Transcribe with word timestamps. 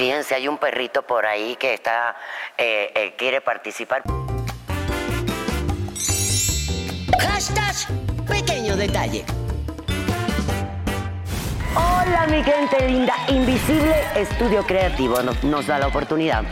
Fíjense, 0.00 0.34
hay 0.34 0.48
un 0.48 0.56
perrito 0.56 1.02
por 1.02 1.26
ahí 1.26 1.56
que 1.56 1.74
está, 1.74 2.16
eh, 2.56 2.90
eh, 2.94 3.14
quiere 3.18 3.42
participar. 3.42 4.02
Hashtag 7.18 7.74
pequeño 8.26 8.78
detalle. 8.78 9.26
Hola 11.76 12.26
mi 12.30 12.42
gente 12.42 12.88
linda, 12.88 13.14
Invisible 13.28 13.94
Estudio 14.16 14.64
Creativo 14.64 15.22
nos, 15.22 15.44
nos 15.44 15.66
da 15.66 15.78
la 15.78 15.88
oportunidad 15.88 16.44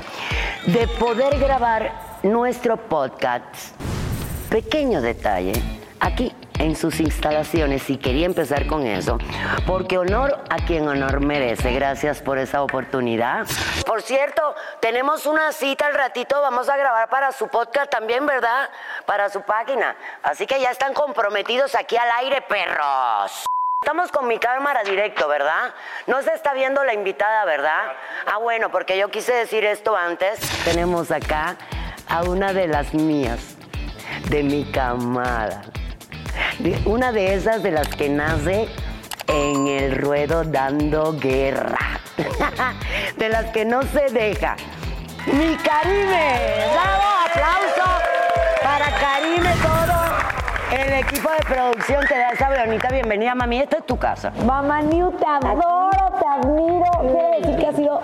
de 0.67 0.87
poder 0.87 1.39
grabar 1.39 2.21
nuestro 2.23 2.77
podcast. 2.77 3.46
Pequeño 4.51 5.01
detalle, 5.01 5.55
aquí 6.01 6.35
en 6.59 6.77
sus 6.77 7.00
instalaciones 7.00 7.88
y 7.91 7.98
quería 7.98 8.27
empezar 8.27 8.66
con 8.66 8.86
eso, 8.86 9.18
porque 9.66 9.98
honor 9.98 10.43
a 10.50 10.56
quien 10.66 10.88
honor 10.88 11.20
merece. 11.20 11.73
Gracias 11.73 12.20
por 12.20 12.38
esa 12.38 12.62
oportunidad. 12.62 13.46
Por 13.86 14.02
cierto, 14.02 14.54
tenemos 14.80 15.27
una 15.27 15.52
cita 15.52 15.86
al 15.86 15.95
ratito, 15.95 16.41
vamos 16.41 16.69
a 16.69 16.77
grabar 16.77 17.09
para 17.09 17.33
su 17.33 17.48
podcast 17.48 17.91
también, 17.91 18.27
¿verdad? 18.27 18.69
Para 19.06 19.28
su 19.30 19.42
página. 19.42 19.97
Así 20.23 20.47
que 20.47 20.60
ya 20.60 20.70
están 20.70 20.95
comprometidos 20.95 21.74
aquí 21.74 21.97
al 21.97 22.10
aire, 22.20 22.42
perros. 22.42 23.47
Estamos 23.80 24.11
con 24.11 24.27
mi 24.27 24.38
cámara 24.38 24.83
directo, 24.83 25.28
¿verdad? 25.28 25.72
No 26.09 26.20
se 26.22 26.33
está 26.34 26.52
viendo 26.52 26.84
la 26.84 26.95
invitada, 26.95 27.45
¿verdad? 27.45 27.92
Ah, 28.27 28.38
bueno, 28.38 28.70
porque 28.70 28.98
yo 28.98 29.09
quise 29.09 29.33
decir 29.33 29.64
esto 29.64 29.97
antes. 29.97 30.41
Tenemos 30.64 31.12
acá 31.12 31.56
a 32.09 32.25
una 32.25 32.52
de 32.52 32.66
las 32.66 32.92
mías, 32.92 33.56
de 34.28 34.42
mi 34.42 34.64
camada. 34.72 35.62
Una 36.84 37.12
de 37.12 37.34
esas 37.34 37.62
de 37.62 37.70
las 37.70 37.88
que 37.88 38.09
nace 38.09 38.69
en 39.27 39.69
el 39.69 39.97
ruedo 39.97 40.45
dando 40.45 41.16
guerra. 41.19 42.01
de 43.16 43.28
las 43.28 43.47
que 43.47 43.64
no 43.64 43.83
se 43.83 44.12
deja. 44.12 44.56
Mi 45.27 45.56
Karime. 45.56 46.64
¡Bravo! 46.73 47.09
¡Aplauso 47.27 47.91
para 48.62 48.86
Karime 48.98 49.50
todo! 49.62 49.98
El 50.70 50.92
equipo 51.05 51.31
de 51.31 51.44
producción 51.47 52.06
te 52.06 52.19
da 52.19 52.31
esa 52.31 52.48
bonita 52.64 52.89
bienvenida, 52.89 53.34
mami. 53.34 53.61
Esta 53.61 53.78
es 53.78 53.86
tu 53.86 53.98
casa. 53.98 54.33
Mamá 54.44 54.83
New, 54.83 55.12
te 55.12 55.27
adoro, 55.27 55.91
te 56.19 56.27
admiro. 56.27 56.91
Quiero 57.00 57.31
decir 57.41 57.56
que 57.56 57.66
ha 57.66 57.72
sido. 57.72 58.00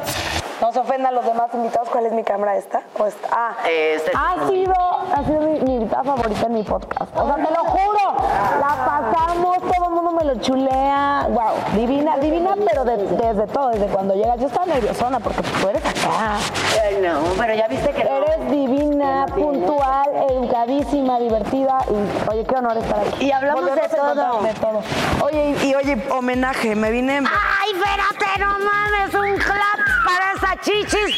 No 0.61 0.73
se 0.73 0.79
ofendan 0.81 1.15
los 1.15 1.25
demás 1.25 1.49
invitados. 1.53 1.89
¿Cuál 1.91 2.07
es 2.07 2.13
mi 2.13 2.23
cámara 2.25 2.57
esta? 2.57 2.83
¿O 2.99 3.07
esta? 3.07 3.29
Ah, 3.33 3.55
Este 3.69 4.11
es 4.11 4.17
ha 4.17 4.47
sido, 4.49 4.75
ha 4.75 5.25
sido 5.25 5.41
mi, 5.41 5.61
mi 5.61 5.75
invitada 5.77 6.05
favorita 6.05 6.47
en 6.47 6.55
mi 6.55 6.63
podcast. 6.63 7.11
O 7.17 7.27
sea, 7.27 7.35
te 7.37 7.43
lo 7.53 7.65
juro. 7.65 8.17
La 8.61 8.85
pasamos, 8.85 9.59
todo 9.59 9.85
el 9.89 9.91
mundo 9.95 10.13
me 10.13 10.25
lo 10.25 10.41
chulea. 10.41 11.27
Wow, 11.31 11.55
divina, 11.75 12.17
divina, 12.19 12.55
pero 12.69 12.85
de- 12.85 12.97
desde 12.97 13.47
todo, 13.49 13.69
desde 13.71 13.87
cuando 13.87 14.15
llegas. 14.15 14.39
Yo 14.41 14.47
estaba 14.47 14.67
nerviosona 14.67 15.21
porque 15.21 15.43
tú 15.43 15.69
eres 15.69 15.85
acá. 15.85 16.37
Ay, 16.83 16.99
no, 17.03 17.21
pero 17.39 17.55
ya 17.55 17.67
viste 17.69 17.91
que 17.93 18.05
no. 18.05 18.11
Eres 18.11 18.51
divina, 18.51 19.27
puntual, 19.35 20.11
educadísima, 20.31 21.19
divertida 21.19 21.79
y 21.89 22.31
oye, 22.31 22.45
qué 22.45 22.55
honor 22.57 22.77
estar 22.79 23.01
aquí. 23.01 23.25
Y 23.27 23.33
hablamos 23.33 23.65
todo. 23.91 24.43
De 24.43 24.55
todo. 24.55 24.83
Oye, 25.25 25.57
y, 25.63 25.67
y 25.71 25.75
oye, 25.75 26.07
homenaje, 26.11 26.75
me 26.75 26.91
vine. 26.91 27.19
¡Ay, 27.19 27.71
espérate, 27.73 28.39
no 28.41 28.47
mames! 28.59 29.15
¡Un 29.15 29.37
clap 29.39 29.84
para 30.05 30.33
esa 30.33 30.61
chichis! 30.61 31.17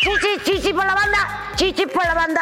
¡Chichi, 0.00 0.44
chichi 0.44 0.72
por 0.72 0.84
la 0.86 0.94
banda! 0.94 1.18
¡Chichi 1.56 1.86
por 1.86 2.04
la 2.04 2.14
banda! 2.14 2.40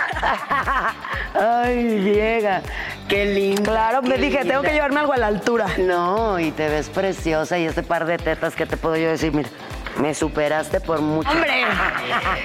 ¡Ay, 1.65 2.01
llega! 2.01 2.63
¡Qué 3.09 3.27
lindo! 3.27 3.63
Claro, 3.63 4.03
me 4.03 4.17
qué 4.17 4.21
dije, 4.23 4.45
tengo 4.45 4.63
que 4.63 4.73
llevarme 4.73 5.01
algo 5.01 5.13
a 5.13 5.17
la 5.17 5.27
altura. 5.29 5.67
No, 5.79 6.39
y 6.39 6.51
te 6.51 6.69
ves 6.69 6.89
preciosa 6.89 7.59
y 7.59 7.67
ese 7.67 7.83
par 7.83 8.07
de 8.07 8.19
tetas 8.19 8.55
que 8.55 8.67
te 8.67 8.77
puedo 8.77 8.97
yo 8.97 9.09
decir, 9.09 9.33
mira, 9.33 9.49
me 10.01 10.15
superaste 10.15 10.81
por 10.81 11.01
mucho. 11.01 11.31
¡Hombre! 11.31 11.65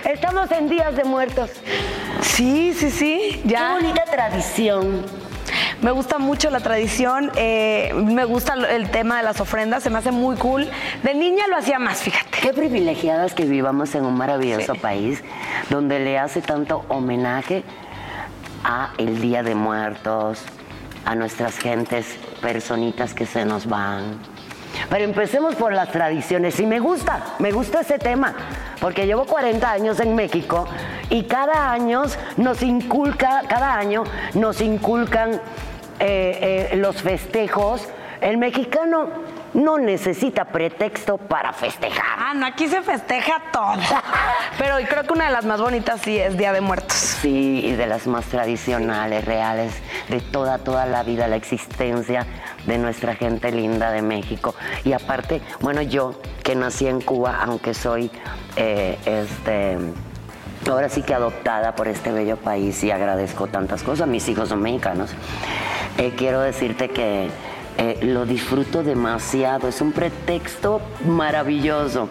Estamos 0.05 0.49
en 0.51 0.69
Días 0.69 0.95
de 0.95 1.03
Muertos. 1.03 1.49
Sí, 2.21 2.73
sí, 2.77 2.89
sí, 2.91 3.41
Qué 3.43 3.49
ya. 3.49 3.73
bonita 3.73 4.03
tradición. 4.05 5.05
Me 5.81 5.89
gusta 5.89 6.19
mucho 6.19 6.51
la 6.51 6.59
tradición, 6.59 7.31
eh, 7.35 7.91
me 7.95 8.23
gusta 8.23 8.53
el 8.53 8.91
tema 8.91 9.17
de 9.17 9.23
las 9.23 9.41
ofrendas, 9.41 9.81
se 9.81 9.89
me 9.89 9.97
hace 9.97 10.11
muy 10.11 10.35
cool. 10.35 10.69
De 11.01 11.15
niña 11.15 11.47
lo 11.47 11.57
hacía 11.57 11.79
más, 11.79 12.01
fíjate. 12.03 12.37
Qué 12.39 12.53
privilegiadas 12.53 13.33
que 13.33 13.45
vivamos 13.45 13.95
en 13.95 14.05
un 14.05 14.15
maravilloso 14.15 14.75
país 14.75 15.23
donde 15.71 15.97
le 15.99 16.19
hace 16.19 16.43
tanto 16.43 16.85
homenaje 16.87 17.63
a 18.63 18.91
el 18.99 19.21
Día 19.21 19.41
de 19.41 19.55
Muertos, 19.55 20.43
a 21.03 21.15
nuestras 21.15 21.57
gentes, 21.57 22.15
personitas 22.41 23.15
que 23.15 23.25
se 23.25 23.43
nos 23.43 23.65
van. 23.65 24.19
Pero 24.87 25.03
empecemos 25.03 25.55
por 25.55 25.73
las 25.73 25.91
tradiciones 25.91 26.59
y 26.59 26.65
me 26.67 26.79
gusta, 26.79 27.23
me 27.39 27.51
gusta 27.51 27.81
ese 27.81 27.97
tema, 27.97 28.35
porque 28.79 29.07
llevo 29.07 29.25
40 29.25 29.71
años 29.71 29.99
en 29.99 30.15
México 30.15 30.67
y 31.09 31.23
cada 31.23 31.71
año 31.71 32.03
nos 32.37 32.61
inculca, 32.61 33.41
cada 33.49 33.77
año 33.77 34.03
nos 34.35 34.61
inculcan 34.61 35.41
eh, 36.01 36.69
eh, 36.71 36.75
los 36.77 37.03
festejos. 37.03 37.87
El 38.21 38.37
mexicano 38.37 39.09
no 39.53 39.77
necesita 39.77 40.45
pretexto 40.45 41.17
para 41.17 41.53
festejar. 41.53 42.17
Ah, 42.17 42.33
no, 42.33 42.45
aquí 42.45 42.67
se 42.67 42.81
festeja 42.81 43.41
todo. 43.51 43.73
Pero 44.57 44.75
creo 44.87 45.03
que 45.03 45.13
una 45.13 45.25
de 45.25 45.31
las 45.31 45.45
más 45.45 45.61
bonitas 45.61 46.01
sí 46.01 46.17
es 46.17 46.37
Día 46.37 46.53
de 46.53 46.61
Muertos. 46.61 46.97
Sí, 46.97 47.61
y 47.63 47.71
de 47.73 47.85
las 47.85 48.07
más 48.07 48.25
tradicionales, 48.25 49.25
reales, 49.25 49.73
de 50.09 50.21
toda, 50.21 50.57
toda 50.57 50.87
la 50.87 51.03
vida, 51.03 51.27
la 51.27 51.35
existencia 51.35 52.25
de 52.65 52.77
nuestra 52.79 53.15
gente 53.15 53.51
linda 53.51 53.91
de 53.91 54.01
México. 54.01 54.55
Y 54.83 54.93
aparte, 54.93 55.41
bueno, 55.59 55.83
yo 55.83 56.19
que 56.43 56.55
nací 56.55 56.87
en 56.87 57.01
Cuba, 57.01 57.41
aunque 57.43 57.75
soy, 57.75 58.09
eh, 58.55 58.97
este, 59.05 59.77
ahora 60.71 60.89
sí 60.89 61.01
que 61.01 61.13
adoptada 61.13 61.75
por 61.75 61.87
este 61.87 62.11
bello 62.11 62.37
país 62.37 62.83
y 62.83 62.91
agradezco 62.91 63.47
tantas 63.47 63.83
cosas, 63.83 64.07
mis 64.07 64.27
hijos 64.29 64.49
son 64.49 64.61
mexicanos, 64.61 65.11
eh, 65.97 66.13
quiero 66.17 66.41
decirte 66.41 66.89
que 66.89 67.29
eh, 67.77 67.99
lo 68.01 68.25
disfruto 68.25 68.83
demasiado, 68.83 69.67
es 69.67 69.81
un 69.81 69.91
pretexto 69.91 70.81
maravilloso. 71.05 72.09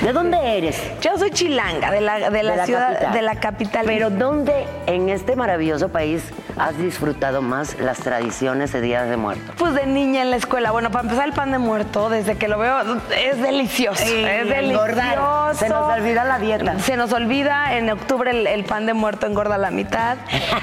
¿De 0.00 0.10
dónde 0.14 0.56
eres? 0.56 0.80
Yo 1.02 1.18
soy 1.18 1.30
chilanga, 1.32 1.90
de 1.90 2.00
la, 2.00 2.30
de 2.30 2.42
la 2.42 2.52
De 2.52 2.56
la 2.56 2.64
ciudad, 2.64 2.92
capital. 2.94 3.12
de 3.12 3.22
la 3.22 3.34
capital. 3.34 3.84
Pero 3.84 4.08
¿dónde 4.08 4.66
en 4.86 5.10
este 5.10 5.36
maravilloso 5.36 5.90
país 5.90 6.22
has 6.56 6.78
disfrutado 6.78 7.42
más 7.42 7.78
las 7.78 7.98
tradiciones 7.98 8.72
de 8.72 8.80
Días 8.80 9.10
de 9.10 9.18
Muertos? 9.18 9.54
Pues 9.58 9.74
de 9.74 9.84
niña 9.86 10.22
en 10.22 10.30
la 10.30 10.36
escuela. 10.36 10.70
Bueno, 10.70 10.90
para 10.90 11.02
empezar 11.02 11.26
el 11.26 11.34
pan 11.34 11.52
de 11.52 11.58
muerto, 11.58 12.08
desde 12.08 12.38
que 12.38 12.48
lo 12.48 12.58
veo, 12.58 12.78
es 13.14 13.42
delicioso. 13.42 14.02
es 14.02 14.50
engordar. 14.50 15.18
delicioso. 15.18 15.54
Se 15.58 15.68
nos 15.68 15.92
olvida 15.92 16.24
la 16.24 16.38
dieta. 16.38 16.78
Se 16.78 16.96
nos 16.96 17.12
olvida, 17.12 17.76
en 17.76 17.90
octubre 17.90 18.30
el, 18.30 18.46
el 18.46 18.64
pan 18.64 18.86
de 18.86 18.94
muerto 18.94 19.26
engorda 19.26 19.58
la 19.58 19.70
mitad. 19.70 20.16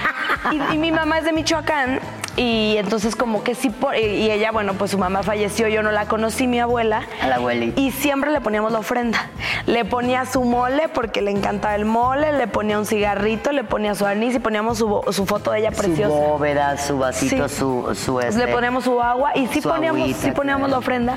y, 0.52 0.74
y 0.74 0.78
mi 0.80 0.92
mamá 0.92 1.20
es 1.20 1.26
de 1.26 1.34
Michoacán. 1.34 2.00
Y 2.36 2.76
entonces 2.78 3.16
como 3.16 3.44
que 3.44 3.54
sí, 3.54 3.70
por- 3.70 3.96
y- 3.96 4.32
ella, 4.32 4.52
bueno, 4.52 4.74
pues 4.74 4.90
su 4.92 4.98
mamá 4.98 5.22
falleció, 5.22 5.68
yo 5.68 5.84
no 5.84 5.92
la 5.92 6.06
conocí, 6.08 6.48
mi 6.48 6.60
abuela. 6.60 7.04
A 7.22 7.28
la 7.28 7.36
abuelita. 7.36 7.80
Y 7.80 7.92
siempre 7.92 8.32
le 8.32 8.42
poníamos 8.42 8.72
la 8.72 8.80
ofrenda. 8.80 9.30
Le 9.68 9.86
ponía 9.86 10.26
su 10.26 10.44
mole 10.44 10.90
porque 10.90 11.22
le 11.22 11.30
encantaba 11.32 11.76
el 11.76 11.86
mole, 11.86 12.32
le 12.34 12.48
ponía 12.48 12.80
un 12.80 12.86
cigarrito, 12.88 13.52
le 13.52 13.64
ponía 13.64 13.94
su 13.94 14.06
anís 14.08 14.34
y 14.36 14.40
poníamos 14.40 14.80
su, 14.80 15.02
su 15.12 15.26
foto 15.28 15.52
de 15.52 15.60
ella 15.60 15.72
preciosa. 15.72 16.10
Su 16.10 16.22
bóveda, 16.22 16.78
su 16.78 16.98
vasito, 16.98 17.48
Sí. 17.48 17.56
su, 17.56 17.96
su 17.96 18.20
este, 18.20 18.46
Le 18.48 18.52
ponemos 18.52 18.84
su 18.86 19.00
agua 19.00 19.32
y 19.36 19.46
sí 19.48 19.62
poníamos, 19.62 20.02
agüita, 20.02 20.20
sí 20.20 20.32
poníamos 20.32 20.70
la 20.72 20.80
ofrenda. 20.80 21.16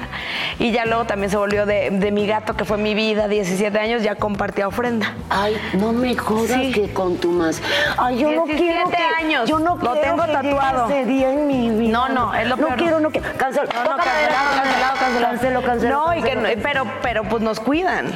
Y 0.59 0.71
ya 0.73 0.85
luego 0.85 1.05
también 1.07 1.31
se 1.31 1.39
volvió 1.39 1.65
de, 1.65 1.91
de 1.91 2.11
mi 2.13 2.27
gato, 2.27 2.55
que 2.57 2.65
fue 2.67 2.77
mi 2.77 2.95
vida, 2.95 3.27
17 3.27 3.79
años, 3.79 4.03
ya 4.03 4.17
compartía 4.17 4.69
ofrenda. 4.69 5.15
Ay, 5.31 5.57
no 5.75 5.93
me 5.95 6.15
jodas 6.15 6.61
Sí. 6.61 6.73
que 6.73 6.93
con 6.93 7.17
tu 7.17 7.31
más. 7.33 7.63
Ay, 7.97 8.19
yo 8.19 8.31
no 8.33 8.45
17 8.45 8.57
quiero 8.59 8.91
que, 8.91 9.25
años. 9.25 9.49
Yo 9.49 9.59
no 9.59 9.77
Lo 9.77 9.95
tengo 9.95 10.23
que 10.27 10.33
tatuado. 10.33 10.89
Día 11.07 11.33
en 11.33 11.47
mi 11.47 11.71
vida. 11.71 11.93
No, 11.93 12.09
no, 12.09 12.35
es 12.35 12.47
lo 12.49 12.57
No 12.57 12.67
peor. 12.67 12.79
quiero, 12.79 13.01
no 13.01 13.11
quiero. 13.11 13.27
Cancel. 13.37 13.69
No, 13.75 13.85
no, 13.85 13.97
cancelado, 13.97 14.51
cancelado, 14.55 14.99
cancelado. 14.99 15.27
Cancelo, 15.31 15.63
cancelo. 15.63 15.95
No, 16.07 16.15
y 16.15 16.23
que, 16.23 16.35
cancelo. 16.35 16.57
no- 16.57 16.63
pero, 16.63 16.85
pero 17.03 17.25
pues 17.25 17.43
nos 17.43 17.61
cuidan. 17.61 18.13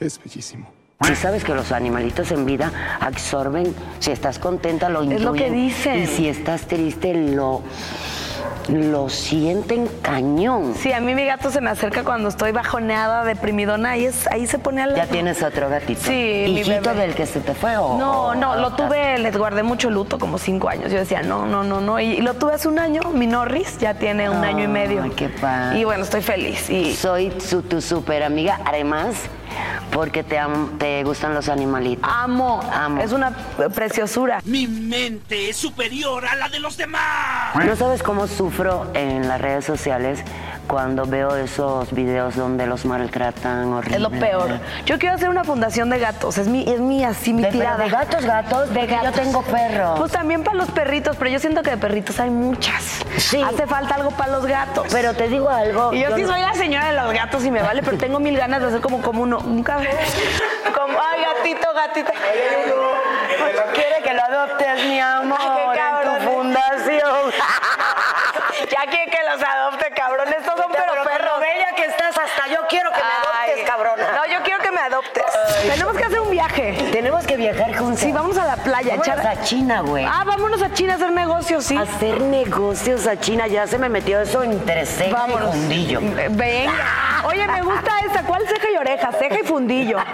Es 0.00 0.18
bellísimo. 0.22 0.70
Si 1.02 1.16
sabes 1.16 1.44
que 1.44 1.54
los 1.54 1.70
animalitos 1.72 2.30
en 2.30 2.46
vida 2.46 2.70
absorben, 3.00 3.74
si 3.98 4.10
estás 4.10 4.38
contenta 4.38 4.88
lo 4.88 5.02
Es 5.02 5.20
lo 5.20 5.32
que 5.34 5.50
dicen. 5.50 6.02
Y 6.02 6.06
si 6.06 6.28
estás 6.28 6.62
triste 6.62 7.12
lo, 7.14 7.62
lo 8.68 9.08
sienten 9.08 9.88
cañón. 10.02 10.74
Sí, 10.74 10.92
a 10.92 11.00
mí 11.00 11.14
mi 11.14 11.24
gato 11.24 11.50
se 11.50 11.60
me 11.60 11.70
acerca 11.70 12.04
cuando 12.04 12.28
estoy 12.28 12.52
bajoneada, 12.52 13.24
deprimidona, 13.24 13.96
y 13.96 14.06
es, 14.06 14.26
ahí 14.28 14.46
se 14.46 14.58
pone 14.58 14.82
al 14.82 14.94
Ya 14.94 15.06
tienes 15.06 15.42
otro 15.42 15.68
gatito. 15.68 16.00
Sí, 16.02 16.44
mi 16.46 16.60
¿Hijito 16.60 16.90
bebé. 16.90 17.02
del 17.02 17.14
que 17.14 17.26
se 17.26 17.40
te 17.40 17.54
fue 17.54 17.76
o...? 17.76 17.98
No, 17.98 18.34
no, 18.34 18.56
lo 18.56 18.74
tuve, 18.74 19.18
les 19.18 19.36
guardé 19.36 19.62
mucho 19.62 19.90
luto, 19.90 20.18
como 20.18 20.38
cinco 20.38 20.68
años. 20.68 20.90
Yo 20.90 20.98
decía, 20.98 21.22
no, 21.22 21.46
no, 21.46 21.62
no, 21.62 21.80
no. 21.80 22.00
Y, 22.00 22.20
lo 22.20 22.34
tuve 22.34 22.54
hace 22.54 22.68
un 22.68 22.78
año, 22.78 23.02
mi 23.12 23.26
Norris 23.26 23.78
ya 23.78 23.94
tiene 23.94 24.30
un 24.30 24.44
año 24.44 24.64
y 24.64 24.68
medio. 24.68 25.02
Ay, 25.02 25.10
qué 25.10 25.28
padre. 25.28 25.78
Y 25.78 25.84
bueno, 25.84 26.04
estoy 26.04 26.22
feliz. 26.22 26.70
Y 26.70 26.94
Soy 26.94 27.32
su, 27.38 27.62
tu 27.62 27.80
super 27.80 28.22
amiga, 28.22 28.60
además, 28.64 29.14
porque 29.92 30.22
te, 30.22 30.38
am- 30.38 30.78
te 30.78 31.02
gustan 31.04 31.34
los 31.34 31.48
animalitos. 31.48 32.08
amo, 32.10 32.60
Amo. 32.72 33.00
es 33.02 33.12
una 33.12 33.30
preciosura. 33.74 34.40
Mi 34.44 34.66
mente 34.66 35.50
es 35.50 35.56
superior 35.56 36.26
a 36.26 36.34
la 36.36 36.48
de 36.48 36.58
los 36.60 36.76
demás. 36.76 37.54
No 37.64 37.76
sabes 37.76 38.02
cómo 38.02 38.26
sufro 38.26 38.90
en 38.94 39.28
las 39.28 39.40
redes 39.40 39.64
sociales 39.64 40.20
cuando 40.64 41.04
veo 41.06 41.36
esos 41.36 41.92
videos 41.92 42.36
donde 42.36 42.66
los 42.66 42.84
maltratan 42.84 43.72
horrible. 43.72 43.96
Es 43.96 44.02
lo 44.02 44.10
peor. 44.10 44.60
Yo 44.86 44.98
quiero 44.98 45.14
hacer 45.14 45.28
una 45.28 45.44
fundación 45.44 45.90
de 45.90 45.98
gatos. 45.98 46.38
Es 46.38 46.48
mi, 46.48 46.62
es 46.70 46.80
mi 46.80 47.04
así 47.04 47.32
mi 47.32 47.42
De, 47.42 47.50
tirada. 47.50 47.76
de 47.84 47.90
gatos, 47.90 48.24
gatos, 48.24 48.68
De 48.70 48.80
porque 48.80 48.94
yo 48.96 49.02
gatos. 49.02 49.20
tengo 49.20 49.42
perros. 49.42 49.98
Pues 49.98 50.12
también 50.12 50.42
para 50.44 50.56
los 50.56 50.70
perritos, 50.70 51.16
pero 51.16 51.30
yo 51.30 51.38
siento 51.38 51.62
que 51.62 51.70
de 51.70 51.76
perritos 51.76 52.18
hay 52.20 52.30
muchas. 52.30 53.00
Sí. 53.18 53.42
Hace 53.42 53.66
falta 53.66 53.94
algo 53.96 54.10
para 54.12 54.32
los 54.32 54.46
gatos. 54.46 54.86
pero 54.90 55.14
te 55.14 55.28
digo 55.28 55.48
algo. 55.48 55.92
y 55.92 56.00
yo, 56.02 56.14
sí 56.16 56.22
no- 56.22 56.28
soy 56.28 56.40
la 56.40 56.54
señora 56.54 56.86
de 56.86 56.92
los 56.94 57.12
gatos 57.12 57.44
y 57.44 57.50
me 57.50 57.62
vale, 57.62 57.82
pero 57.82 57.96
tengo 57.98 58.18
mil 58.20 58.36
ganas 58.36 58.60
de 58.60 58.68
hacer 58.68 58.80
como, 58.80 59.00
como 59.02 59.22
uno. 59.22 59.38
Un 59.38 59.62
cabello. 59.62 59.90
Como, 60.74 60.98
ay, 60.98 61.20
gatito, 61.22 61.68
gatito. 61.72 62.10
Quiere 63.74 64.02
que 64.02 64.12
lo 64.14 64.22
adoptes, 64.22 64.84
mi 64.84 64.98
amor, 65.00 65.38
Ay, 65.40 65.48
qué 65.72 65.78
cabrón. 65.78 66.14
en 66.16 66.24
tu 66.24 66.30
fundación. 66.32 67.30
Ya 68.70 68.90
quiere 68.90 69.10
que 69.10 69.18
los 69.30 69.42
adopte, 69.42 69.90
cabrón. 69.94 70.28
Estos 70.28 70.54
son 70.56 70.70
pero 70.72 70.84
Pero 70.92 71.04
perros. 71.04 71.30
lo 71.34 71.40
bella 71.40 71.66
que 71.76 71.84
estás, 71.84 72.16
hasta 72.16 72.48
yo 72.48 72.60
quiero 72.68 72.90
que 72.90 72.96
me 72.98 73.02
adoptes, 73.02 73.54
Ay. 73.58 73.64
cabrona. 73.64 74.12
No, 74.14 74.26
yo 74.32 74.42
quiero 74.42 74.58
que 74.62 74.70
me 74.70 74.80
adoptes. 74.80 75.24
Tenemos 75.72 75.96
que 75.96 76.04
hacer 76.04 76.20
un 76.20 76.30
viaje. 76.30 76.88
Tenemos 76.92 77.26
que 77.26 77.36
viajar 77.36 77.76
juntos. 77.76 78.00
Sí, 78.00 78.12
vamos 78.12 78.36
a 78.38 78.44
la 78.44 78.56
playa. 78.56 78.96
Vámonos 78.96 79.06
echar- 79.06 79.26
a 79.26 79.42
China, 79.42 79.80
güey. 79.80 80.04
Ah, 80.04 80.22
vámonos 80.26 80.62
a 80.62 80.72
China 80.72 80.92
a 80.94 80.96
hacer 80.96 81.12
negocios, 81.12 81.64
sí. 81.64 81.76
Hacer 81.76 82.20
negocios 82.20 83.06
a 83.06 83.18
China, 83.18 83.46
ya 83.46 83.66
se 83.66 83.78
me 83.78 83.88
metió 83.88 84.20
eso 84.20 84.42
entre 84.42 84.84
ceja 84.86 85.14
Vámonos. 85.16 85.54
y 85.54 85.58
fundillo. 85.58 86.00
Venga. 86.30 86.72
Oye, 87.26 87.46
me 87.46 87.62
gusta 87.62 87.90
esta. 88.06 88.22
¿Cuál 88.24 88.46
ceja 88.46 88.70
y 88.72 88.76
oreja? 88.76 89.10
Ceja 89.12 89.40
y 89.40 89.44
fundillo. 89.46 89.98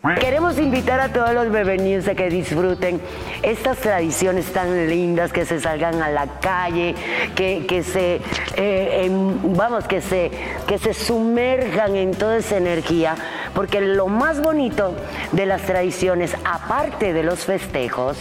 Queremos 0.00 0.58
invitar 0.60 1.00
a 1.00 1.12
todos 1.12 1.34
los 1.34 1.50
bebenios 1.50 2.06
a 2.06 2.14
que 2.14 2.30
disfruten 2.30 3.00
estas 3.42 3.78
tradiciones 3.78 4.52
tan 4.52 4.88
lindas, 4.88 5.32
que 5.32 5.44
se 5.44 5.58
salgan 5.58 6.00
a 6.00 6.08
la 6.08 6.38
calle, 6.40 6.94
que, 7.34 7.66
que 7.66 7.82
se, 7.82 8.20
eh, 8.56 9.08
vamos, 9.10 9.88
que 9.88 10.00
se, 10.00 10.30
que 10.68 10.78
se 10.78 10.94
sumerjan 10.94 11.96
en 11.96 12.12
toda 12.12 12.36
esa 12.36 12.58
energía, 12.58 13.16
porque 13.54 13.80
lo 13.80 14.06
más 14.06 14.40
bonito 14.40 14.94
de 15.32 15.46
las 15.46 15.62
tradiciones, 15.62 16.36
aparte 16.44 17.12
de 17.12 17.24
los 17.24 17.40
festejos, 17.40 18.16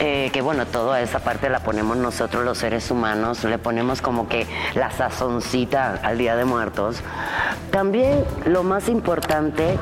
eh, 0.00 0.30
que 0.32 0.40
bueno, 0.40 0.64
toda 0.64 1.02
esa 1.02 1.18
parte 1.18 1.50
la 1.50 1.58
ponemos 1.58 1.98
nosotros 1.98 2.46
los 2.46 2.56
seres 2.56 2.90
humanos, 2.90 3.44
le 3.44 3.58
ponemos 3.58 4.00
como 4.00 4.26
que 4.26 4.46
la 4.74 4.90
sazoncita 4.90 6.00
al 6.02 6.16
Día 6.16 6.34
de 6.34 6.46
Muertos. 6.46 7.02
También 7.70 8.24
lo 8.46 8.62
más 8.62 8.88
importante 8.88 9.76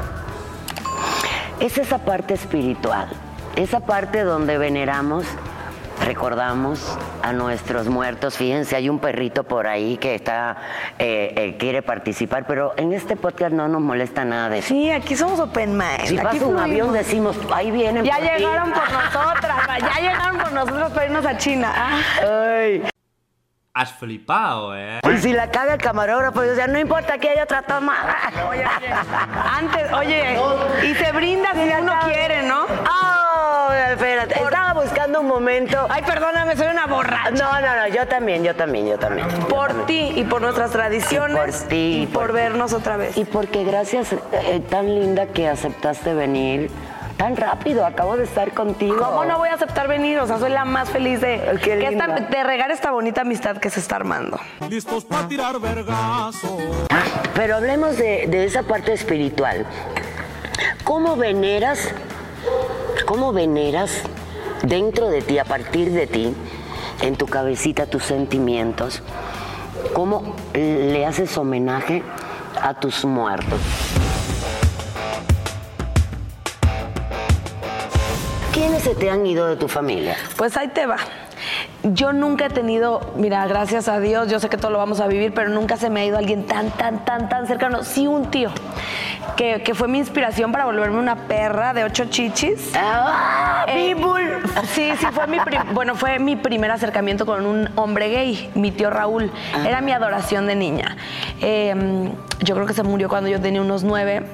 es 1.61 1.79
esa 1.79 1.99
parte 1.99 2.35
espiritual, 2.35 3.09
esa 3.57 3.81
parte 3.81 4.23
donde 4.23 4.59
veneramos, 4.59 5.25
recordamos 6.05 6.99
a 7.23 7.33
nuestros 7.33 7.89
muertos. 7.89 8.37
Fíjense, 8.37 8.77
hay 8.77 8.89
un 8.89 8.99
perrito 8.99 9.45
por 9.45 9.67
ahí 9.67 9.97
que 9.97 10.15
está 10.15 10.57
eh, 10.99 11.33
eh, 11.37 11.57
quiere 11.59 11.83
participar, 11.83 12.47
pero 12.47 12.75
en 12.77 12.93
este 12.93 13.17
podcast 13.17 13.53
no 13.53 13.69
nos 13.69 13.81
molesta 13.81 14.25
nada 14.25 14.51
de 14.51 14.59
eso. 14.59 14.69
Sí, 14.69 14.91
aquí 14.91 15.17
somos 15.17 15.41
open 15.41 15.77
mind. 15.77 16.07
Si 16.07 16.19
aquí 16.19 16.25
pasa 16.25 16.47
un 16.47 16.59
avión 16.59 16.93
decimos, 16.93 17.37
ahí 17.53 17.71
vienen. 17.71 18.05
Ya 18.05 18.19
por 18.19 18.23
ti". 18.23 18.31
llegaron 18.39 18.73
por 18.73 18.93
nosotras, 18.93 19.57
ya 19.81 20.01
llegaron 20.01 20.39
por 20.39 20.53
nosotros 20.53 20.93
para 20.93 21.07
irnos 21.07 21.27
a 21.27 21.37
China. 21.39 21.73
Ay. 22.23 22.83
Has 23.79 23.93
flipado, 23.93 24.75
¿eh? 24.75 25.01
Y 25.05 25.19
si 25.19 25.35
la 25.35 25.51
caga 25.51 25.75
el 25.75 25.81
camarógrafo, 25.83 26.43
yo 26.43 26.49
decía, 26.53 26.67
no 26.67 26.79
importa 26.79 27.19
que 27.19 27.29
haya 27.29 27.43
otra 27.45 27.61
toma. 27.61 27.95
Oye, 28.49 28.65
oye. 28.79 28.89
Antes, 29.59 29.93
oye, 29.93 30.39
y 30.83 30.95
se 30.95 31.13
brinda 31.13 31.53
si 31.53 31.61
uno 31.83 31.93
quiere, 32.07 32.43
¿no? 32.45 32.65
Oh, 32.65 33.71
espérate, 33.93 34.43
estaba 34.43 34.73
buscando 34.73 35.21
un 35.21 35.27
momento. 35.27 35.87
Ay, 35.91 36.03
perdóname, 36.07 36.57
soy 36.57 36.69
una 36.69 36.87
borracha. 36.87 37.33
No, 37.33 37.53
no, 37.61 37.77
no, 37.77 37.89
yo 37.89 38.07
también, 38.09 38.43
yo 38.45 38.55
también, 38.57 38.89
yo 38.89 38.99
también. 38.99 39.29
Por 39.47 39.85
ti 39.85 40.11
y 40.17 40.25
por 40.25 40.41
nuestras 40.41 40.71
tradiciones. 40.71 41.37
Y 41.37 41.39
por 41.39 41.69
ti, 41.69 42.01
Y 42.03 42.07
por 42.07 42.23
por- 42.29 42.33
vernos 42.33 42.73
otra 42.73 42.97
vez. 42.97 43.15
Y 43.19 43.27
porque 43.27 43.63
gracias, 43.65 44.15
eh, 44.33 44.63
tan 44.71 44.87
linda 44.87 45.27
que 45.27 45.49
aceptaste 45.49 46.15
venir 46.15 46.71
tan 47.17 47.37
rápido, 47.37 47.87
acabo 47.87 48.17
de 48.17 48.25
estar 48.25 48.53
contigo. 48.53 48.97
¿Cómo 48.99 49.25
no 49.25 49.39
voy 49.39 49.49
a 49.49 49.55
aceptar 49.55 49.89
venir? 49.89 50.19
O 50.19 50.27
sea, 50.27 50.39
soy 50.39 50.51
la 50.51 50.65
más 50.65 50.91
feliz 50.91 51.21
de, 51.21 51.41
qué 51.63 51.79
que 51.79 51.87
esta- 51.89 52.07
de 52.09 52.45
regar 52.45 52.71
esta 52.71 52.91
bonita 52.91 53.23
amistad 53.23 53.57
que 53.57 53.71
se 53.71 53.81
está 53.81 53.97
armando. 53.97 54.39
listos 54.69 55.05
para 55.05 55.27
tirar 55.29 55.59
vergazo. 55.61 56.59
Pero 57.35 57.57
hablemos 57.57 57.97
de, 57.97 58.27
de 58.27 58.45
esa 58.45 58.63
parte 58.63 58.93
espiritual. 58.93 59.67
¿Cómo 60.85 61.17
veneras, 61.17 61.91
cómo 63.07 63.33
veneras 63.33 63.91
dentro 64.63 65.09
de 65.09 65.23
ti, 65.23 65.39
a 65.39 65.45
partir 65.45 65.91
de 65.93 66.07
ti, 66.07 66.35
en 67.03 67.17
tu 67.17 67.27
cabecita, 67.27 67.87
tus 67.87 68.05
sentimientos? 68.05 69.03
¿Cómo 69.95 70.35
le 70.55 71.05
haces 71.07 71.37
homenaje 71.39 72.03
a 72.63 72.75
tus 72.75 73.05
muertos? 73.05 73.61
¿Quiénes 78.57 78.85
se 78.85 78.95
te 78.95 79.11
han 79.11 79.27
ido 79.27 79.47
de 79.49 79.57
tu 79.57 79.69
familia? 79.69 80.17
Pues 80.39 80.57
ahí 80.57 80.69
te 80.69 80.87
va. 80.87 80.97
Yo 81.83 82.15
nunca 82.15 82.47
he 82.47 82.49
tenido, 82.49 83.13
mira, 83.15 83.47
gracias 83.47 83.87
a 83.87 84.01
Dios, 84.01 84.31
yo 84.31 84.41
sé 84.41 84.49
que 84.49 84.57
todo 84.57 84.71
lo 84.71 84.79
vamos 84.79 84.99
a 85.01 85.07
vivir, 85.09 85.35
pero 85.35 85.51
nunca 85.51 85.77
se 85.77 85.91
me 85.91 86.01
ha 86.01 86.05
ido 86.07 86.17
alguien 86.17 86.47
tan, 86.47 86.71
tan, 86.71 87.05
tan, 87.05 87.29
tan 87.29 87.47
cercano. 87.47 87.85
Sí, 87.85 88.07
un 88.07 88.31
tío, 88.31 88.49
que, 89.37 89.63
que 89.63 89.75
fue 89.75 89.89
mi 89.89 89.99
inspiración 89.99 90.53
para 90.53 90.65
volverme 90.65 90.99
una 90.99 91.29
perra 91.29 91.75
de 91.75 91.85
ocho 91.85 92.07
chichis. 92.07 92.73
¡Ah! 92.75 93.67
Eh! 93.69 93.95
Sí, 94.73 94.91
sí, 94.99 95.07
fue 95.13 95.27
mi, 95.27 95.37
bueno, 95.75 95.95
fue 95.95 96.19
mi 96.19 96.37
primer 96.37 96.71
acercamiento 96.71 97.27
con 97.27 97.45
un 97.45 97.69
hombre 97.77 98.09
gay, 98.09 98.51
mi 98.55 98.73
tío 98.73 98.89
Raúl. 98.89 99.31
Era 99.67 99.83
mi 99.83 99.93
adoración 99.93 100.47
de 100.47 100.57
niña. 100.57 100.97
Eh, 101.43 101.75
yo 102.41 102.55
creo 102.55 102.67
que 102.67 102.73
se 102.73 102.83
murió 102.83 103.11
cuando 103.11 103.29
yo 103.29 103.39
tenía 103.39 103.61
unos 103.61 103.85
nueve. 103.85 104.25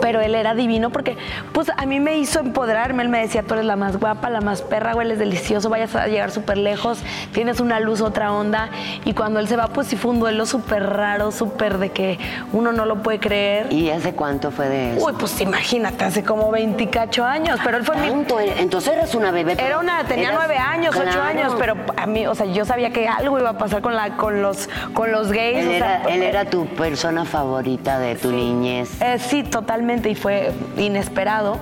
Pero 0.00 0.20
él 0.20 0.34
era 0.34 0.54
divino 0.54 0.90
porque, 0.90 1.16
pues, 1.52 1.70
a 1.76 1.86
mí 1.86 2.00
me 2.00 2.16
hizo 2.18 2.40
empoderarme. 2.40 3.02
Él 3.02 3.08
me 3.08 3.20
decía, 3.20 3.42
tú 3.42 3.54
eres 3.54 3.66
la 3.66 3.76
más 3.76 3.98
guapa, 3.98 4.30
la 4.30 4.40
más 4.40 4.62
perra, 4.62 4.94
hueles 4.94 5.18
delicioso, 5.18 5.68
vayas 5.70 5.94
a 5.94 6.06
llegar 6.06 6.30
súper 6.30 6.58
lejos, 6.58 7.02
tienes 7.32 7.60
una 7.60 7.80
luz, 7.80 8.00
otra 8.00 8.32
onda. 8.32 8.68
Y 9.04 9.14
cuando 9.14 9.40
él 9.40 9.48
se 9.48 9.56
va, 9.56 9.68
pues 9.68 9.86
sí 9.86 9.96
fue 9.96 10.10
un 10.12 10.20
duelo 10.20 10.46
súper 10.46 10.84
raro, 10.90 11.32
súper 11.32 11.78
de 11.78 11.90
que 11.90 12.18
uno 12.52 12.72
no 12.72 12.84
lo 12.86 13.02
puede 13.02 13.18
creer. 13.20 13.72
¿Y 13.72 13.90
hace 13.90 14.12
cuánto 14.14 14.50
fue 14.50 14.68
de 14.68 14.96
eso? 14.96 15.06
Uy, 15.06 15.12
pues 15.18 15.40
imagínate, 15.40 16.04
hace 16.04 16.22
como 16.22 16.50
28 16.50 17.24
años. 17.24 17.58
Pero 17.64 17.76
él 17.78 17.84
fue 17.84 17.96
mi 17.96 18.08
¿Tanto? 18.08 18.38
Entonces 18.40 18.92
eras 18.94 19.14
una 19.14 19.30
bebé. 19.30 19.56
era 19.58 19.78
una, 19.78 20.04
tenía 20.04 20.28
eras- 20.28 20.38
nueve 20.38 20.56
años, 20.58 20.94
ocho 20.94 21.04
Claro. 21.04 21.22
años, 21.22 21.54
pero 21.58 21.76
a 21.96 22.06
mí, 22.06 22.26
o 22.26 22.34
sea, 22.34 22.46
yo 22.46 22.64
sabía 22.64 22.90
que 22.90 23.06
algo 23.08 23.38
iba 23.38 23.50
a 23.50 23.58
pasar 23.58 23.80
con 23.82 23.94
la, 23.94 24.16
con 24.16 24.42
los, 24.42 24.68
con 24.92 25.12
los 25.12 25.30
gays. 25.32 25.58
Él 25.64 25.68
o 25.68 25.70
sea, 25.78 26.00
era, 26.02 26.14
él 26.14 26.22
era 26.22 26.44
tu 26.46 26.66
persona 26.66 27.24
favorita 27.24 27.98
de 27.98 28.14
tu 28.16 28.30
niñez. 28.32 29.00
eh, 29.00 29.18
sí, 29.18 29.42
totalmente, 29.74 30.08
y 30.08 30.14
fue 30.14 30.52
inesperado. 30.76 31.58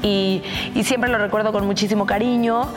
Y, 0.00 0.44
y 0.76 0.84
siempre 0.84 1.10
lo 1.10 1.18
recuerdo 1.18 1.50
con 1.50 1.66
muchísimo 1.66 2.06
cariño. 2.06 2.68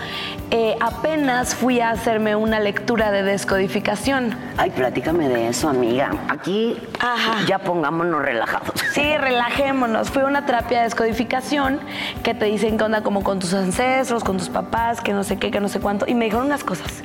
Eh, 0.49 0.75
apenas 0.81 1.53
fui 1.53 1.79
a 1.79 1.91
hacerme 1.91 2.35
una 2.35 2.59
lectura 2.59 3.11
de 3.11 3.21
descodificación. 3.21 4.35
Ay, 4.57 4.71
platícame 4.71 5.29
de 5.29 5.49
eso, 5.49 5.69
amiga. 5.69 6.09
Aquí 6.27 6.75
Ajá. 6.99 7.45
ya 7.45 7.59
pongámonos 7.59 8.23
relajados. 8.23 8.73
Sí, 8.93 9.15
relajémonos. 9.15 10.09
Fue 10.09 10.23
una 10.23 10.47
terapia 10.47 10.79
de 10.79 10.85
descodificación 10.85 11.79
que 12.23 12.33
te 12.33 12.45
dicen 12.45 12.79
que 12.79 12.83
onda 12.83 13.03
como 13.03 13.23
con 13.23 13.37
tus 13.37 13.53
ancestros, 13.53 14.23
con 14.23 14.37
tus 14.39 14.49
papás, 14.49 15.01
que 15.01 15.13
no 15.13 15.23
sé 15.23 15.37
qué, 15.37 15.51
que 15.51 15.59
no 15.59 15.69
sé 15.69 15.79
cuánto. 15.79 16.07
Y 16.07 16.15
me 16.15 16.25
dijeron 16.25 16.47
unas 16.47 16.63
cosas 16.63 17.03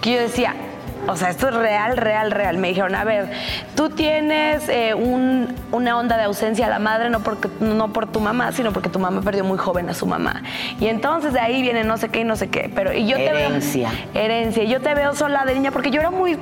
que 0.00 0.12
yo 0.12 0.20
decía, 0.20 0.54
o 1.08 1.16
sea, 1.16 1.30
esto 1.30 1.48
es 1.48 1.54
real, 1.54 1.96
real, 1.96 2.30
real. 2.30 2.58
Me 2.58 2.68
dijeron, 2.68 2.94
a 2.94 3.04
ver, 3.04 3.30
tú 3.74 3.90
tienes 3.90 4.68
eh, 4.68 4.94
un- 4.94 5.54
una 5.72 5.96
onda 5.98 6.16
de 6.16 6.24
ausencia 6.24 6.66
a 6.66 6.68
la 6.70 6.78
madre, 6.78 7.10
no, 7.10 7.20
porque, 7.20 7.48
no 7.60 7.92
por 7.92 8.06
tu 8.06 8.20
mamá, 8.20 8.52
sino 8.52 8.72
porque 8.72 8.88
tu 8.88 8.98
mamá 8.98 9.20
perdió 9.22 9.44
muy 9.44 9.58
joven 9.58 9.88
a 9.88 9.94
su 9.94 10.06
mamá. 10.06 10.42
Y 10.80 10.86
entonces 10.88 11.32
de 11.32 11.40
ahí 11.40 11.62
viene 11.62 11.84
no 11.84 11.96
sé 11.96 12.08
qué 12.08 12.20
y 12.20 12.24
no 12.24 12.36
sé 12.36 12.48
qué. 12.48 12.70
Pero 12.74 12.92
y 12.92 13.06
yo 13.06 13.16
Herencia. 13.16 13.90
te 13.90 14.18
veo. 14.18 14.24
Herencia. 14.24 14.62
Y 14.64 14.68
Yo 14.68 14.80
te 14.80 14.94
veo 14.94 15.14
sola 15.14 15.44
de 15.44 15.54
niña, 15.54 15.70
porque 15.70 15.90
yo 15.90 16.00
era 16.00 16.10
muy. 16.10 16.38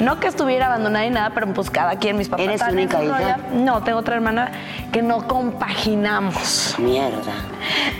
No 0.00 0.18
que 0.20 0.26
estuviera 0.28 0.66
abandonada 0.66 1.04
ni 1.04 1.10
nada, 1.10 1.30
pero 1.34 1.46
pues 1.52 1.70
cada 1.70 1.96
quien, 1.96 2.16
mis 2.16 2.28
papás. 2.28 2.44
¿Eres 2.46 2.62
única 2.70 3.02
hija? 3.02 3.38
No, 3.52 3.82
tengo 3.82 3.98
otra 3.98 4.14
hermana 4.16 4.50
que 4.92 5.02
no 5.02 5.26
compaginamos. 5.28 6.74
Mierda. 6.78 7.32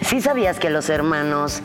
Sí 0.02 0.20
sabías 0.20 0.58
que 0.58 0.70
los 0.70 0.88
hermanos 0.90 1.62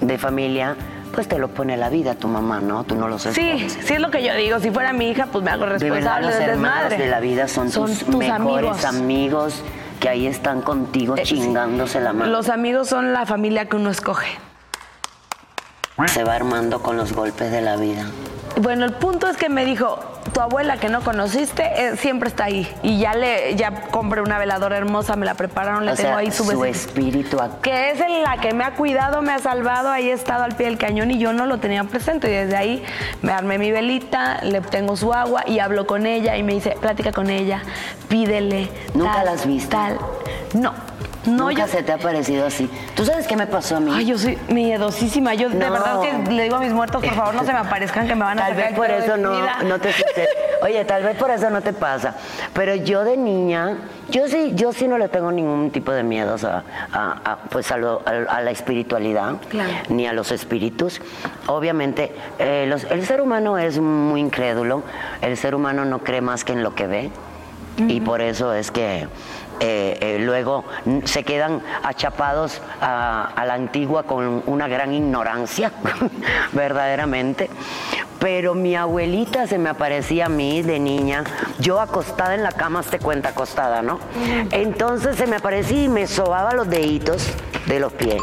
de 0.00 0.18
familia, 0.18 0.76
pues 1.16 1.28
te 1.28 1.38
lo 1.38 1.48
pone 1.48 1.78
la 1.78 1.88
vida 1.88 2.14
tu 2.14 2.28
mamá, 2.28 2.60
¿no? 2.60 2.84
Tú 2.84 2.94
no 2.94 3.08
lo 3.08 3.18
sabes. 3.18 3.36
Sí, 3.36 3.68
sí 3.70 3.94
es 3.94 4.00
lo 4.00 4.10
que 4.10 4.22
yo 4.22 4.34
digo. 4.34 4.60
Si 4.60 4.70
fuera 4.70 4.92
mi 4.92 5.08
hija, 5.08 5.26
pues 5.32 5.42
me 5.42 5.50
hago 5.50 5.64
De 5.64 5.90
verdad, 5.90 6.20
responsable 6.20 6.26
los 6.26 6.34
hermanos 6.36 6.74
desmadre. 6.90 6.98
de 7.04 7.10
la 7.10 7.20
vida 7.20 7.48
son, 7.48 7.70
tus, 7.72 8.06
mejores 8.06 8.84
amigos. 8.84 9.62
que 9.98 10.10
ahí 10.10 10.26
están 10.26 10.60
contigo 10.60 11.16
Eh, 11.16 11.24
sí. 11.24 11.36
chingándose 11.36 12.00
la 12.02 12.12
mano. 12.12 12.30
Los 12.30 12.50
amigos 12.50 12.88
son 12.90 13.14
la 13.14 13.24
familia 13.24 13.66
que 13.66 13.76
uno 13.76 13.88
escoge. 13.90 14.28
Se 16.06 16.22
va 16.22 16.34
armando 16.34 16.82
con 16.82 16.98
los 16.98 17.14
golpes 17.14 17.50
de 17.50 17.62
la 17.62 17.76
vida. 17.76 18.04
Bueno, 18.60 18.84
el 18.84 18.92
punto 18.92 19.26
es 19.28 19.38
que 19.38 19.48
me 19.48 19.64
dijo, 19.64 19.98
tu 20.36 20.42
abuela 20.42 20.76
que 20.76 20.90
no 20.90 21.00
conociste 21.00 21.62
eh, 21.62 21.96
siempre 21.96 22.28
está 22.28 22.44
ahí. 22.44 22.70
Y 22.82 22.98
ya 22.98 23.14
le 23.14 23.56
ya 23.56 23.88
compré 23.90 24.20
una 24.20 24.38
veladora 24.38 24.76
hermosa, 24.76 25.16
me 25.16 25.24
la 25.24 25.32
prepararon, 25.32 25.86
le 25.86 25.92
O 25.92 25.94
tengo 25.94 26.10
sea, 26.10 26.18
ahí 26.18 26.30
su 26.30 26.44
su 26.44 26.62
espíritu 26.66 27.40
acá. 27.40 27.56
Que 27.62 27.92
es 27.92 28.00
en 28.02 28.22
la 28.22 28.36
que 28.36 28.52
me 28.52 28.62
ha 28.62 28.74
cuidado, 28.74 29.22
me 29.22 29.32
ha 29.32 29.38
salvado, 29.38 29.88
ahí 29.88 30.10
he 30.10 30.12
estado 30.12 30.44
al 30.44 30.54
pie 30.54 30.66
del 30.66 30.76
cañón 30.76 31.10
y 31.10 31.18
yo 31.18 31.32
no 31.32 31.46
lo 31.46 31.56
tenía 31.56 31.84
presente. 31.84 32.28
Y 32.28 32.34
desde 32.34 32.54
ahí 32.54 32.84
me 33.22 33.32
armé 33.32 33.56
mi 33.56 33.72
velita, 33.72 34.42
le 34.42 34.60
tengo 34.60 34.94
su 34.94 35.14
agua 35.14 35.42
y 35.46 35.58
hablo 35.58 35.86
con 35.86 36.04
ella 36.04 36.36
y 36.36 36.42
me 36.42 36.52
dice, 36.52 36.76
plática 36.82 37.12
con 37.12 37.30
ella, 37.30 37.62
pídele. 38.10 38.68
¿Nunca 38.92 39.14
tal, 39.14 39.24
la 39.24 39.32
has 39.32 39.46
visto? 39.46 39.70
Tal. 39.74 39.96
No, 40.52 40.74
no, 41.26 41.48
Nunca 41.48 41.66
yo 41.66 41.68
se 41.72 41.82
te 41.82 41.92
ha 41.92 41.98
parecido 41.98 42.46
así. 42.46 42.70
¿Tú 42.94 43.04
sabes 43.04 43.26
qué 43.26 43.36
me 43.36 43.46
pasó 43.46 43.76
a 43.76 43.80
mí? 43.80 43.90
Ay, 43.94 44.06
yo 44.06 44.18
soy 44.18 44.38
miedosísima. 44.48 45.34
Yo 45.34 45.48
de 45.48 45.56
verdad 45.58 46.00
que 46.00 46.32
le 46.32 46.42
digo 46.44 46.56
a 46.56 46.60
mis 46.60 46.72
muertos, 46.72 47.02
por 47.04 47.14
favor, 47.14 47.34
no 47.34 47.44
se 47.44 47.52
me 47.52 47.58
aparezcan 47.58 48.06
que 48.06 48.14
me 48.14 48.24
van 48.24 48.38
a 48.38 48.46
Tal 48.46 48.54
vez 48.54 48.72
por 48.74 48.90
eso 48.90 49.16
no, 49.16 49.32
no 49.64 49.78
te 49.78 49.92
sucede. 49.92 50.28
Oye, 50.62 50.84
tal 50.84 51.02
vez 51.02 51.16
por 51.16 51.30
eso 51.30 51.50
no 51.50 51.60
te 51.62 51.72
pasa. 51.72 52.14
Pero 52.54 52.74
yo 52.74 53.04
de 53.04 53.16
niña, 53.16 53.76
yo 54.08 54.26
sí, 54.28 54.52
yo 54.54 54.72
sí 54.72 54.88
no 54.88 54.98
le 54.98 55.08
tengo 55.08 55.30
ningún 55.32 55.70
tipo 55.70 55.92
de 55.92 56.02
miedos 56.02 56.44
a, 56.44 56.62
a- 56.92 57.20
a, 57.24 57.36
pues 57.50 57.70
a, 57.72 57.76
lo- 57.76 58.02
a- 58.06 58.40
la 58.40 58.50
espiritualidad, 58.50 59.34
Claro. 59.48 59.70
ni 59.88 60.06
a 60.06 60.12
los 60.12 60.32
espíritus. 60.32 61.00
Obviamente, 61.46 62.12
eh, 62.38 62.66
los- 62.68 62.84
el 62.84 63.04
ser 63.06 63.20
humano 63.20 63.58
es 63.58 63.78
muy 63.78 64.20
incrédulo. 64.20 64.82
El 65.20 65.36
ser 65.36 65.54
humano 65.54 65.84
no 65.84 65.98
cree 66.00 66.20
más 66.20 66.44
que 66.44 66.52
en 66.52 66.62
lo 66.62 66.74
que 66.74 66.86
ve. 66.86 67.10
Y 67.78 68.00
por 68.00 68.22
eso 68.22 68.54
es 68.54 68.70
que 68.70 69.06
eh, 69.60 69.98
eh, 70.00 70.18
luego 70.20 70.64
se 71.04 71.24
quedan 71.24 71.62
achapados 71.82 72.60
a, 72.80 73.30
a 73.34 73.44
la 73.46 73.54
antigua 73.54 74.02
con 74.04 74.42
una 74.46 74.68
gran 74.68 74.92
ignorancia, 74.94 75.72
verdaderamente. 76.52 77.50
Pero 78.18 78.54
mi 78.54 78.74
abuelita 78.74 79.46
se 79.46 79.58
me 79.58 79.68
aparecía 79.68 80.26
a 80.26 80.28
mí 80.30 80.62
de 80.62 80.78
niña, 80.78 81.22
yo 81.58 81.80
acostada 81.80 82.34
en 82.34 82.42
la 82.42 82.50
cama, 82.52 82.82
te 82.82 82.98
cuenta 82.98 83.28
acostada, 83.30 83.82
¿no? 83.82 83.98
Entonces 84.52 85.16
se 85.16 85.26
me 85.26 85.36
aparecía 85.36 85.82
y 85.84 85.88
me 85.88 86.06
sobaba 86.06 86.54
los 86.54 86.68
deditos 86.68 87.26
de 87.66 87.78
los 87.78 87.92
pies. 87.92 88.22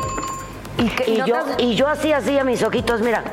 ¿Y, 0.79 0.89
qué- 0.89 1.11
Y 1.11 1.17
no 1.19 1.27
yo, 1.27 1.35
te- 1.43 1.63
y 1.63 1.75
yo 1.75 1.87
hacía 1.87 2.17
así 2.17 2.37
a 2.39 2.43
mis 2.43 2.63
ojitos, 2.63 3.01
mira, 3.01 3.23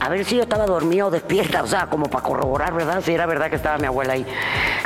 a 0.00 0.08
ver 0.08 0.24
si 0.24 0.36
yo 0.36 0.42
estaba 0.42 0.66
dormida 0.66 1.06
o 1.06 1.10
despierta, 1.10 1.62
o 1.62 1.66
sea, 1.66 1.86
como 1.86 2.06
para 2.06 2.24
corroborar, 2.24 2.72
¿verdad? 2.72 3.02
Si 3.04 3.12
era 3.12 3.26
verdad 3.26 3.50
que 3.50 3.56
estaba 3.56 3.76
mi 3.78 3.86
abuela 3.86 4.14
ahí. 4.14 4.26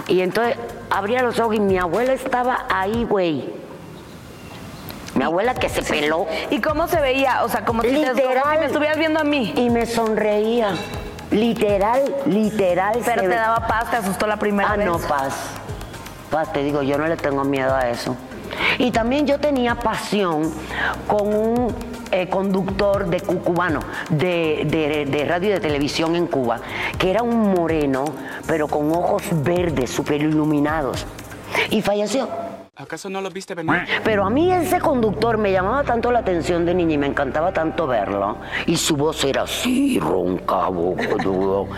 Y 0.08 0.20
entonces 0.20 0.56
abría 0.90 1.22
los 1.22 1.38
ojos 1.38 1.54
y 1.56 1.60
mi 1.60 1.78
abuela 1.78 2.12
estaba 2.12 2.66
ahí, 2.68 3.04
güey. 3.04 3.54
Mi 5.14 5.22
abuela 5.22 5.54
que 5.54 5.68
se 5.68 5.80
peló 5.82 6.26
¿Y 6.50 6.60
cómo 6.60 6.88
se 6.88 7.00
veía? 7.00 7.44
O 7.44 7.48
sea, 7.48 7.64
como 7.64 7.82
si, 7.82 7.88
te, 7.88 7.94
como 7.94 8.12
Literal. 8.14 8.52
si 8.54 8.58
me 8.58 8.66
estuvieras 8.66 8.98
viendo 8.98 9.20
a 9.20 9.24
mí. 9.24 9.54
y 9.56 9.70
me 9.70 9.86
sonreía. 9.86 10.74
Literal, 11.30 12.02
literal. 12.26 12.98
Pero 13.04 13.22
te 13.22 13.28
ve- 13.28 13.34
daba 13.36 13.66
paz, 13.68 13.90
te 13.90 13.96
asustó 13.96 14.26
la 14.26 14.36
primera 14.36 14.72
Ah, 14.72 14.76
vez. 14.76 14.86
no, 14.86 14.98
paz. 14.98 15.34
Paz, 16.30 16.52
te 16.52 16.62
digo, 16.64 16.82
yo 16.82 16.98
no 16.98 17.06
le 17.06 17.16
tengo 17.16 17.44
miedo 17.44 17.74
a 17.74 17.88
eso. 17.90 18.16
Y 18.78 18.90
también 18.90 19.26
yo 19.26 19.38
tenía 19.38 19.74
pasión 19.74 20.50
con 21.06 21.26
un 21.34 21.74
eh, 22.10 22.28
conductor 22.28 23.06
de 23.06 23.20
cu- 23.20 23.40
cubano, 23.40 23.80
de, 24.10 24.64
de- 24.66 25.06
de 25.10 25.24
radio 25.24 25.48
y 25.50 25.52
de 25.52 25.60
televisión 25.60 26.14
en 26.16 26.26
Cuba, 26.26 26.60
que 26.98 27.10
era 27.10 27.22
un 27.22 27.52
moreno, 27.54 28.04
pero 28.46 28.68
con 28.68 28.90
ojos 28.92 29.22
verdes, 29.42 29.90
súper 29.90 30.22
iluminados. 30.22 31.06
Y 31.70 31.82
falleció. 31.82 32.28
¿Acaso 32.76 33.08
no 33.08 33.20
lo 33.20 33.30
viste 33.30 33.54
venir? 33.54 33.72
Pero 34.02 34.24
a 34.24 34.30
mí 34.30 34.50
ese 34.52 34.80
conductor 34.80 35.38
me 35.38 35.52
llamaba 35.52 35.84
tanto 35.84 36.10
la 36.10 36.18
atención 36.18 36.66
de 36.66 36.74
niña 36.74 36.94
y 36.94 36.98
me 36.98 37.06
encantaba 37.06 37.52
tanto 37.52 37.86
verlo. 37.86 38.38
Y 38.66 38.76
su 38.76 38.96
voz 38.96 39.22
era 39.24 39.42
así, 39.42 40.00
ronca, 40.00 40.68
bocudo, 40.70 41.68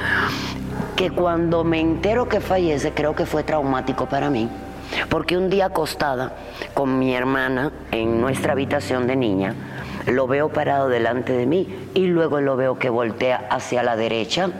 que 0.96 1.10
cuando 1.10 1.64
me 1.64 1.80
entero 1.80 2.26
que 2.28 2.40
fallece, 2.40 2.92
creo 2.92 3.14
que 3.14 3.26
fue 3.26 3.42
traumático 3.42 4.06
para 4.06 4.30
mí. 4.30 4.48
Porque 5.08 5.36
un 5.36 5.50
día 5.50 5.66
acostada 5.66 6.32
con 6.74 6.98
mi 6.98 7.14
hermana 7.14 7.72
en 7.90 8.20
nuestra 8.20 8.52
habitación 8.52 9.06
de 9.06 9.16
niña, 9.16 9.54
lo 10.06 10.26
veo 10.26 10.48
parado 10.50 10.88
delante 10.88 11.32
de 11.32 11.46
mí 11.46 11.90
y 11.94 12.06
luego 12.06 12.40
lo 12.40 12.56
veo 12.56 12.78
que 12.78 12.90
voltea 12.90 13.46
hacia 13.50 13.82
la 13.82 13.96
derecha 13.96 14.50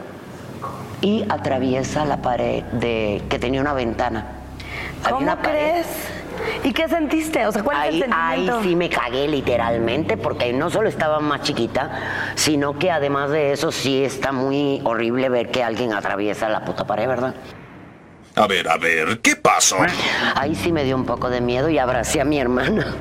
y 1.01 1.25
atraviesa 1.29 2.05
la 2.05 2.21
pared 2.21 2.63
de 2.65 3.21
que 3.29 3.39
tenía 3.39 3.61
una 3.61 3.73
ventana. 3.73 4.25
¿Cómo 5.03 5.17
una 5.19 5.41
pared. 5.41 5.59
crees? 5.59 5.87
¿Y 6.63 6.71
qué 6.73 6.87
sentiste? 6.87 7.45
O 7.47 7.51
sea, 7.51 7.63
¿cuál 7.63 7.77
Ahí, 7.77 7.99
es 7.99 8.05
el 8.05 8.13
ahí 8.13 8.37
sentimiento? 8.47 8.63
sí 8.63 8.75
me 8.75 8.89
cagué 8.89 9.27
literalmente 9.27 10.17
porque 10.17 10.51
no 10.53 10.69
solo 10.69 10.89
estaba 10.89 11.19
más 11.19 11.41
chiquita, 11.41 11.89
sino 12.35 12.77
que 12.77 12.91
además 12.91 13.29
de 13.31 13.51
eso 13.53 13.71
sí 13.71 14.03
está 14.03 14.31
muy 14.31 14.81
horrible 14.83 15.29
ver 15.29 15.49
que 15.49 15.63
alguien 15.63 15.93
atraviesa 15.93 16.49
la 16.49 16.65
puta 16.65 16.85
pared, 16.85 17.07
¿verdad? 17.07 17.33
A 18.37 18.47
ver, 18.47 18.69
a 18.69 18.77
ver, 18.77 19.19
¿qué 19.19 19.35
pasó? 19.35 19.77
Ahí 20.35 20.53
sí 20.55 20.71
me 20.71 20.83
dio 20.83 20.95
un 20.95 21.05
poco 21.05 21.29
de 21.29 21.41
miedo 21.41 21.69
y 21.69 21.79
abracé 21.79 22.21
a 22.21 22.25
mi 22.25 22.39
hermana. 22.39 22.93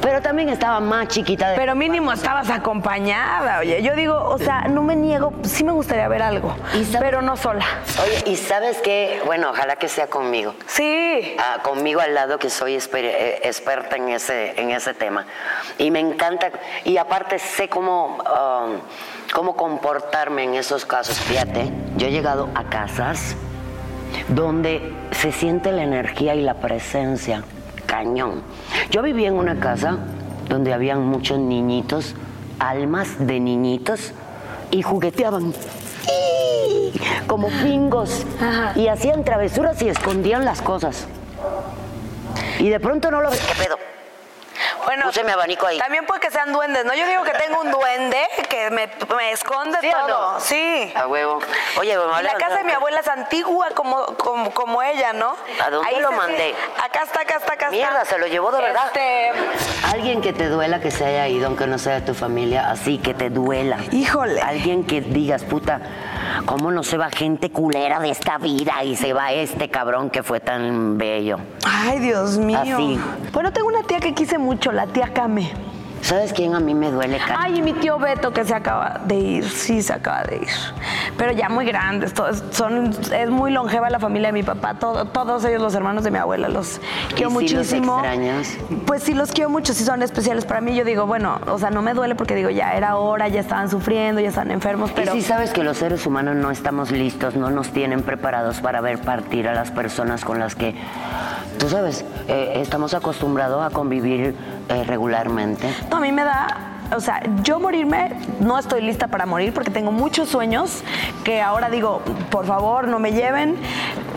Pero 0.00 0.20
también 0.20 0.50
estaba 0.50 0.80
más 0.80 1.08
chiquita 1.08 1.48
de... 1.50 1.56
Pero 1.56 1.74
mínimo 1.74 2.12
estabas 2.12 2.50
acompañada, 2.50 3.60
oye. 3.60 3.82
Yo 3.82 3.94
digo, 3.94 4.14
o 4.22 4.36
sea, 4.38 4.62
no 4.68 4.82
me 4.82 4.94
niego, 4.96 5.32
sí 5.44 5.64
me 5.64 5.72
gustaría 5.72 6.06
ver 6.08 6.20
algo, 6.22 6.54
¿Y 6.74 6.84
sabes- 6.84 7.00
pero 7.00 7.22
no 7.22 7.38
sola. 7.38 7.64
Oye, 8.02 8.32
¿y 8.32 8.36
sabes 8.36 8.78
qué? 8.82 9.22
Bueno, 9.24 9.48
ojalá 9.50 9.76
que 9.76 9.88
sea 9.88 10.06
conmigo. 10.08 10.54
Sí. 10.66 11.34
Ah, 11.38 11.60
conmigo 11.62 12.00
al 12.02 12.12
lado 12.14 12.38
que 12.38 12.50
soy 12.50 12.74
eh, 12.76 13.40
experta 13.44 13.96
en 13.96 14.10
ese, 14.10 14.60
en 14.60 14.70
ese 14.72 14.92
tema. 14.92 15.26
Y 15.78 15.90
me 15.90 16.00
encanta, 16.00 16.50
y 16.84 16.98
aparte 16.98 17.38
sé 17.38 17.68
cómo, 17.70 18.16
um, 18.18 18.76
cómo 19.32 19.56
comportarme 19.56 20.44
en 20.44 20.54
esos 20.54 20.84
casos. 20.84 21.18
Fíjate, 21.20 21.70
yo 21.96 22.08
he 22.08 22.10
llegado 22.10 22.50
a 22.54 22.64
casas 22.64 23.36
donde 24.28 24.92
se 25.12 25.32
siente 25.32 25.72
la 25.72 25.82
energía 25.82 26.34
y 26.34 26.42
la 26.42 26.54
presencia, 26.54 27.44
cañón. 27.86 28.42
Yo 28.90 29.02
vivía 29.02 29.28
en 29.28 29.34
una 29.34 29.60
casa 29.60 29.98
donde 30.48 30.72
habían 30.72 31.04
muchos 31.06 31.38
niñitos, 31.38 32.14
almas 32.58 33.26
de 33.26 33.40
niñitos, 33.40 34.12
y 34.70 34.82
jugueteaban 34.82 35.52
como 37.26 37.48
pingos 37.48 38.26
y 38.74 38.88
hacían 38.88 39.24
travesuras 39.24 39.80
y 39.82 39.88
escondían 39.88 40.44
las 40.44 40.60
cosas. 40.62 41.06
Y 42.58 42.68
de 42.68 42.80
pronto 42.80 43.10
no 43.10 43.20
lo 43.20 43.30
ves. 43.30 43.40
¿Qué 43.40 43.62
pedo? 43.62 43.83
Bueno, 44.94 45.06
Puse 45.10 45.24
mi 45.24 45.32
abanico 45.32 45.66
ahí. 45.66 45.78
También 45.78 46.06
puede 46.06 46.20
que 46.20 46.30
sean 46.30 46.52
duendes, 46.52 46.84
¿no? 46.84 46.94
Yo 46.94 47.04
digo 47.06 47.24
que 47.24 47.32
tengo 47.32 47.60
un 47.60 47.70
duende 47.72 48.20
que 48.48 48.70
me, 48.70 48.88
me 49.16 49.32
esconde 49.32 49.76
¿Sí 49.80 49.90
todo. 49.90 50.32
no? 50.34 50.40
Sí. 50.40 50.92
A 50.94 51.06
huevo. 51.08 51.40
Oye, 51.78 51.96
la 52.22 52.34
casa 52.34 52.58
de 52.58 52.64
mi 52.64 52.72
abuela 52.72 53.00
es 53.00 53.08
antigua 53.08 53.68
como, 53.74 54.04
como, 54.16 54.52
como 54.52 54.82
ella, 54.82 55.12
¿no? 55.12 55.34
¿A 55.64 55.70
dónde 55.70 56.00
lo 56.00 56.10
se- 56.10 56.14
mandé? 56.14 56.54
Acá 56.82 57.02
está, 57.02 57.22
acá 57.22 57.36
está, 57.36 57.54
acá 57.54 57.66
está. 57.66 57.70
Mierda, 57.70 58.04
se 58.04 58.18
lo 58.18 58.26
llevó 58.28 58.52
de 58.52 58.60
verdad. 58.62 58.86
Este, 58.86 59.32
Alguien 59.92 60.20
que 60.22 60.32
te 60.32 60.48
duela 60.48 60.80
que 60.80 60.90
se 60.92 61.04
haya 61.04 61.26
ido, 61.28 61.46
aunque 61.48 61.66
no 61.66 61.78
sea 61.78 61.94
de 61.94 62.00
tu 62.02 62.14
familia, 62.14 62.70
así 62.70 62.98
que 62.98 63.14
te 63.14 63.30
duela. 63.30 63.78
Híjole. 63.90 64.40
Alguien 64.40 64.86
que 64.86 65.00
digas, 65.00 65.42
puta, 65.42 65.80
¿cómo 66.44 66.70
no 66.70 66.82
se 66.82 66.96
va 66.96 67.10
gente 67.10 67.50
culera 67.50 68.00
de 68.00 68.10
esta 68.10 68.38
vida 68.38 68.84
y 68.84 68.96
se 68.96 69.12
va 69.12 69.32
este 69.32 69.68
cabrón 69.68 70.10
que 70.10 70.22
fue 70.22 70.40
tan 70.40 70.98
bello? 70.98 71.38
Ay, 71.64 71.98
Dios 71.98 72.38
mío. 72.38 72.58
Así. 72.58 72.98
Bueno, 73.32 73.52
tengo 73.52 73.68
una 73.68 73.82
tía 73.82 74.00
que 74.00 74.14
quise 74.14 74.38
mucho, 74.38 74.72
la 74.72 74.86
tía 74.86 75.12
Kame. 75.12 75.50
¿Sabes 76.04 76.34
quién 76.34 76.54
a 76.54 76.60
mí 76.60 76.74
me 76.74 76.90
duele, 76.90 77.16
Karen? 77.16 77.36
Ay, 77.38 77.58
y 77.58 77.62
mi 77.62 77.72
tío 77.72 77.98
Beto 77.98 78.30
que 78.30 78.44
se 78.44 78.54
acaba 78.54 79.00
de 79.06 79.14
ir, 79.14 79.48
sí 79.48 79.80
se 79.82 79.94
acaba 79.94 80.22
de 80.24 80.36
ir. 80.36 80.48
Pero 81.16 81.32
ya 81.32 81.48
muy 81.48 81.64
grandes, 81.64 82.12
todos, 82.12 82.42
son, 82.50 82.90
es 83.10 83.30
muy 83.30 83.50
longeva 83.50 83.88
la 83.88 83.98
familia 83.98 84.28
de 84.28 84.34
mi 84.34 84.42
papá, 84.42 84.74
todo- 84.74 85.06
todos 85.06 85.42
ellos 85.46 85.62
los 85.62 85.74
hermanos 85.74 86.04
de 86.04 86.10
mi 86.10 86.18
abuela, 86.18 86.48
los 86.50 86.78
quiero 87.14 87.30
¿Y 87.40 87.48
sí 87.48 87.54
los 87.54 87.64
muchísimo. 87.64 87.94
extrañas? 88.00 88.54
Pues 88.86 89.02
sí 89.02 89.14
los 89.14 89.32
quiero 89.32 89.48
mucho, 89.48 89.72
sí 89.72 89.82
son 89.82 90.02
especiales 90.02 90.44
para 90.44 90.60
mí. 90.60 90.74
Yo 90.74 90.84
digo, 90.84 91.06
bueno, 91.06 91.40
o 91.46 91.58
sea, 91.58 91.70
no 91.70 91.80
me 91.80 91.94
duele 91.94 92.14
porque 92.16 92.34
digo, 92.34 92.50
ya 92.50 92.74
era 92.74 92.96
hora, 92.96 93.28
ya 93.28 93.40
estaban 93.40 93.70
sufriendo, 93.70 94.20
ya 94.20 94.28
están 94.28 94.50
enfermos, 94.50 94.90
pero 94.94 95.16
Y 95.16 95.22
sí 95.22 95.26
sabes 95.26 95.52
que 95.52 95.62
los 95.64 95.78
seres 95.78 96.04
humanos 96.04 96.36
no 96.36 96.50
estamos 96.50 96.90
listos, 96.90 97.34
no 97.34 97.48
nos 97.48 97.70
tienen 97.70 98.02
preparados 98.02 98.60
para 98.60 98.82
ver 98.82 98.98
partir 99.00 99.48
a 99.48 99.54
las 99.54 99.70
personas 99.70 100.22
con 100.22 100.38
las 100.38 100.54
que, 100.54 100.74
tú 101.58 101.70
sabes, 101.70 102.04
eh, 102.28 102.52
estamos 102.56 102.92
acostumbrados 102.92 103.64
a 103.64 103.70
convivir 103.70 104.34
eh, 104.68 104.84
regularmente. 104.84 105.68
No, 105.90 105.98
a 105.98 106.00
mí 106.00 106.12
me 106.12 106.24
da, 106.24 106.46
o 106.94 107.00
sea, 107.00 107.22
yo 107.42 107.60
morirme 107.60 108.12
no 108.40 108.58
estoy 108.58 108.82
lista 108.82 109.08
para 109.08 109.26
morir 109.26 109.52
porque 109.52 109.70
tengo 109.70 109.92
muchos 109.92 110.28
sueños 110.28 110.82
que 111.24 111.40
ahora 111.42 111.70
digo, 111.70 112.02
por 112.30 112.46
favor, 112.46 112.88
no 112.88 112.98
me 112.98 113.12
lleven. 113.12 113.56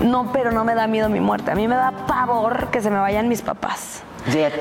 No, 0.01 0.31
pero 0.31 0.51
no 0.51 0.63
me 0.63 0.75
da 0.75 0.87
miedo 0.87 1.09
mi 1.09 1.19
muerte. 1.19 1.51
A 1.51 1.55
mí 1.55 1.67
me 1.67 1.75
da 1.75 1.91
pavor 2.07 2.67
que 2.71 2.81
se 2.81 2.89
me 2.89 2.99
vayan 2.99 3.27
mis 3.27 3.41
papás. 3.41 4.03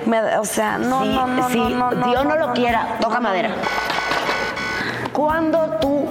Me 0.07 0.39
o 0.39 0.45
sea, 0.45 0.79
no, 0.79 1.03
Sí, 1.03 1.09
no, 1.09 1.27
no, 1.27 1.49
sí, 1.49 1.59
no, 1.59 1.91
Dios 1.91 2.25
no, 2.25 2.37
no, 2.37 2.47
lo 2.47 2.53
quiera, 2.53 2.99
toca 3.01 3.21
madera. 3.21 3.51
¿Cuándo 5.13 5.79
tú 5.81 6.07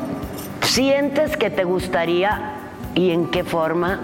sientes 0.61 1.37
que 1.37 1.49
te 1.49 1.63
gustaría 1.63 2.53
y 2.95 3.11
en 3.11 3.27
qué 3.31 3.43
forma 3.43 3.99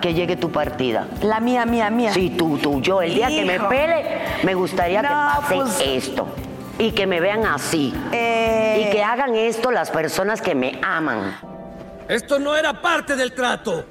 que 0.00 0.14
llegue 0.14 0.36
tu 0.36 0.50
partida? 0.50 1.06
La 1.22 1.40
mía, 1.40 1.64
mía, 1.66 1.90
mía. 1.90 2.12
Sí, 2.12 2.30
tú, 2.36 2.58
tú, 2.58 2.80
yo. 2.80 3.02
El 3.02 3.14
día 3.14 3.28
que 3.28 3.44
me 3.44 3.58
pele, 3.60 4.04
me 4.42 4.54
gustaría 4.54 5.00
que 5.02 5.08
pase 5.08 5.54
pues- 5.54 5.80
esto. 5.84 6.28
Y 6.78 6.92
que 6.92 7.06
me 7.06 7.20
vean 7.20 7.44
así. 7.44 7.92
Eh, 8.10 8.86
Y 8.86 8.90
que 8.90 9.02
hagan 9.04 9.34
esto 9.34 9.70
las 9.70 9.90
personas 9.90 10.40
que 10.40 10.54
me 10.54 10.78
aman. 10.82 11.36
Esto 12.08 12.38
no 12.38 12.56
era 12.56 12.80
parte 12.80 13.16
del 13.16 13.34
trato. 13.34 13.84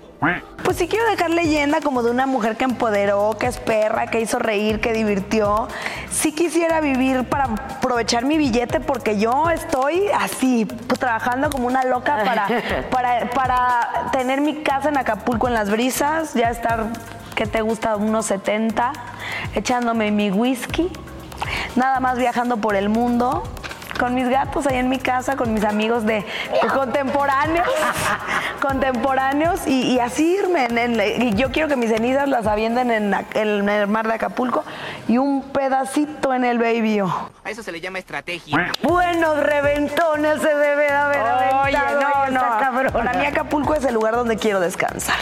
Pues 0.64 0.76
sí 0.76 0.88
quiero 0.88 1.06
dejar 1.10 1.30
leyenda 1.30 1.80
como 1.80 2.04
de 2.04 2.12
una 2.12 2.26
mujer 2.26 2.58
que 2.58 2.66
empoderó, 2.66 3.38
que 3.40 3.48
es 3.48 3.58
perra, 3.58 4.08
que 4.08 4.20
hizo 4.20 4.38
reír, 4.38 4.82
que 4.82 4.92
divirtió. 4.92 5.70
Sí 6.12 6.34
quisiera 6.34 6.82
vivir 6.82 7.24
para 7.24 7.46
aprovechar 7.46 8.26
mi 8.26 8.38
billete 8.38 8.82
porque 8.82 9.18
yo 9.18 9.50
estoy 9.50 10.08
así, 10.20 10.66
pues, 10.66 11.00
trabajando 11.00 11.50
como 11.50 11.68
una 11.68 11.86
loca 11.86 12.22
para, 12.26 12.48
para, 12.92 13.30
para 13.30 14.10
tener 14.12 14.42
mi 14.42 14.62
casa 14.62 14.90
en 14.90 14.98
Acapulco 14.98 15.48
en 15.48 15.54
las 15.54 15.70
brisas, 15.70 16.34
ya 16.34 16.50
estar, 16.50 16.88
que 17.36 17.46
te 17.46 17.62
gusta? 17.62 17.96
Unos 17.96 18.26
70, 18.26 18.92
echándome 19.56 20.12
mi 20.12 20.32
whisky, 20.32 20.92
nada 21.78 22.02
más 22.02 22.18
viajando 22.18 22.58
por 22.58 22.76
el 22.76 22.90
mundo. 22.90 23.44
Con 24.00 24.16
mis 24.16 24.30
gatos 24.30 24.66
ahí 24.66 24.78
en 24.78 24.88
mi 24.90 24.98
casa, 24.98 25.36
con 25.36 25.54
mis 25.54 25.64
amigos 25.66 26.06
de, 26.06 26.26
contemporáneos, 26.74 27.68
contemporáneos 28.62 29.68
y, 29.68 29.94
y 29.94 30.00
así 30.00 30.36
irme. 30.38 30.66
en- 30.66 30.78
en- 31.00 31.22
y 31.22 31.34
yo 31.36 31.52
quiero 31.52 31.68
que 31.68 31.76
mis 31.76 31.90
cenizas 31.90 32.28
las 32.30 32.48
avienten 32.48 32.92
en, 32.92 33.14
el 33.36 33.88
mar 33.88 34.08
de 34.08 34.14
Acapulco 34.14 34.64
y 35.08 35.18
un 35.18 35.44
pedacito 35.44 36.34
en 36.34 36.44
el 36.46 36.58
baby. 36.60 37.00
A 37.00 37.50
eso 37.50 37.62
se 37.64 37.72
le 37.72 37.82
llama 37.82 38.00
estrategia. 38.00 38.72
Buenos 38.82 39.38
reventones 39.38 40.42
se 40.42 40.48
debe 40.56 40.84
de 40.86 40.90
haber 40.92 41.22
Oye, 41.22 41.78
aventado 41.78 42.32
no, 42.32 42.84
no. 42.84 42.92
Para 42.92 43.14
mí 43.14 43.26
Acapulco 43.26 43.74
es 43.76 43.84
el 43.86 43.94
lugar 43.94 44.16
donde 44.16 44.38
quiero 44.38 44.60
descansar. 44.60 45.16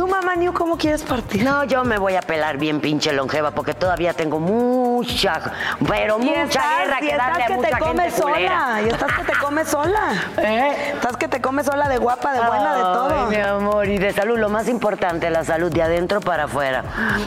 ¿Tú, 0.00 0.08
mamá 0.08 0.34
New, 0.34 0.54
cómo 0.54 0.78
quieres 0.78 1.02
partir? 1.02 1.44
No, 1.44 1.62
yo 1.64 1.84
me 1.84 1.98
voy 1.98 2.16
a 2.16 2.22
pelar 2.22 2.56
bien 2.56 2.80
pinche 2.80 3.12
longeva 3.12 3.50
porque 3.50 3.74
todavía 3.74 4.14
tengo 4.14 4.40
mucha, 4.40 5.38
pero 5.86 6.16
Y 6.18 6.24
mucha 6.24 6.42
estás- 6.44 6.78
guerra 6.78 6.96
y 6.96 7.00
que 7.04 7.10
estás 7.10 7.26
darle 7.28 7.44
a 7.44 7.48
mucha 7.50 7.60
te 7.68 7.74
gente 7.74 7.84
comes 7.84 8.14
culera. 8.14 8.48
sola. 8.48 8.80
Y 8.82 8.88
estás 8.88 9.12
que 9.12 9.24
te 9.24 9.32
comes 9.38 9.68
sola. 9.68 10.00
¿Eh? 10.38 10.92
Estás 10.94 11.16
que 11.18 11.28
te 11.28 11.42
comes 11.42 11.66
sola 11.66 11.86
de 11.86 11.98
guapa, 11.98 12.32
de 12.32 12.38
buena, 12.40 12.76
de 12.76 12.80
todo. 12.80 13.26
Ay, 13.28 13.36
mi 13.36 13.42
amor, 13.42 13.88
y 13.88 13.98
de 13.98 14.10
salud, 14.14 14.38
lo 14.38 14.48
más 14.48 14.68
importante, 14.68 15.28
la 15.28 15.44
salud 15.44 15.70
de 15.70 15.82
adentro 15.82 16.22
para 16.22 16.44
afuera. 16.44 16.82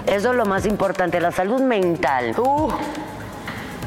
Eso 0.08 0.32
es 0.32 0.36
lo 0.36 0.46
más 0.48 0.66
importante, 0.66 1.20
la 1.22 1.32
salud 1.32 1.62
mental. 1.62 2.34
Uh, 2.40 2.72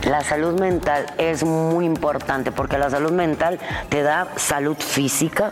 La 0.05 0.21
salud 0.23 0.61
mental 0.61 1.07
es 1.19 1.43
muy 1.43 1.87
importante 1.87 2.53
porque 2.53 2.79
la 2.79 2.89
salud 2.89 3.11
mental 3.11 3.59
te 3.89 4.03
da 4.05 4.29
salud 4.37 4.77
física, 4.77 5.51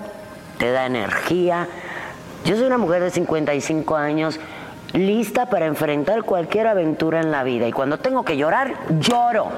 te 0.59 0.71
da 0.71 0.87
energía. 0.87 1.67
Yo 2.45 2.57
soy 2.57 2.67
una 2.67 2.79
mujer 2.79 3.03
de 3.03 3.11
55 3.11 3.97
años 3.97 4.39
lista 4.93 5.47
para 5.47 5.67
enfrentar 5.67 6.23
cualquier 6.23 6.67
aventura 6.67 7.21
en 7.21 7.31
la 7.31 7.43
vida 7.43 7.67
y 7.67 7.73
cuando 7.73 7.99
tengo 7.99 8.25
que 8.25 8.37
llorar, 8.37 8.75
lloro. 9.01 9.49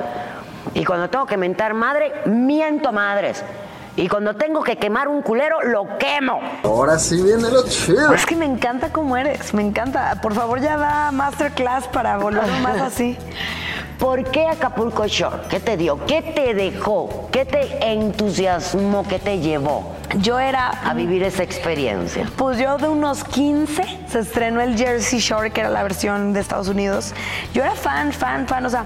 Y 0.74 0.84
cuando 0.84 1.10
tengo 1.10 1.26
que 1.26 1.36
mentar 1.36 1.74
madre, 1.74 2.12
miento 2.26 2.92
madres. 2.92 3.42
Y 3.96 4.08
cuando 4.08 4.34
tengo 4.36 4.62
que 4.62 4.76
quemar 4.76 5.08
un 5.08 5.22
culero, 5.22 5.62
lo 5.62 5.96
quemo. 5.98 6.40
Ahora 6.62 6.98
sí 6.98 7.22
viene 7.22 7.50
lo 7.50 7.66
chido. 7.66 8.12
es 8.12 8.26
que 8.26 8.36
me 8.36 8.44
encanta 8.44 8.92
cómo 8.92 9.16
eres, 9.16 9.54
me 9.54 9.62
encanta. 9.62 10.18
Por 10.20 10.34
favor, 10.34 10.60
ya 10.60 10.76
da 10.76 11.12
masterclass 11.12 11.88
para 11.88 12.18
volverlo 12.18 12.58
más 12.58 12.80
así. 12.80 13.16
¿Por 13.98 14.24
qué 14.30 14.46
Acapulco 14.46 15.06
Shore? 15.06 15.38
¿Qué 15.48 15.58
te 15.58 15.76
dio? 15.76 15.98
¿Qué 16.06 16.20
te 16.20 16.54
dejó? 16.54 17.28
¿Qué 17.32 17.44
te 17.44 17.92
entusiasmó? 17.92 19.06
¿Qué 19.08 19.18
te 19.18 19.38
llevó 19.38 19.94
Yo 20.20 20.38
era 20.38 20.68
a 20.68 20.92
vivir 20.92 21.22
esa 21.22 21.42
experiencia? 21.42 22.30
Pues 22.36 22.58
yo 22.58 22.76
de 22.76 22.88
unos 22.88 23.24
15 23.24 23.82
se 24.08 24.18
estrenó 24.18 24.60
el 24.60 24.76
Jersey 24.76 25.18
Shore, 25.18 25.50
que 25.50 25.60
era 25.60 25.70
la 25.70 25.82
versión 25.82 26.32
de 26.32 26.40
Estados 26.40 26.68
Unidos. 26.68 27.14
Yo 27.54 27.62
era 27.62 27.74
fan, 27.74 28.12
fan, 28.12 28.46
fan, 28.46 28.66
o 28.66 28.70
sea, 28.70 28.84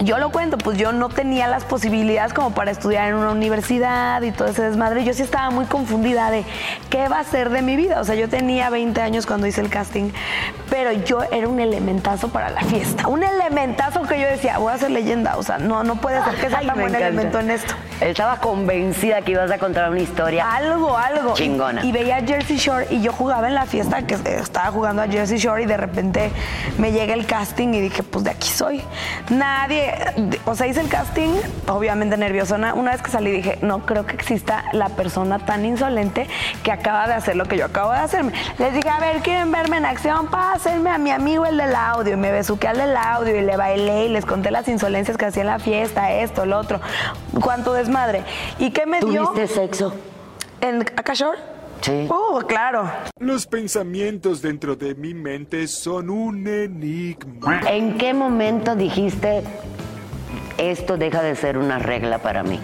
yo 0.00 0.18
lo 0.18 0.30
cuento, 0.30 0.58
pues 0.58 0.76
yo 0.78 0.92
no 0.92 1.08
tenía 1.08 1.48
las 1.48 1.64
posibilidades 1.64 2.32
como 2.34 2.52
para 2.52 2.70
estudiar 2.70 3.08
en 3.08 3.14
una 3.14 3.30
universidad 3.30 4.20
y 4.22 4.30
todo 4.30 4.48
ese 4.48 4.62
desmadre. 4.62 5.04
Yo 5.04 5.14
sí 5.14 5.22
estaba 5.22 5.50
muy 5.50 5.64
confundida 5.64 6.30
de 6.30 6.44
qué 6.90 7.08
va 7.08 7.20
a 7.20 7.24
ser 7.24 7.50
de 7.50 7.62
mi 7.62 7.76
vida. 7.76 8.00
O 8.00 8.04
sea, 8.04 8.14
yo 8.14 8.28
tenía 8.28 8.68
20 8.68 9.00
años 9.00 9.26
cuando 9.26 9.46
hice 9.46 9.62
el 9.62 9.70
casting, 9.70 10.10
pero 10.68 10.92
yo 10.92 11.22
era 11.22 11.48
un 11.48 11.60
elementazo 11.60 12.28
para 12.28 12.50
la 12.50 12.60
fiesta. 12.62 13.08
Un 13.08 13.22
elementazo 13.22 14.02
que 14.02 14.20
yo 14.20 14.26
decía, 14.26 14.58
voy 14.58 14.72
a 14.72 14.78
ser 14.78 14.90
leyenda. 14.90 15.36
O 15.36 15.42
sea, 15.42 15.58
no, 15.58 15.82
no 15.82 15.96
puede 15.96 16.22
ser 16.24 16.34
que 16.34 16.50
sea 16.50 16.60
tan 16.66 16.78
buen 16.78 16.94
elemento 16.94 17.40
en 17.40 17.50
esto. 17.50 17.74
Estaba 18.00 18.36
convencida 18.38 19.22
que 19.22 19.32
ibas 19.32 19.50
a 19.50 19.58
contar 19.58 19.90
una 19.90 20.00
historia. 20.00 20.54
Algo, 20.54 20.96
algo. 20.96 21.34
Chingona. 21.34 21.82
Y, 21.84 21.88
y 21.88 21.92
veía 21.92 22.20
Jersey 22.20 22.58
Shore 22.58 22.86
y 22.90 23.00
yo 23.00 23.12
jugaba 23.12 23.48
en 23.48 23.54
la 23.54 23.64
fiesta 23.64 24.06
que 24.06 24.14
estaba 24.14 24.70
jugando 24.70 25.00
a 25.00 25.08
Jersey 25.08 25.38
Shore 25.38 25.62
y 25.62 25.66
de 25.66 25.76
repente 25.78 26.30
me 26.76 26.92
llega 26.92 27.14
el 27.14 27.26
casting 27.26 27.68
y 27.68 27.80
dije, 27.80 28.02
pues 28.02 28.24
de 28.24 28.30
aquí 28.30 28.48
soy. 28.48 28.82
Nadie, 29.30 29.85
o 30.44 30.54
sea, 30.54 30.66
hice 30.66 30.80
el 30.80 30.88
casting, 30.88 31.30
obviamente 31.68 32.16
nerviosona. 32.16 32.74
Una 32.74 32.92
vez 32.92 33.02
que 33.02 33.10
salí 33.10 33.30
dije, 33.30 33.58
no 33.62 33.84
creo 33.86 34.06
que 34.06 34.14
exista 34.14 34.64
la 34.72 34.88
persona 34.90 35.38
tan 35.38 35.64
insolente 35.64 36.26
que 36.62 36.72
acaba 36.72 37.06
de 37.06 37.14
hacer 37.14 37.36
lo 37.36 37.46
que 37.46 37.56
yo 37.56 37.64
acabo 37.64 37.92
de 37.92 37.98
hacerme. 37.98 38.32
Les 38.58 38.74
dije, 38.74 38.88
a 38.88 39.00
ver, 39.00 39.22
¿quieren 39.22 39.50
verme 39.50 39.78
en 39.78 39.86
acción? 39.86 40.28
Pásenme 40.28 40.90
a 40.90 40.98
mi 40.98 41.10
amigo 41.10 41.46
el 41.46 41.56
del 41.56 41.74
audio. 41.74 42.14
Y 42.14 42.16
me 42.16 42.32
besuqué 42.32 42.68
al 42.68 42.78
del 42.78 42.96
audio 42.96 43.36
y 43.36 43.42
le 43.42 43.56
bailé 43.56 44.06
y 44.06 44.08
les 44.08 44.24
conté 44.24 44.50
las 44.50 44.68
insolencias 44.68 45.16
que 45.16 45.26
hacía 45.26 45.42
en 45.42 45.48
la 45.48 45.58
fiesta, 45.58 46.12
esto, 46.12 46.46
lo 46.46 46.58
otro. 46.58 46.80
Cuánto 47.40 47.72
desmadre. 47.72 48.22
¿Y 48.58 48.70
qué 48.70 48.86
me 48.86 49.00
dio? 49.00 49.26
¿Tuviste 49.26 49.46
sexo? 49.46 49.94
¿En 50.60 50.82
Akashore? 50.96 51.55
Sí. 51.80 52.06
Oh, 52.10 52.42
claro. 52.46 52.90
Los 53.20 53.46
pensamientos 53.46 54.42
dentro 54.42 54.74
de 54.76 54.94
mi 54.94 55.14
mente 55.14 55.66
son 55.68 56.10
un 56.10 56.46
enigma. 56.48 57.60
¿En 57.68 57.96
qué 57.98 58.12
momento 58.14 58.74
dijiste 58.74 59.42
esto 60.58 60.96
deja 60.96 61.22
de 61.22 61.36
ser 61.36 61.58
una 61.58 61.78
regla 61.78 62.18
para 62.18 62.42
mí? 62.42 62.58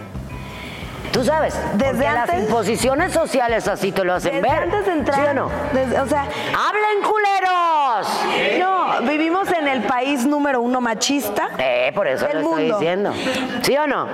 Tú 1.13 1.23
sabes, 1.25 1.55
Desde 1.75 1.93
porque 1.93 2.05
las 2.11 2.39
imposiciones 2.39 3.13
sociales 3.13 3.69
así 3.69 3.93
te 3.93 4.03
lo 4.03 4.15
hacen 4.15 4.33
Desde 4.41 4.49
ver. 4.49 4.63
antes 4.63 4.87
de 4.87 4.93
entrar. 4.93 5.21
¿Sí 5.21 5.27
o 5.31 5.35
no? 5.35 5.51
desde- 5.75 6.01
o 6.01 6.07
sea, 6.09 6.23
¡Hablen 6.23 7.03
culeros! 7.03 8.59
no, 8.59 9.07
vivimos 9.07 9.53
en 9.53 9.69
el 9.69 9.83
país 9.83 10.25
número 10.25 10.63
uno 10.63 10.81
machista. 10.81 11.51
Eh, 11.59 11.93
por 11.95 12.07
eso 12.07 12.27
Del 12.27 12.41
lo 12.41 12.49
estoy 12.49 12.63
mundo. 12.63 12.79
diciendo. 12.79 13.13
¿Sí 13.61 13.77
o 13.77 13.87
no? 13.87 14.07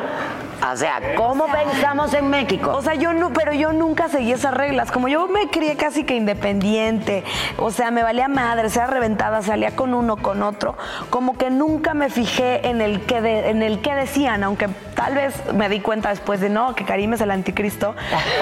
O 0.61 0.77
sea, 0.77 1.01
¿cómo 1.17 1.47
pensamos 1.47 2.13
en 2.15 2.29
México? 2.31 2.73
O 2.75 2.83
sea, 2.83 2.95
yo 2.95 3.13
no, 3.13 3.33
pero 3.33 3.53
yo 3.53 3.73
nunca 3.73 4.09
seguí 4.09 4.33
esas 4.33 4.53
reglas. 4.55 4.91
Como 4.91 5.07
yo 5.09 5.29
me 5.29 5.49
crié 5.49 5.77
casi 5.77 6.03
que 6.05 6.17
independiente, 6.17 7.23
o 7.59 7.71
sea, 7.71 7.91
me 7.93 8.03
valía 8.03 8.27
madre, 8.29 8.69
sea 8.69 8.87
reventada, 8.89 9.41
salía 9.43 9.77
con 9.77 9.95
uno, 9.95 10.17
con 10.17 10.43
otro. 10.43 10.77
Como 11.11 11.39
que 11.39 11.51
nunca 11.51 11.95
me 11.95 12.11
fijé 12.11 12.69
en 12.69 12.81
el 12.81 13.03
que 13.03 13.21
de- 13.21 13.51
en 13.51 13.63
el 13.63 13.81
que 13.81 13.95
decían, 13.95 14.43
aunque 14.43 14.69
tal 14.95 15.15
vez 15.15 15.35
me 15.55 15.69
di 15.69 15.81
cuenta 15.81 16.09
después 16.09 16.41
de 16.41 16.49
no, 16.49 16.75
que 16.75 16.85
Karim 16.85 17.13
es 17.15 17.21
el 17.21 17.31
anticristo. 17.31 17.95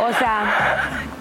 O 0.08 0.12
sea, 0.18 0.44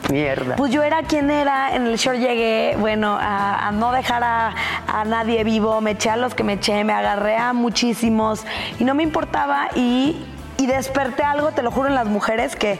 Mierda. 0.09 0.55
Pues 0.55 0.71
yo 0.71 0.83
era 0.83 1.01
quien 1.01 1.31
era, 1.31 1.75
en 1.75 1.87
el 1.87 1.97
show 1.97 2.13
llegué, 2.13 2.77
bueno, 2.79 3.17
a, 3.19 3.67
a 3.67 3.71
no 3.71 3.91
dejar 3.91 4.23
a, 4.23 4.53
a 4.87 5.03
nadie 5.03 5.43
vivo, 5.43 5.81
me 5.81 5.91
eché 5.91 6.11
a 6.11 6.15
los 6.15 6.35
que 6.35 6.43
me 6.43 6.53
eché, 6.53 6.83
me 6.83 6.93
agarré 6.93 7.37
a 7.37 7.53
muchísimos 7.53 8.45
y 8.79 8.83
no 8.83 8.93
me 8.93 9.01
importaba 9.01 9.67
y, 9.75 10.23
y 10.57 10.67
desperté 10.67 11.23
algo, 11.23 11.51
te 11.51 11.61
lo 11.61 11.71
juro, 11.71 11.89
en 11.89 11.95
las 11.95 12.07
mujeres 12.07 12.55
que 12.55 12.73
eh, 12.73 12.79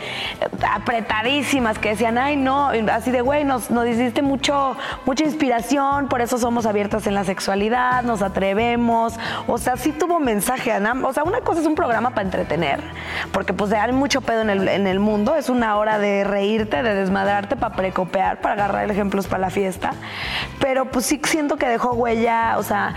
apretadísimas, 0.72 1.78
que 1.78 1.90
decían, 1.90 2.18
ay 2.18 2.38
no, 2.38 2.70
así 2.92 3.12
de 3.12 3.22
güey, 3.22 3.44
nos, 3.44 3.70
nos 3.70 3.88
hiciste 3.88 4.22
mucho, 4.22 4.76
mucha 5.06 5.24
inspiración, 5.24 6.08
por 6.08 6.22
eso 6.22 6.38
somos 6.38 6.66
abiertas 6.66 7.08
en 7.08 7.16
la 7.16 7.24
sexualidad, 7.24 8.04
nos 8.04 8.22
atrevemos, 8.22 9.14
o 9.48 9.58
sea, 9.58 9.78
sí 9.78 9.92
tuvo 9.92 10.20
mensaje, 10.20 10.72
Ana. 10.72 10.96
o 11.04 11.14
sea, 11.14 11.24
una 11.24 11.42
cosa 11.42 11.62
es 11.62 11.68
un 11.68 11.76
programa 11.76 12.12
para 12.12 12.24
entretener, 12.24 12.80
porque 13.32 13.54
pues 13.54 13.72
hay 13.74 13.92
mucho 13.92 14.22
pedo 14.22 14.42
en 14.42 14.50
el, 14.50 14.68
en 14.68 14.88
el 14.88 15.00
mundo, 15.00 15.36
es 15.36 15.50
una 15.50 15.78
hora 15.78 16.00
de 16.00 16.24
reírte, 16.24 16.82
de 16.84 16.94
desmadrarte, 16.94 17.56
para 17.56 17.76
precopear, 17.76 18.42
para 18.42 18.54
agarrar 18.54 18.90
ejemplos 18.90 19.28
para 19.28 19.42
la 19.42 19.50
fiesta, 19.50 19.92
pero 20.60 20.86
pues 20.86 21.06
sí 21.06 21.20
siento 21.26 21.58
que 21.58 21.68
dejó 21.68 21.94
huella, 21.94 22.56
o 22.58 22.64
sea, 22.64 22.94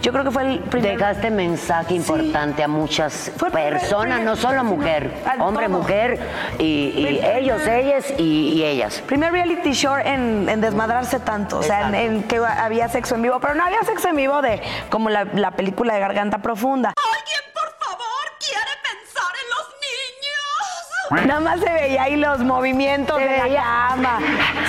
yo 0.00 0.12
creo 0.12 0.24
que 0.24 0.30
fue 0.30 0.42
el 0.42 0.58
primer... 0.60 0.98
Dejaste 0.98 1.30
mensaje 1.30 1.94
importante 1.94 2.62
a 2.62 2.68
muchas 2.68 3.30
Fue 3.36 3.50
personas, 3.50 4.21
no 4.22 4.36
solo 4.36 4.64
mujer, 4.64 5.10
hombre, 5.38 5.66
todo. 5.66 5.78
mujer 5.78 6.18
y, 6.58 7.18
ellos, 7.22 7.66
ellas 7.66 8.12
y, 8.18 8.52
y 8.54 8.64
ellas. 8.64 9.02
Primer 9.06 9.32
reality 9.32 9.72
show 9.72 9.96
en, 9.96 10.48
en 10.48 10.60
desmadrarse 10.60 11.20
tanto, 11.20 11.58
o 11.58 11.62
sea, 11.62 11.88
en 12.00 12.22
que 12.24 12.38
había 12.38 12.88
sexo 12.88 13.14
en 13.14 13.22
vivo, 13.22 13.38
pero 13.40 13.54
no 13.54 13.64
había 13.64 13.82
sexo 13.82 14.08
en 14.08 14.16
vivo 14.16 14.42
de 14.42 14.62
como 14.90 15.10
la, 15.10 15.24
la 15.24 15.52
película 15.52 15.94
de 15.94 16.00
Garganta 16.00 16.38
Profunda. 16.38 16.92
¿Alguien, 16.96 17.40
por 17.52 17.86
favor, 17.86 18.24
quiere 18.38 18.72
pensar 18.82 19.32
en 19.42 19.50
los 19.50 19.66
niños? 19.80 21.01
Nada 21.26 21.40
más 21.40 21.60
se 21.60 21.70
veía 21.72 22.02
ahí 22.04 22.16
los 22.16 22.40
movimientos 22.40 23.16
Se 23.18 23.24
de 23.24 23.38
la 23.50 23.62
cama. 23.62 24.18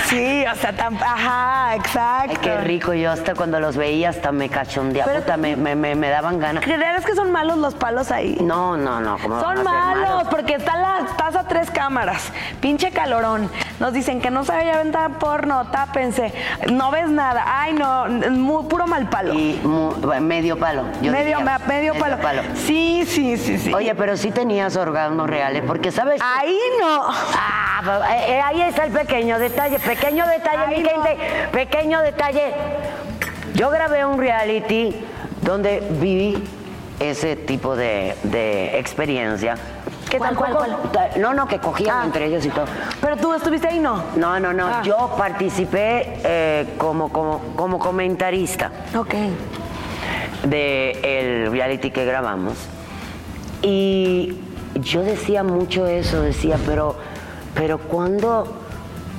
Sí, 0.06 0.44
o 0.50 0.54
sea, 0.56 0.72
tan, 0.76 0.94
ajá, 0.96 1.74
exacto. 1.76 2.30
Ay, 2.32 2.36
qué 2.42 2.56
rico, 2.58 2.92
yo 2.94 3.10
hasta 3.10 3.34
cuando 3.34 3.58
los 3.60 3.76
veía 3.76 4.10
hasta 4.10 4.30
me 4.32 4.48
cachondeaba, 4.48 5.12
puta, 5.12 5.36
me, 5.36 5.56
me, 5.56 5.74
me, 5.74 5.94
me 5.94 6.08
daban 6.08 6.38
ganas. 6.38 6.62
¿Crees 6.64 7.04
que 7.04 7.14
son 7.14 7.32
malos 7.32 7.56
los 7.58 7.74
palos 7.74 8.10
ahí? 8.10 8.36
No, 8.40 8.76
no, 8.76 9.00
no, 9.00 9.16
¿cómo 9.18 9.36
van 9.36 9.44
a 9.44 9.54
Son 9.54 9.64
malos, 9.64 10.24
porque 10.30 10.54
está 10.54 10.76
la, 10.76 11.00
estás 11.10 11.34
a 11.36 11.44
tres 11.48 11.70
cámaras. 11.70 12.30
Pinche 12.60 12.90
calorón. 12.90 13.50
Nos 13.80 13.92
dicen 13.92 14.20
que 14.20 14.30
no 14.30 14.44
sabe 14.44 14.70
aventar 14.70 15.18
porno, 15.18 15.66
tápense. 15.70 16.32
No 16.70 16.90
ves 16.90 17.08
nada. 17.08 17.44
Ay, 17.46 17.72
no, 17.72 18.06
muy, 18.30 18.64
puro 18.64 18.86
mal 18.86 19.08
palo. 19.08 19.34
Y 19.34 19.60
mu- 19.64 19.94
medio 20.20 20.58
palo. 20.58 20.84
yo 21.02 21.10
medio, 21.10 21.38
diría. 21.38 21.58
medio, 21.66 21.94
palo. 21.94 22.42
Sí, 22.54 23.04
sí, 23.06 23.36
sí, 23.36 23.58
sí. 23.58 23.72
Oye, 23.72 23.94
pero 23.94 24.16
sí 24.16 24.30
tenías 24.30 24.76
orgasmos 24.76 25.28
reales, 25.28 25.62
porque 25.66 25.90
sabes. 25.90 26.20
Ahí 26.38 26.58
no. 26.80 27.02
Ah, 27.08 28.00
eh, 28.28 28.40
ahí 28.42 28.62
está 28.62 28.84
el 28.84 28.92
pequeño 28.92 29.38
detalle, 29.38 29.78
pequeño 29.78 30.26
detalle, 30.26 30.66
mi 30.68 30.76
gente, 30.88 31.16
pequeño 31.52 32.00
detalle. 32.00 32.52
Yo 33.54 33.70
grabé 33.70 34.04
un 34.04 34.18
reality 34.18 34.94
donde 35.42 35.80
viví 36.00 36.42
ese 37.00 37.36
tipo 37.36 37.76
de, 37.76 38.16
de 38.24 38.78
experiencia. 38.78 39.56
Que 40.10 40.18
¿Cuál, 40.18 40.36
tampoco- 40.36 40.66
cuál, 40.92 41.10
No, 41.16 41.34
no, 41.34 41.48
que 41.48 41.58
cogían 41.58 41.98
Ah. 42.00 42.04
entre 42.04 42.26
ellos 42.26 42.44
y 42.46 42.50
todo. 42.50 42.66
Pero 43.00 43.16
tú 43.16 43.32
estuviste 43.34 43.68
ahí, 43.68 43.78
¿no? 43.80 44.02
No, 44.16 44.38
no, 44.38 44.52
no. 44.52 44.66
Ah. 44.68 44.82
Yo 44.84 45.14
participé 45.18 46.18
eh, 46.24 46.66
como, 46.78 47.08
como, 47.10 47.40
como 47.56 47.78
comentarista 47.78 48.70
Ok. 48.96 49.14
del 50.44 51.50
reality 51.50 51.90
que 51.90 52.04
grabamos. 52.04 52.54
Y 53.62 54.36
yo 54.80 55.02
decía 55.02 55.42
mucho 55.42 55.86
eso, 55.86 56.20
decía, 56.22 56.56
pero, 56.66 56.96
pero 57.54 57.78
¿cuándo, 57.78 58.46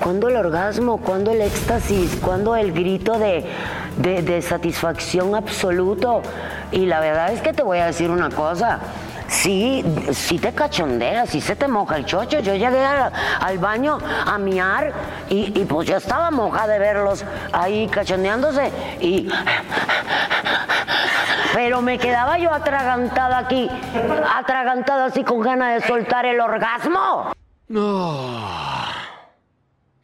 ¿cuándo 0.02 0.28
el 0.28 0.36
orgasmo? 0.36 0.98
¿Cuándo 0.98 1.32
el 1.32 1.42
éxtasis? 1.42 2.18
¿Cuándo 2.22 2.56
el 2.56 2.72
grito 2.74 3.18
de, 3.18 3.46
de- 3.98 4.42
satisfacción 4.42 5.36
absoluto? 5.36 6.22
Y 6.72 6.86
la 6.86 7.00
verdad 7.00 7.32
es 7.32 7.42
que 7.42 7.54
te 7.54 7.64
voy 7.64 7.80
a 7.80 7.86
decir 7.88 8.10
una 8.10 8.30
cosa. 8.30 8.80
Sí, 9.28 9.84
sí 10.12 10.38
te 10.38 10.54
cachondeas, 10.54 11.30
sí 11.30 11.42
se 11.42 11.56
te 11.56 11.68
moja 11.68 11.96
el 11.98 12.06
chocho. 12.06 12.40
Yo 12.42 12.54
llegué 12.54 12.86
al, 12.86 13.12
al 13.40 13.58
baño 13.58 13.98
a 14.26 14.38
miar 14.38 14.94
y, 15.30 15.60
y 15.60 15.66
pues 15.66 15.88
yo 15.88 15.98
estaba 15.98 16.30
moja 16.30 16.68
de 16.68 16.78
verlos 16.78 17.26
ahí 17.52 17.88
cachondeándose 17.88 18.70
y 19.02 19.28
pero 21.56 21.82
me 21.82 21.98
quedaba 21.98 22.38
yo 22.38 22.52
atragantada 22.52 23.38
aquí, 23.38 23.70
atragantada 24.36 25.06
así 25.06 25.24
con 25.24 25.40
ganas 25.40 25.82
de 25.82 25.88
soltar 25.88 26.26
el 26.26 26.42
orgasmo. 26.42 27.32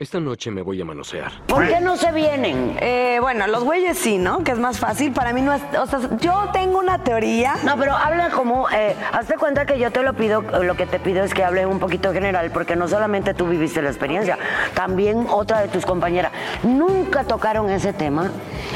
Esta 0.02 0.20
noche 0.20 0.50
me 0.50 0.64
voy 0.64 0.82
a 0.82 0.86
manosear. 0.86 1.32
¿Por 1.46 1.68
qué 1.68 1.80
no 1.80 1.96
se 1.96 2.12
vienen? 2.12 2.76
Eh, 2.82 3.20
bueno, 3.22 3.46
los 3.46 3.64
güeyes 3.64 4.00
sí, 4.00 4.18
¿no? 4.18 4.44
Que 4.44 4.54
es 4.54 4.58
más 4.58 4.80
fácil. 4.80 5.14
Para 5.14 5.32
mí 5.32 5.44
no 5.44 5.54
es. 5.54 5.62
O 5.80 5.86
sea, 5.86 6.00
yo 6.20 6.50
tengo 6.52 6.80
una 6.80 7.04
teoría. 7.04 7.54
No, 7.64 7.78
pero 7.78 7.96
habla 7.96 8.32
como, 8.32 8.68
eh, 8.72 8.96
hazte 9.14 9.36
cuenta 9.38 9.68
que 9.68 9.78
yo 9.78 9.92
te 9.92 10.02
lo 10.02 10.16
pido, 10.16 10.42
lo 10.42 10.76
que 10.76 10.88
te 10.88 10.98
pido 11.00 11.24
es 11.24 11.36
que 11.36 11.44
hable 11.44 11.68
un 11.68 11.78
poquito 11.78 12.12
general, 12.14 12.50
porque 12.50 12.76
no 12.76 12.88
solamente 12.88 13.36
tú 13.36 13.46
viviste 13.46 13.80
la 13.84 13.90
experiencia, 13.90 14.40
también 14.74 15.28
otra 15.30 15.62
de 15.62 15.68
tus 15.68 15.86
compañeras. 15.86 16.32
Nunca 16.64 17.24
tocaron 17.24 17.70
ese 17.70 17.94
tema. 17.94 18.32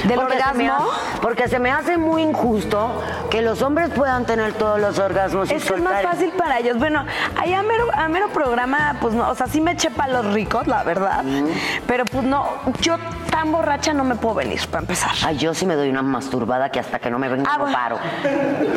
¿Del 0.08 0.20
Porque 0.20 0.38
se 0.38 0.54
me 0.54 0.70
orgasmo? 0.70 0.92
porque 1.24 1.48
se 1.48 1.58
me 1.58 1.72
hace 1.72 1.98
muy 1.98 2.22
injusto 2.22 3.02
que 3.32 3.42
los 3.42 3.64
hombres 3.64 3.90
puedan 3.90 4.28
tener 4.28 4.54
todos 4.54 4.80
los 4.80 5.00
orgasmos 5.00 5.50
y 5.50 5.56
Es 5.56 5.66
que 5.66 5.74
es 5.74 5.82
más 5.82 6.04
fácil 6.04 6.30
para 6.38 6.60
ellos. 6.60 6.78
Bueno, 6.78 7.04
ahí 7.36 7.52
a 7.52 7.64
mero, 7.64 7.88
a 7.92 8.08
mero 8.10 8.30
programa, 8.30 8.98
pues 9.02 9.16
no, 9.16 9.28
o 9.28 9.34
sea, 9.34 9.48
sí 9.48 9.60
me 9.60 9.72
eché 9.72 9.90
para 9.90 10.22
los 10.22 10.32
ricos, 10.32 10.68
la 10.68 10.84
verdad. 10.84 11.15
Pero 11.88 12.06
pues 12.06 12.24
no, 12.24 12.46
yo 12.82 12.98
tan 13.30 13.52
borracha 13.52 13.94
no 13.94 14.04
me 14.04 14.16
puedo 14.16 14.36
venir, 14.36 14.60
para 14.68 14.82
empezar. 14.82 15.12
Ay, 15.26 15.38
yo 15.38 15.54
sí 15.54 15.66
me 15.66 15.76
doy 15.76 15.90
una 15.90 16.02
masturbada 16.02 16.70
que 16.70 16.80
hasta 16.80 17.00
que 17.00 17.10
no 17.10 17.20
me 17.20 17.28
venga 17.30 17.50
Ah, 17.50 17.58
no 17.58 17.64
bueno. 17.66 17.78
paro. 17.78 17.98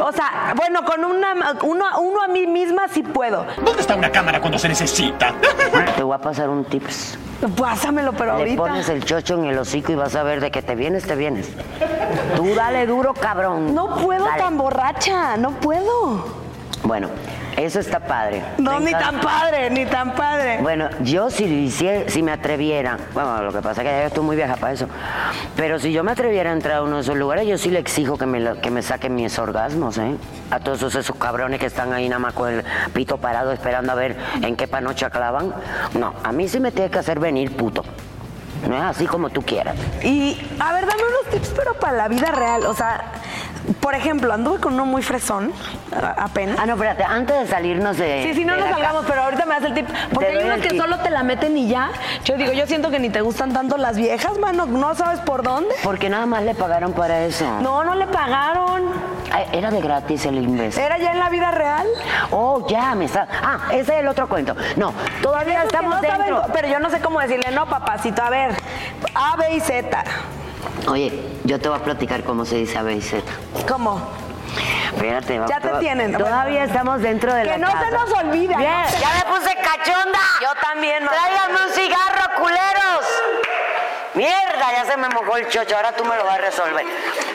O 0.04 0.12
sea, 0.12 0.52
bueno, 0.56 0.84
con 0.84 1.04
una, 1.04 1.34
uno, 1.62 1.84
uno 2.00 2.22
a 2.22 2.28
mí 2.28 2.46
misma 2.46 2.82
sí 2.88 3.02
puedo. 3.02 3.46
¿Dónde 3.64 3.80
está 3.80 3.94
una 3.94 4.10
cámara 4.10 4.40
cuando 4.40 4.58
se 4.58 4.68
necesita? 4.68 5.32
Te 5.96 6.02
voy 6.02 6.14
a 6.14 6.18
pasar 6.18 6.48
un 6.48 6.64
tips. 6.64 7.18
Pásamelo, 7.56 8.12
pero 8.12 8.32
Le 8.34 8.38
ahorita. 8.40 8.62
pones 8.62 8.88
el 8.88 9.04
chocho 9.04 9.34
en 9.34 9.44
el 9.44 9.58
hocico 9.58 9.92
y 9.92 9.94
vas 9.94 10.16
a 10.16 10.24
ver 10.24 10.40
de 10.40 10.50
que 10.50 10.60
te 10.60 10.74
vienes, 10.74 11.06
te 11.06 11.14
vienes. 11.14 11.48
Tú 12.34 12.52
dale 12.56 12.84
duro, 12.84 13.14
cabrón. 13.14 13.74
No 13.76 13.94
puedo 13.96 14.24
Dale. 14.24 14.42
tan 14.42 14.58
borracha, 14.58 15.36
no 15.36 15.52
puedo. 15.52 16.24
Bueno, 16.82 17.08
eso 17.58 17.80
está 17.80 18.00
padre. 18.00 18.42
No, 18.58 18.78
ni 18.80 18.92
tan 18.92 19.20
padre, 19.20 19.68
ni 19.70 19.84
tan 19.86 20.14
padre. 20.14 20.58
Bueno, 20.62 20.88
yo 21.00 21.28
si 21.30 21.44
hiciera, 21.44 22.08
si 22.08 22.22
me 22.22 22.32
atreviera, 22.32 22.96
bueno, 23.14 23.42
lo 23.42 23.52
que 23.52 23.58
pasa 23.60 23.82
es 23.82 23.88
que 23.88 23.92
ya 23.94 24.06
estoy 24.06 24.22
muy 24.24 24.36
vieja 24.36 24.56
para 24.56 24.72
eso, 24.72 24.86
pero 25.56 25.78
si 25.78 25.92
yo 25.92 26.04
me 26.04 26.12
atreviera 26.12 26.50
a 26.50 26.52
entrar 26.52 26.76
a 26.78 26.82
uno 26.82 26.96
de 26.96 27.02
esos 27.02 27.16
lugares, 27.16 27.46
yo 27.46 27.58
sí 27.58 27.70
le 27.70 27.78
exijo 27.78 28.16
que 28.16 28.26
me, 28.26 28.40
lo- 28.40 28.60
que 28.60 28.70
me 28.70 28.82
saquen 28.82 29.14
mis 29.14 29.38
orgasmos, 29.38 29.98
¿eh? 29.98 30.14
A 30.50 30.60
todos 30.60 30.78
esos, 30.78 30.94
esos 30.94 31.16
cabrones 31.16 31.58
que 31.60 31.66
están 31.66 31.92
ahí 31.92 32.08
nada 32.08 32.20
más 32.20 32.32
con 32.34 32.48
el 32.52 32.64
pito 32.94 33.18
parado 33.18 33.52
esperando 33.52 33.92
a 33.92 33.94
ver 33.94 34.16
en 34.42 34.56
qué 34.56 34.66
panocha 34.68 35.10
clavan. 35.10 35.52
No, 35.98 36.14
a 36.22 36.32
mí 36.32 36.48
sí 36.48 36.60
me 36.60 36.70
tiene 36.72 36.90
que 36.90 36.98
hacer 36.98 37.18
venir 37.18 37.56
puto. 37.56 37.82
No 38.68 38.74
es 38.76 38.82
así 38.82 39.06
como 39.06 39.30
tú 39.30 39.42
quieras. 39.42 39.76
Y, 40.02 40.36
a 40.58 40.72
ver, 40.72 40.84
dame 40.84 41.02
unos 41.02 41.30
tips, 41.32 41.52
pero 41.56 41.74
para 41.74 41.92
la 41.96 42.08
vida 42.08 42.32
real. 42.32 42.66
O 42.66 42.74
sea, 42.74 43.04
por 43.74 43.94
ejemplo, 43.94 44.32
anduve 44.32 44.60
con 44.60 44.74
uno 44.74 44.86
muy 44.86 45.02
fresón, 45.02 45.52
apenas. 46.16 46.58
Ah, 46.58 46.66
no, 46.66 46.74
espérate, 46.74 47.04
antes 47.04 47.38
de 47.40 47.46
salirnos 47.46 47.96
de. 47.96 48.22
Sí, 48.24 48.34
sí, 48.34 48.44
no 48.44 48.56
nos 48.56 48.68
salgamos, 48.68 49.04
pero 49.06 49.22
ahorita 49.22 49.44
me 49.44 49.54
das 49.54 49.64
el 49.64 49.74
tip. 49.74 49.86
Porque 50.12 50.28
hay 50.28 50.44
unos 50.44 50.60
que 50.60 50.68
tip. 50.70 50.80
solo 50.80 50.98
te 50.98 51.10
la 51.10 51.22
meten 51.22 51.56
y 51.56 51.68
ya. 51.68 51.90
Yo 52.24 52.36
digo, 52.36 52.52
yo 52.52 52.66
siento 52.66 52.90
que 52.90 52.98
ni 52.98 53.10
te 53.10 53.20
gustan 53.20 53.52
tanto 53.52 53.76
las 53.76 53.96
viejas, 53.96 54.38
mano. 54.38 54.66
No 54.66 54.94
sabes 54.94 55.20
por 55.20 55.42
dónde. 55.42 55.74
Porque 55.82 56.08
nada 56.08 56.26
más 56.26 56.42
le 56.42 56.54
pagaron 56.54 56.92
para 56.92 57.24
eso. 57.24 57.44
No, 57.60 57.84
no 57.84 57.94
le 57.94 58.06
pagaron. 58.06 58.84
Ay, 59.30 59.44
Era 59.52 59.70
de 59.70 59.80
gratis 59.80 60.24
el 60.26 60.38
imbécil. 60.38 60.82
Era 60.82 60.98
ya 60.98 61.12
en 61.12 61.18
la 61.18 61.28
vida 61.28 61.50
real. 61.50 61.86
Oh, 62.30 62.66
ya 62.68 62.94
me 62.94 63.04
está. 63.04 63.28
Ah, 63.42 63.58
ese 63.72 63.94
es 63.94 64.00
el 64.00 64.08
otro 64.08 64.28
cuento. 64.28 64.54
No, 64.76 64.92
todavía 65.22 65.62
estamos 65.64 65.96
no 65.96 66.00
dentro. 66.00 66.42
pero 66.52 66.68
yo 66.68 66.78
no 66.80 66.90
sé 66.90 67.00
cómo 67.00 67.20
decirle, 67.20 67.50
no, 67.50 67.66
papacito. 67.66 68.22
A 68.22 68.30
ver, 68.30 68.54
A, 69.14 69.36
B 69.36 69.56
y 69.56 69.60
Z. 69.60 70.04
Oye, 70.88 71.12
yo 71.44 71.58
te 71.60 71.68
voy 71.68 71.78
a 71.78 71.82
platicar 71.82 72.22
cómo 72.24 72.44
se 72.44 72.56
dice 72.56 72.78
A, 72.78 72.82
B 72.82 72.94
y 72.94 73.00
Z. 73.02 73.22
¿Cómo? 73.68 74.00
Espérate, 74.94 75.40
Ya 75.48 75.60
te 75.60 75.68
tienen. 75.80 76.12
Todavía 76.16 76.64
estamos 76.64 77.00
dentro 77.02 77.32
de 77.34 77.44
la 77.44 77.52
Que 77.54 77.58
no 77.58 77.68
se 77.68 77.72
casa. 77.74 77.90
nos 77.90 78.12
olvide. 78.12 78.56
Bien, 78.56 78.82
No 78.82 78.88
se- 78.88 79.00
ya 79.00 79.08
me 79.14 79.34
puse 79.36 79.54
cachonda. 79.56 80.18
Yo 80.42 80.48
también, 80.62 81.04
mamá. 81.04 81.16
Tráigame 81.16 81.66
un 81.66 81.72
cigarro, 81.74 82.34
culeros. 82.40 83.06
Mierda, 84.14 84.72
ya 84.72 84.84
se 84.86 84.96
me 84.96 85.08
mojó 85.10 85.36
el 85.36 85.48
chocho, 85.48 85.76
ahora 85.76 85.92
tú 85.92 86.04
me 86.04 86.16
lo 86.16 86.24
vas 86.24 86.38
a 86.38 86.40
resolver. 86.40 86.84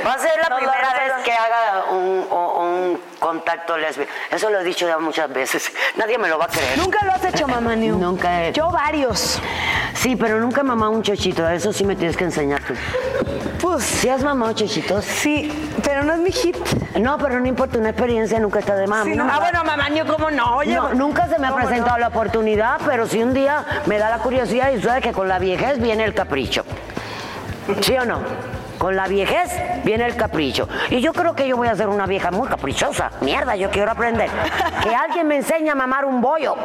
Va 0.05 0.13
a 0.13 0.19
ser 0.19 0.31
la 0.41 0.49
lo 0.49 0.57
primera 0.57 0.81
resuelvo. 0.89 1.15
vez 1.15 1.23
que 1.23 1.31
haga 1.31 1.83
un 1.91 2.99
contacto 3.19 3.77
lésbico. 3.77 4.11
Eso 4.31 4.49
lo 4.49 4.59
he 4.59 4.63
dicho 4.63 4.85
ya 4.87 4.97
muchas 4.97 5.31
veces. 5.31 5.71
Nadie 5.95 6.17
me 6.17 6.27
lo 6.27 6.37
va 6.37 6.45
a 6.45 6.47
creer. 6.49 6.77
Nunca 6.77 7.05
lo 7.05 7.13
has 7.13 7.23
hecho, 7.23 7.47
mamá 7.47 7.75
New. 7.75 7.97
Nunca 7.97 8.43
he... 8.43 8.51
Yo 8.53 8.69
varios. 8.69 9.39
Sí, 10.03 10.17
pero 10.17 10.37
nunca 10.41 10.59
he 10.59 10.63
mamado 10.65 10.91
un 10.91 11.01
chochito. 11.01 11.47
Eso 11.47 11.71
sí 11.71 11.85
me 11.85 11.95
tienes 11.95 12.17
que 12.17 12.25
enseñar 12.25 12.61
tú. 12.63 12.73
Pues 13.61 13.85
¿Sí 13.85 14.09
has 14.09 14.21
mamado 14.21 14.51
chochitos? 14.51 15.05
sí, 15.05 15.49
pero 15.81 16.03
no 16.03 16.11
es 16.13 16.19
mi 16.19 16.29
hit. 16.31 16.57
No, 16.99 17.17
pero 17.17 17.39
no 17.39 17.47
importa, 17.47 17.77
una 17.79 17.91
experiencia 17.91 18.37
nunca 18.37 18.59
está 18.59 18.75
de 18.75 18.85
más. 18.85 19.05
Sí, 19.05 19.15
no 19.15 19.23
Ah, 19.31 19.39
bueno, 19.39 19.63
mamá 19.63 19.87
¿cómo 20.05 20.29
no? 20.29 20.57
Oye, 20.57 20.75
No, 20.75 20.93
nunca 20.93 21.29
se 21.29 21.39
me 21.39 21.47
ha 21.47 21.51
¿cómo 21.51 21.63
presentado 21.63 21.95
no? 21.95 21.99
la 22.01 22.07
oportunidad, 22.09 22.81
pero 22.85 23.07
si 23.07 23.23
un 23.23 23.33
día 23.33 23.63
me 23.85 23.97
da 23.97 24.09
la 24.09 24.17
curiosidad 24.17 24.71
y 24.73 24.81
sabes 24.81 25.01
que 25.01 25.13
con 25.13 25.29
la 25.29 25.39
viejez 25.39 25.79
viene 25.81 26.03
el 26.03 26.13
capricho. 26.13 26.65
¿Sí 27.79 27.95
o 27.95 28.03
no? 28.03 28.19
Con 28.77 28.97
la 28.97 29.07
viejez 29.07 29.49
viene 29.85 30.05
el 30.05 30.17
capricho. 30.17 30.67
Y 30.89 30.99
yo 30.99 31.13
creo 31.13 31.33
que 31.33 31.47
yo 31.47 31.55
voy 31.55 31.69
a 31.69 31.75
ser 31.77 31.87
una 31.87 32.05
vieja 32.07 32.29
muy 32.29 32.49
caprichosa. 32.49 33.11
Mierda, 33.21 33.55
yo 33.55 33.69
quiero 33.71 33.89
aprender. 33.89 34.29
Que 34.83 34.93
alguien 34.93 35.29
me 35.29 35.37
enseñe 35.37 35.69
a 35.69 35.75
mamar 35.75 36.03
un 36.03 36.19
bollo. 36.19 36.55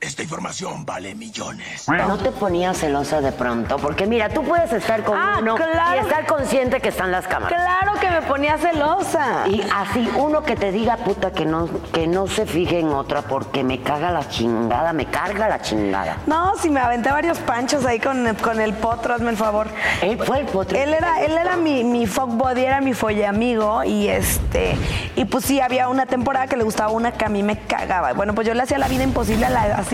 Esta 0.00 0.22
información 0.22 0.86
vale 0.86 1.14
millones. 1.14 1.86
No 1.86 2.16
te 2.16 2.30
ponías 2.30 2.78
celosa 2.78 3.20
de 3.20 3.32
pronto, 3.32 3.76
porque 3.76 4.06
mira, 4.06 4.30
tú 4.30 4.42
puedes 4.42 4.72
estar 4.72 5.04
con 5.04 5.18
Ah, 5.18 5.36
uno 5.42 5.56
claro. 5.56 5.96
y 5.96 5.98
estar 5.98 6.24
consciente 6.24 6.80
que 6.80 6.88
están 6.88 7.12
las 7.12 7.26
cámaras. 7.26 7.52
Claro 7.62 8.00
que 8.00 8.08
me 8.10 8.22
ponía 8.22 8.56
celosa. 8.56 9.46
Y 9.46 9.60
así 9.74 10.08
uno 10.16 10.42
que 10.42 10.56
te 10.56 10.72
diga, 10.72 10.96
puta, 10.96 11.32
que 11.32 11.44
no, 11.44 11.68
que 11.92 12.06
no 12.06 12.26
se 12.28 12.46
fije 12.46 12.78
en 12.80 12.88
otra 12.88 13.20
porque 13.20 13.62
me 13.62 13.82
caga 13.82 14.10
la 14.10 14.26
chingada, 14.26 14.94
me 14.94 15.04
carga 15.04 15.50
la 15.50 15.60
chingada. 15.60 16.16
No, 16.26 16.54
si 16.56 16.70
me 16.70 16.80
aventé 16.80 17.10
varios 17.10 17.36
panchos 17.38 17.84
ahí 17.84 18.00
con, 18.00 18.34
con 18.36 18.58
el 18.58 18.72
potro, 18.72 19.12
hazme 19.12 19.28
el 19.28 19.36
favor. 19.36 19.66
Él 20.00 20.18
fue 20.24 20.40
el 20.40 20.46
potro. 20.46 20.78
Él 20.78 20.94
era, 20.94 21.20
él 21.20 21.32
era 21.36 21.56
mi, 21.56 21.84
mi 21.84 22.06
fuck 22.06 22.30
body, 22.30 22.64
era 22.64 22.80
mi 22.80 22.94
folle 22.94 23.26
amigo 23.26 23.84
y 23.84 24.08
este, 24.08 24.78
y 25.14 25.26
pues 25.26 25.44
sí, 25.44 25.60
había 25.60 25.88
una 25.90 26.06
temporada 26.06 26.46
que 26.46 26.56
le 26.56 26.64
gustaba 26.64 26.90
una 26.90 27.12
que 27.12 27.26
a 27.26 27.28
mí 27.28 27.42
me 27.42 27.58
cagaba. 27.58 28.14
Bueno, 28.14 28.34
pues 28.34 28.46
yo 28.46 28.54
le 28.54 28.62
hacía 28.62 28.78
la 28.78 28.88
vida 28.88 29.02
imposible 29.04 29.44
a 29.44 29.50
la, 29.50 29.84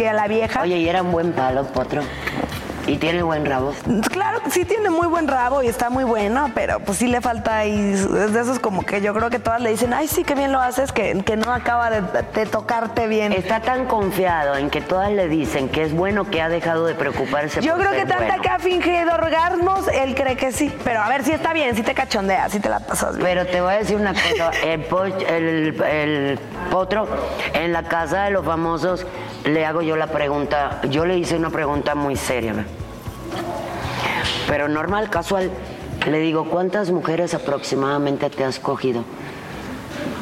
Oye, 0.62 0.78
y 0.78 0.88
era 0.88 1.02
un 1.02 1.10
buen 1.10 1.32
palo, 1.32 1.64
potro. 1.64 2.02
Y 2.86 2.96
tiene 2.98 3.22
buen 3.22 3.44
rabo. 3.44 3.74
Claro, 4.12 4.38
sí 4.50 4.64
tiene 4.64 4.90
muy 4.90 5.06
buen 5.08 5.26
rabo 5.26 5.62
y 5.62 5.66
está 5.66 5.90
muy 5.90 6.04
bueno, 6.04 6.50
pero 6.54 6.78
pues 6.80 6.98
sí 6.98 7.08
le 7.08 7.20
falta 7.20 7.64
y 7.66 7.92
es 7.94 8.32
de 8.32 8.40
esos 8.40 8.58
como 8.60 8.84
que 8.86 9.00
yo 9.00 9.12
creo 9.12 9.28
que 9.28 9.38
todas 9.40 9.60
le 9.60 9.70
dicen, 9.70 9.92
ay, 9.92 10.06
sí, 10.06 10.22
qué 10.22 10.34
bien 10.34 10.52
lo 10.52 10.60
haces, 10.60 10.92
que, 10.92 11.20
que 11.24 11.36
no 11.36 11.52
acaba 11.52 11.90
de, 11.90 12.02
de 12.34 12.46
tocarte 12.46 13.06
bien. 13.08 13.32
Está 13.32 13.60
tan 13.60 13.86
confiado 13.86 14.56
en 14.56 14.70
que 14.70 14.80
todas 14.80 15.10
le 15.10 15.28
dicen 15.28 15.68
que 15.68 15.82
es 15.82 15.92
bueno 15.92 16.30
que 16.30 16.40
ha 16.40 16.48
dejado 16.48 16.86
de 16.86 16.94
preocuparse 16.94 17.60
Yo 17.60 17.72
por 17.72 17.80
creo 17.86 17.92
que 17.92 18.06
tanta 18.06 18.24
bueno. 18.26 18.42
que 18.42 18.48
ha 18.50 18.58
fingido 18.60 19.14
orgasmos, 19.14 19.88
él 19.88 20.14
cree 20.14 20.36
que 20.36 20.52
sí. 20.52 20.72
Pero 20.84 21.00
a 21.02 21.08
ver 21.08 21.24
si 21.24 21.32
está 21.32 21.52
bien, 21.52 21.74
si 21.74 21.82
te 21.82 21.92
cachondeas, 21.94 22.52
si 22.52 22.60
te 22.60 22.68
la 22.68 22.78
pasas 22.80 23.16
bien. 23.16 23.26
Pero 23.28 23.46
te 23.46 23.60
voy 23.60 23.74
a 23.74 23.78
decir 23.78 23.96
una 23.96 24.12
cosa, 24.12 24.50
el, 24.64 24.80
po- 24.82 25.04
el- 25.04 25.82
el 25.82 26.38
potro 26.70 27.08
en 27.52 27.72
la 27.72 27.82
casa 27.82 28.24
de 28.24 28.30
los 28.30 28.44
famosos 28.44 29.06
le 29.44 29.66
hago 29.66 29.82
yo 29.82 29.96
la 29.96 30.06
pregunta, 30.06 30.80
yo 30.88 31.04
le 31.04 31.18
hice 31.18 31.36
una 31.36 31.50
pregunta 31.50 31.94
muy 31.94 32.16
seria. 32.16 32.64
Pero 34.48 34.68
normal, 34.68 35.10
casual, 35.10 35.50
le 36.08 36.18
digo, 36.20 36.48
¿cuántas 36.48 36.90
mujeres 36.90 37.34
aproximadamente 37.34 38.30
te 38.30 38.44
has 38.44 38.58
cogido? 38.58 39.02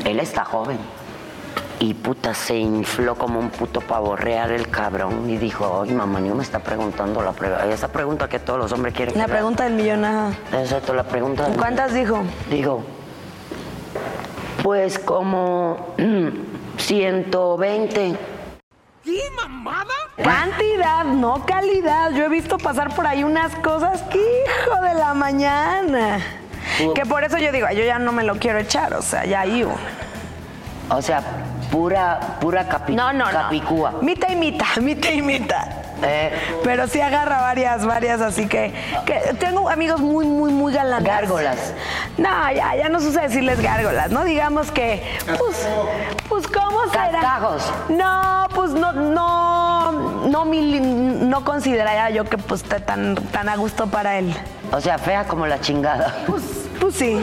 Él 0.04 0.20
está 0.20 0.44
joven. 0.44 0.78
Y 1.80 1.92
puta, 1.92 2.32
se 2.34 2.56
infló 2.56 3.16
como 3.16 3.38
un 3.38 3.50
puto 3.50 3.80
pavo 3.80 4.16
real 4.16 4.50
el 4.52 4.68
cabrón. 4.68 5.28
Y 5.28 5.36
dijo, 5.36 5.82
ay, 5.84 5.90
mamá, 5.92 6.20
ni 6.20 6.30
me 6.30 6.42
está 6.42 6.60
preguntando 6.60 7.20
la 7.22 7.32
pregunta. 7.32 7.66
Esa 7.68 7.88
pregunta 7.88 8.28
que 8.28 8.38
todos 8.38 8.58
los 8.58 8.72
hombres 8.72 8.94
quieren. 8.94 9.18
La 9.18 9.26
pregunta 9.26 9.64
del 9.64 9.74
millón, 9.74 10.04
ajá. 10.04 10.30
Exacto, 10.52 10.94
la 10.94 11.02
pregunta. 11.04 11.48
del- 11.48 11.58
¿Cuántas 11.58 11.92
dijo? 11.92 12.22
Digo, 12.48 12.82
pues 14.62 14.98
como 14.98 15.94
120. 16.78 18.16
Cantidad, 20.22 21.04
no 21.04 21.44
calidad. 21.44 22.10
Yo 22.12 22.24
he 22.24 22.28
visto 22.28 22.56
pasar 22.58 22.94
por 22.94 23.06
ahí 23.06 23.24
unas 23.24 23.54
cosas 23.56 24.02
que 24.02 24.18
hijo 24.18 24.80
de 24.82 24.94
la 24.94 25.12
mañana. 25.14 26.20
Que 26.94 27.04
por 27.04 27.22
eso 27.24 27.36
yo 27.38 27.52
digo, 27.52 27.66
"Ay, 27.68 27.76
yo 27.76 27.84
ya 27.84 27.98
no 27.98 28.12
me 28.12 28.22
lo 28.24 28.36
quiero 28.36 28.58
echar, 28.58 28.94
o 28.94 29.02
sea, 29.02 29.24
ya 29.26 29.44
iba. 29.46 29.74
O 30.88 31.02
sea, 31.02 31.22
pura, 31.70 32.38
pura 32.40 32.66
capi, 32.68 32.94
No, 32.94 33.12
no, 33.12 33.24
capicúa. 33.30 33.90
no. 33.92 34.02
Mita 34.02 34.30
y 34.32 34.36
mita, 34.36 34.64
mita 34.80 35.10
y 35.12 35.22
mita. 35.22 35.73
Eh, 36.06 36.32
Pero 36.62 36.86
sí 36.86 37.00
agarra 37.00 37.40
varias, 37.40 37.84
varias, 37.86 38.20
así 38.20 38.46
que, 38.46 38.72
que 39.06 39.14
tengo 39.38 39.68
amigos 39.68 40.00
muy, 40.00 40.26
muy, 40.26 40.52
muy 40.52 40.72
galantes. 40.72 41.08
Gárgolas. 41.12 41.74
No, 42.18 42.28
ya, 42.52 42.74
ya 42.76 42.88
no 42.88 43.00
se 43.00 43.08
usa 43.08 43.22
decirles 43.22 43.60
gárgolas, 43.60 44.10
¿no? 44.10 44.24
Digamos 44.24 44.70
que, 44.70 45.02
pues, 45.26 45.66
pues 46.28 46.46
¿cómo 46.46 46.78
será? 46.90 47.10
Cascajos. 47.12 47.72
No, 47.88 48.46
pues 48.54 48.70
no, 48.72 48.92
no, 48.92 49.92
no, 50.26 50.44
mili- 50.46 50.80
no 50.80 51.44
consideraría 51.44 52.10
yo 52.10 52.24
que 52.24 52.38
pues 52.38 52.62
esté 52.62 52.80
tan, 52.80 53.14
tan 53.32 53.48
a 53.48 53.56
gusto 53.56 53.86
para 53.86 54.18
él. 54.18 54.34
o 54.72 54.80
sea, 54.80 54.98
fea 54.98 55.24
como 55.24 55.46
la 55.46 55.60
chingada. 55.60 56.14
Pues, 56.26 56.42
pues 56.84 56.96
sí. 56.96 57.18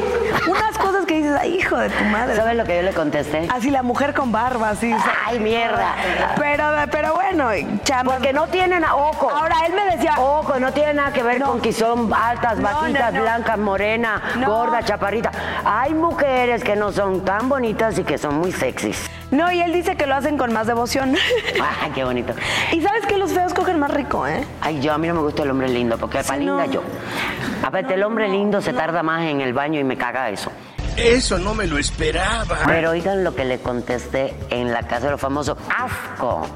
Unas 0.49 0.75
cosas 0.77 1.05
que 1.05 1.17
dices, 1.17 1.37
ay, 1.39 1.55
hijo 1.57 1.77
de 1.77 1.89
tu 1.89 2.03
madre. 2.05 2.35
¿Sabes 2.35 2.57
lo 2.57 2.63
que 2.63 2.77
yo 2.77 2.81
le 2.81 2.93
contesté? 2.93 3.47
Así 3.51 3.69
la 3.69 3.83
mujer 3.83 4.13
con 4.15 4.31
barba, 4.31 4.69
así. 4.69 4.91
Ay, 5.25 5.39
mierda. 5.39 5.93
Pero, 6.35 6.63
pero 6.91 7.13
bueno, 7.13 7.49
chama. 7.83 8.13
Porque 8.13 8.33
no 8.33 8.47
tienen, 8.47 8.83
ojo. 8.83 9.29
Ahora 9.29 9.55
él 9.67 9.73
me 9.73 9.95
decía, 9.95 10.15
Ojo, 10.17 10.59
no 10.59 10.71
tiene 10.73 10.95
nada 10.95 11.13
que 11.13 11.21
ver 11.21 11.39
No. 11.39 11.47
con 11.47 11.61
que 11.61 11.73
son 11.73 12.11
altas, 12.11 12.57
No, 12.57 12.63
bajitas, 12.63 13.13
no, 13.13 13.21
blancas, 13.21 13.57
morenas, 13.59 14.21
gordas, 14.45 14.85
chaparritas. 14.85 15.35
Hay 15.63 15.93
mujeres 15.93 16.63
que 16.63 16.75
no 16.75 16.91
son 16.91 17.23
tan 17.23 17.47
bonitas 17.47 17.99
y 17.99 18.03
que 18.03 18.17
son 18.17 18.39
muy 18.39 18.51
sexys. 18.51 19.09
No, 19.29 19.49
y 19.51 19.61
él 19.61 19.71
dice 19.71 19.95
que 19.95 20.07
lo 20.07 20.15
hacen 20.15 20.37
con 20.37 20.51
más 20.51 20.67
devoción. 20.67 21.15
Ay, 21.81 21.91
qué 21.95 22.03
bonito. 22.03 22.33
y 22.73 22.81
sabes 22.81 23.05
que 23.05 23.17
los 23.17 23.31
feos 23.31 23.53
cogen 23.53 23.70
más 23.81 23.91
rico, 23.91 24.27
¿eh? 24.27 24.45
Ay, 24.61 24.79
yo 24.79 24.93
a 24.93 24.97
mí 24.97 25.07
no 25.07 25.15
me 25.15 25.21
gusta 25.21 25.43
el 25.43 25.49
hombre 25.49 25.67
lindo, 25.67 25.97
porque 25.97 26.23
para 26.23 26.37
linda 26.37 26.67
no. 26.67 26.71
yo. 26.71 26.81
Aparte, 27.63 27.95
el 27.95 28.03
hombre 28.03 28.29
lindo 28.29 28.61
se 28.61 28.73
tarda 28.73 29.01
más 29.03 29.23
en 29.23 29.41
el 29.41 29.53
baño 29.53 29.79
y 29.79 29.83
me 29.83 29.97
caga 29.97 30.29
eso. 30.29 30.51
Eso 30.95 31.39
no 31.39 31.55
me 31.55 31.65
lo 31.65 31.77
esperaba. 31.77 32.59
Pero 32.67 32.91
oigan 32.91 33.23
lo 33.23 33.33
que 33.33 33.43
le 33.43 33.59
contesté 33.59 34.35
en 34.49 34.71
la 34.71 34.83
casa 34.83 35.07
de 35.07 35.11
los 35.13 35.21
famosos. 35.21 35.57
Asco. 35.75 36.47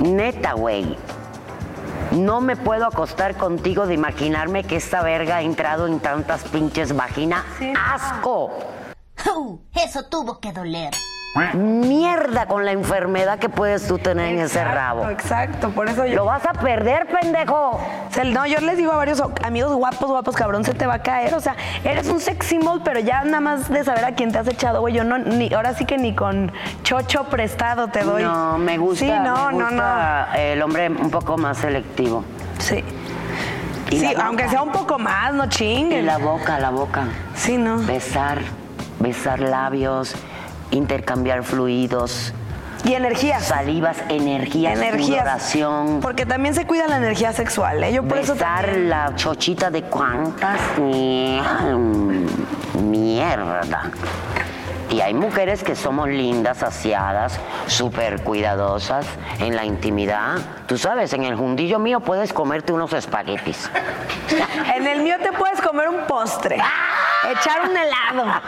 Neta, 0.00 0.52
güey. 0.52 0.96
No 2.12 2.40
me 2.40 2.54
puedo 2.54 2.86
acostar 2.86 3.36
contigo 3.36 3.86
de 3.86 3.94
imaginarme 3.94 4.62
que 4.62 4.76
esta 4.76 5.02
verga 5.02 5.38
ha 5.38 5.42
entrado 5.42 5.88
en 5.88 5.98
tantas 5.98 6.44
pinches 6.44 6.94
vaginas. 6.94 7.44
¡Asco! 7.76 8.52
Uh, 9.34 9.58
eso 9.74 10.04
tuvo 10.04 10.38
que 10.38 10.52
doler. 10.52 10.92
Mierda 11.54 12.46
con 12.46 12.64
la 12.64 12.70
enfermedad 12.72 13.38
que 13.40 13.48
puedes 13.48 13.88
tú 13.88 13.98
tener 13.98 14.34
en 14.34 14.38
ese 14.40 14.62
rabo. 14.64 15.08
Exacto, 15.10 15.70
por 15.70 15.88
eso 15.88 16.06
yo. 16.06 16.14
Lo 16.14 16.24
vas 16.26 16.46
a 16.46 16.52
perder, 16.52 17.06
pendejo. 17.08 17.80
No, 18.26 18.46
yo 18.46 18.60
les 18.60 18.76
digo 18.76 18.92
a 18.92 18.96
varios 18.96 19.20
amigos 19.44 19.74
guapos, 19.74 20.08
guapos, 20.08 20.36
cabrón, 20.36 20.64
se 20.64 20.74
te 20.74 20.86
va 20.86 20.94
a 20.94 21.02
caer. 21.02 21.34
O 21.34 21.40
sea, 21.40 21.56
eres 21.82 22.08
un 22.08 22.20
sex 22.20 22.46
symbol, 22.46 22.82
pero 22.84 23.00
ya 23.00 23.24
nada 23.24 23.40
más 23.40 23.68
de 23.68 23.82
saber 23.82 24.04
a 24.04 24.12
quién 24.12 24.30
te 24.30 24.38
has 24.38 24.46
echado, 24.46 24.80
güey. 24.80 24.94
Yo 24.94 25.02
no, 25.02 25.18
ni, 25.18 25.52
ahora 25.52 25.74
sí 25.74 25.84
que 25.84 25.98
ni 25.98 26.14
con 26.14 26.52
chocho 26.84 27.24
prestado 27.24 27.88
te 27.88 28.04
doy. 28.04 28.22
No, 28.22 28.56
me 28.58 28.78
gusta, 28.78 29.04
Sí, 29.04 29.10
no, 29.10 29.50
me 29.50 29.58
no, 29.58 29.64
gusta 29.70 30.28
el 30.36 30.62
hombre 30.62 30.88
un 30.88 31.10
poco 31.10 31.36
más 31.36 31.58
selectivo. 31.58 32.24
no. 32.56 32.60
Sí. 32.62 32.84
Y 33.90 33.98
Sí, 33.98 34.14
aunque 34.22 34.48
sea 34.48 34.62
un 34.62 34.72
poco 34.72 34.98
más, 34.98 35.34
no 35.34 35.44
Y 35.44 35.48
chinguen. 35.48 36.06
la 36.06 36.18
boca, 36.18 36.58
la 36.58 36.70
boca. 36.70 37.04
Sí, 37.34 37.58
no. 37.58 37.78
Besar, 37.78 38.38
besar 38.98 39.40
labios, 39.40 40.14
intercambiar 40.70 41.42
fluidos, 41.44 42.32
Y 42.84 42.92
energías. 42.94 43.44
salivas, 43.44 43.96
energías, 44.08 44.76
Energías. 44.78 45.06
sudoración, 45.20 46.00
Porque 46.00 46.26
también 46.26 46.54
se 46.54 46.66
cuida 46.66 46.86
la 46.86 46.98
energía 46.98 47.32
sexual, 47.32 47.82
¿eh? 47.82 47.92
Yo 47.92 48.02
por 48.02 48.18
eso 48.18 48.34
también- 48.34 48.90
la 48.90 49.14
chochita 49.16 49.70
de 49.70 49.82
cuántas 49.84 50.60
mierda. 52.80 53.90
Y 54.90 55.00
hay 55.00 55.14
mujeres 55.14 55.64
que 55.64 55.74
somos 55.74 56.08
lindas, 56.08 56.58
saciadas, 56.58 57.40
súper 57.66 58.22
cuidadosas 58.22 59.06
en 59.40 59.56
la 59.56 59.64
intimidad. 59.64 60.36
Tú 60.66 60.78
sabes, 60.78 61.12
en 61.14 61.24
el 61.24 61.34
jundillo 61.36 61.78
mío 61.78 62.00
puedes 62.00 62.32
comerte 62.32 62.72
unos 62.72 62.92
espaguetis. 62.92 63.70
En 64.76 64.86
el 64.86 65.02
mío 65.02 65.16
te 65.22 65.32
puedes 65.32 65.60
comer 65.62 65.88
un 65.88 66.06
postre, 66.06 66.56
echar 67.32 67.62
un 67.68 67.76
helado. 67.76 68.40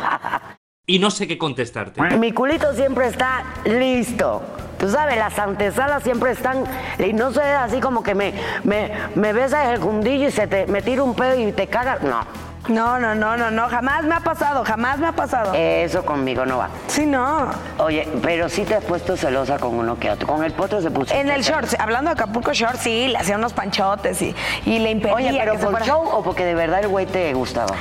Y 0.88 1.01
no 1.01 1.11
sé 1.11 1.27
qué 1.27 1.37
contestarte. 1.37 2.01
Mi 2.16 2.31
culito 2.31 2.72
siempre 2.75 3.09
está 3.09 3.42
listo. 3.64 4.40
Tú 4.79 4.88
sabes, 4.88 5.16
las 5.16 5.37
antesalas 5.37 6.05
siempre 6.05 6.31
están. 6.31 6.64
Y 6.99 7.12
no 7.12 7.33
sé, 7.33 7.42
así 7.42 7.81
como 7.81 8.05
que 8.05 8.14
me, 8.14 8.33
me, 8.62 8.92
me 9.16 9.33
besas 9.33 9.68
el 9.70 9.81
jundillo 9.81 10.29
y 10.29 10.31
se 10.31 10.46
te, 10.46 10.66
me 10.68 10.83
tira 10.83 11.03
un 11.03 11.14
pedo 11.14 11.35
y 11.40 11.51
te 11.51 11.66
cagas. 11.66 12.03
No. 12.03 12.20
No, 12.68 12.99
no, 12.99 13.14
no, 13.14 13.37
no, 13.37 13.51
no, 13.53 13.68
jamás 13.68 14.05
me 14.05 14.14
ha 14.16 14.20
pasado, 14.20 14.64
jamás 14.64 14.99
me 14.99 15.07
ha 15.07 15.12
pasado. 15.12 15.55
Eso 15.55 16.05
conmigo 16.05 16.44
no 16.44 16.59
va. 16.59 16.68
Sí, 16.88 17.07
no. 17.07 17.49
Oye, 17.79 18.09
pero 18.22 18.49
sí 18.49 18.62
te 18.64 18.75
has 18.75 18.85
puesto 18.85 19.16
celosa 19.16 19.57
con 19.59 19.75
uno 19.77 19.99
que 20.01 20.11
otro. 20.11 20.27
Con 20.27 20.42
el 20.44 20.53
potro 20.53 20.81
se 20.83 20.90
puso. 20.90 21.14
En 21.14 21.31
el 21.31 21.42
short, 21.42 21.66
sí, 21.68 21.77
hablando 21.79 22.11
de 22.11 22.14
Acapulco 22.14 22.53
Short, 22.53 22.77
sí, 22.77 23.07
le 23.09 23.18
hacía 23.18 23.37
unos 23.37 23.53
panchotes 23.53 24.20
y, 24.22 24.35
y 24.64 24.81
le 24.81 24.90
impedía 24.90 25.14
Oye, 25.14 25.37
pero 25.38 25.53
que 25.53 25.59
se 25.59 25.64
por 25.64 25.72
fuera. 25.75 25.87
show 25.87 26.03
o 26.12 26.22
porque 26.25 26.44
de 26.44 26.55
verdad 26.57 26.81
el 26.81 26.88
güey 26.88 27.07
te 27.07 27.33
gustaba. 27.35 27.75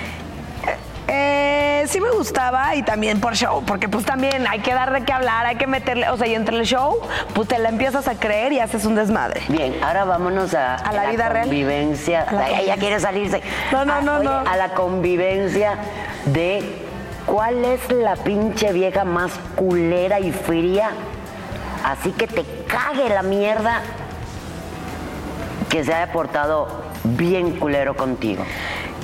Eh, 1.08 1.75
sí 1.88 2.00
me 2.02 2.10
gustaba 2.12 2.76
y 2.76 2.84
también 2.84 3.20
por 3.20 3.36
show, 3.36 3.64
porque 3.66 3.88
pues 3.90 4.06
también 4.06 4.46
hay 4.48 4.60
que 4.60 4.74
dar 4.74 4.92
de 4.94 5.04
qué 5.04 5.14
hablar, 5.14 5.46
hay 5.46 5.56
que 5.56 5.68
meterle, 5.68 6.10
o 6.10 6.18
sea, 6.18 6.28
y 6.28 6.36
entre 6.36 6.58
el 6.58 6.66
show, 6.66 7.00
pues 7.34 7.48
te 7.48 7.58
la 7.60 7.70
empiezas 7.70 8.08
a 8.08 8.16
creer 8.16 8.54
y 8.54 8.60
haces 8.60 8.86
un 8.86 8.96
desmadre. 8.96 9.42
Bien, 9.50 9.76
ahora 9.84 10.06
vámonos 10.06 10.54
a, 10.54 10.76
A 10.76 10.92
la 10.94 11.10
vida 11.10 11.30
real. 11.30 11.46
convivencia. 11.46 12.26
Ay, 12.30 12.64
ella 12.64 12.78
quiere 12.78 13.00
salirse. 13.00 13.42
No, 13.72 13.86
no, 13.86 13.94
A- 13.94 14.02
no, 14.02 14.16
oye, 14.18 14.26
no. 14.26 14.32
A 14.50 14.56
la 14.58 14.70
convivencia 14.70 15.76
de 16.26 16.84
cuál 17.26 17.64
es 17.66 17.92
la 17.92 18.16
pinche 18.16 18.72
vieja 18.74 19.04
más 19.04 19.32
culera 19.56 20.20
y 20.20 20.32
fría. 20.32 20.92
Así 21.84 22.12
que 22.12 22.28
te 22.28 22.44
cague 22.68 23.10
la 23.10 23.22
mierda 23.22 23.82
que 25.70 25.84
se 25.84 25.94
haya 25.94 26.12
portado 26.12 26.68
bien 27.04 27.60
culero 27.60 27.96
contigo. 27.96 28.44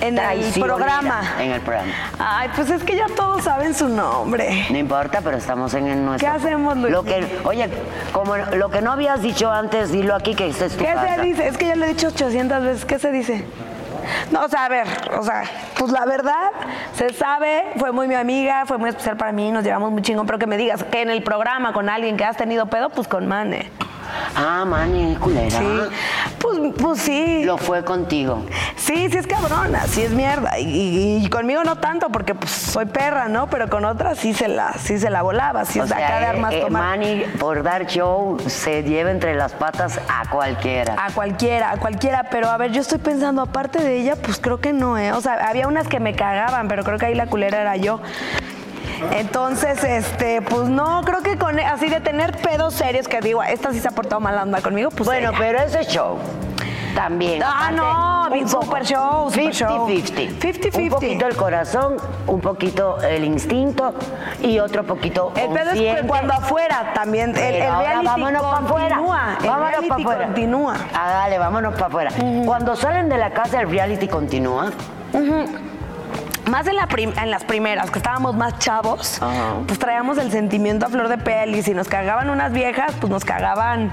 En 0.01 0.17
el 0.17 0.53
programa. 0.59 1.21
En 1.39 1.51
el 1.51 1.61
programa. 1.61 1.91
Ay, 2.19 2.49
pues 2.55 2.69
es 2.69 2.83
que 2.83 2.95
ya 2.95 3.05
todos 3.15 3.43
saben 3.43 3.73
su 3.73 3.87
nombre. 3.87 4.65
No 4.69 4.77
importa, 4.77 5.21
pero 5.23 5.37
estamos 5.37 5.73
en 5.75 5.87
el 5.87 6.03
nuestro. 6.03 6.29
¿Qué 6.29 6.35
hacemos, 6.35 6.75
Luis? 6.77 6.91
Lo 6.91 7.03
que, 7.03 7.25
oye, 7.43 7.69
como 8.11 8.35
lo 8.35 8.69
que 8.69 8.81
no 8.81 8.91
habías 8.91 9.21
dicho 9.21 9.51
antes, 9.51 9.91
dilo 9.91 10.15
aquí 10.15 10.35
que 10.35 10.47
esta 10.47 10.65
es 10.65 10.73
tu 10.73 10.79
¿Qué 10.83 10.93
casa. 10.93 11.15
se 11.15 11.21
dice? 11.21 11.47
Es 11.47 11.57
que 11.57 11.67
ya 11.67 11.75
lo 11.75 11.85
he 11.85 11.89
dicho 11.89 12.07
800 12.07 12.63
veces. 12.63 12.85
¿Qué 12.85 12.99
se 12.99 13.11
dice? 13.11 13.45
No, 14.31 14.45
o 14.45 14.49
sea, 14.49 14.65
a 14.65 14.69
ver, 14.69 14.87
o 15.17 15.23
sea, 15.23 15.43
pues 15.77 15.91
la 15.91 16.05
verdad, 16.05 16.49
se 16.95 17.13
sabe, 17.13 17.65
fue 17.77 17.91
muy 17.91 18.07
mi 18.07 18.15
amiga, 18.15 18.65
fue 18.65 18.77
muy 18.77 18.89
especial 18.89 19.15
para 19.15 19.31
mí, 19.31 19.51
nos 19.51 19.63
llevamos 19.63 19.91
muy 19.91 20.01
chingón, 20.01 20.25
pero 20.25 20.39
que 20.39 20.47
me 20.47 20.57
digas 20.57 20.83
que 20.83 21.01
en 21.01 21.09
el 21.11 21.21
programa 21.21 21.71
con 21.71 21.87
alguien 21.87 22.17
que 22.17 22.25
has 22.25 22.35
tenido 22.35 22.65
pedo, 22.65 22.89
pues 22.89 23.07
con 23.07 23.27
Mane. 23.27 23.69
Ah, 24.36 24.65
mani, 24.65 25.15
culera. 25.17 25.60
Sí, 25.60 25.65
pues, 26.39 26.60
pues 26.78 27.00
sí. 27.02 27.43
Lo 27.43 27.58
fue 27.58 27.84
contigo. 27.84 28.43
Sí, 28.76 29.08
sí 29.10 29.17
es 29.17 29.28
cabrona, 29.28 29.82
sí 29.88 30.02
es 30.04 30.12
mierda. 30.12 30.58
Y, 30.60 31.24
y- 31.26 31.30
conmigo 31.30 31.63
no 31.63 31.78
tanto, 31.78 32.10
porque 32.10 32.36
pues 32.36 32.52
soy 32.52 32.86
perra, 32.86 33.28
¿no? 33.28 33.47
Pero 33.50 33.69
con 33.69 33.86
otras 33.86 34.17
sí 34.17 34.34
se 34.34 34.47
la, 34.47 34.74
sí 34.74 34.97
se 35.00 35.10
la 35.10 35.21
volaba, 35.21 35.65
sí 35.65 35.80
o 35.80 35.84
es 35.86 35.91
acá 35.91 36.08
sea, 36.08 36.19
de 36.19 36.26
eh, 36.26 36.30
armas 36.30 36.54
eh, 36.54 36.62
tomar. 36.62 36.82
Manny, 36.84 37.24
por 37.39 37.63
dar 37.63 37.86
show, 37.88 38.38
se 38.47 38.84
lleva 38.84 39.12
entre 39.12 39.36
las 39.36 39.54
patas 39.54 40.00
a 40.10 40.30
cualquiera. 40.30 40.95
A 40.97 41.12
cualquiera, 41.12 41.71
a 41.71 41.78
cualquiera, 41.78 42.24
pero 42.30 42.50
a 42.50 42.58
ver, 42.58 42.71
yo 42.71 42.82
estoy 42.82 42.97
pensando, 43.00 43.41
aparte 43.41 43.80
de 43.82 43.97
ella, 43.97 44.15
pues 44.15 44.38
creo 44.39 44.60
que 44.60 44.74
no, 44.74 44.97
¿eh? 44.97 45.12
O 45.13 45.21
sea, 45.21 45.34
había 45.47 45.67
unas 45.67 45.88
que 45.88 46.00
me 46.00 46.13
cagaban, 46.15 46.67
pero 46.67 46.84
creo 46.84 46.97
que 46.97 47.06
ahí 47.08 47.15
la 47.15 47.28
culera 47.28 47.62
era 47.62 47.76
yo. 47.78 48.02
Entonces, 49.11 49.83
este, 49.83 50.41
pues 50.41 50.67
no, 50.69 51.01
creo 51.03 51.21
que 51.21 51.37
con 51.37 51.59
así 51.59 51.89
de 51.89 51.99
tener 52.01 52.37
pedos 52.37 52.73
serios 52.75 53.07
que 53.07 53.19
digo, 53.21 53.43
esta 53.43 53.71
sí 53.73 53.79
se 53.79 53.87
ha 53.87 53.91
portado 53.91 54.19
mal 54.21 54.37
onda 54.37 54.61
conmigo, 54.61 54.89
pues 54.91 55.05
bueno, 55.07 55.29
ella. 55.29 55.37
pero 55.39 55.59
ese 55.59 55.83
show 55.85 56.17
también. 56.95 57.41
Ah, 57.43 57.71
no, 57.73 58.47
super 58.47 58.83
show, 58.85 59.29
super 59.31 59.53
show. 59.53 59.87
50-50. 59.87 60.39
50-50. 60.39 60.83
Un 60.83 60.89
poquito 60.89 61.25
el 61.27 61.35
corazón, 61.35 61.97
un 62.27 62.41
poquito 62.41 63.01
el 63.01 63.23
instinto 63.23 63.93
y 64.41 64.59
otro 64.59 64.83
poquito 64.83 65.31
El 65.35 65.49
pedo 65.51 65.71
es 65.71 65.79
que 66.01 66.07
cuando 66.07 66.33
afuera 66.33 66.91
también, 66.93 67.29
el, 67.37 67.55
el 67.55 67.75
reality 67.77 68.05
vámonos 68.05 68.41
para 68.43 68.57
afuera. 68.57 68.95
continúa, 68.97 69.37
el 69.41 69.47
Vámonos 69.47 69.69
reality 69.69 69.87
para 69.89 70.01
afuera. 70.01 70.25
continúa. 70.25 70.75
Ah, 70.93 71.09
dale, 71.11 71.37
vámonos 71.37 71.73
para 71.75 71.85
afuera. 71.87 72.11
Cuando 72.45 72.75
salen 72.75 73.07
de 73.09 73.17
la 73.17 73.31
casa, 73.31 73.61
el 73.61 73.69
reality 73.69 74.07
continúa. 74.09 74.71
Más 76.51 76.67
en, 76.67 76.75
la 76.75 76.87
en 76.95 77.31
las 77.31 77.43
primeras, 77.45 77.89
que 77.89 77.99
estábamos 77.99 78.35
más 78.35 78.59
chavos, 78.59 79.19
pues 79.65 79.79
traíamos 79.79 80.17
el 80.17 80.31
sentimiento 80.31 80.85
a 80.85 80.89
flor 80.89 81.07
de 81.07 81.17
piel 81.17 81.55
y 81.55 81.63
si 81.63 81.73
nos 81.73 81.87
cagaban 81.87 82.29
unas 82.29 82.51
viejas, 82.51 82.93
pues 82.99 83.09
nos 83.09 83.25
cagaban 83.25 83.91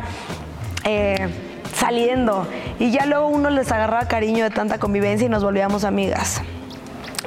eh, 0.84 1.28
saliendo. 1.74 2.46
Y 2.78 2.90
ya 2.90 3.06
luego 3.06 3.28
uno 3.28 3.48
les 3.48 3.70
agarraba 3.70 4.06
cariño 4.08 4.44
de 4.44 4.50
tanta 4.50 4.78
convivencia 4.78 5.26
y 5.26 5.28
nos 5.30 5.44
volvíamos 5.44 5.84
amigas. 5.84 6.42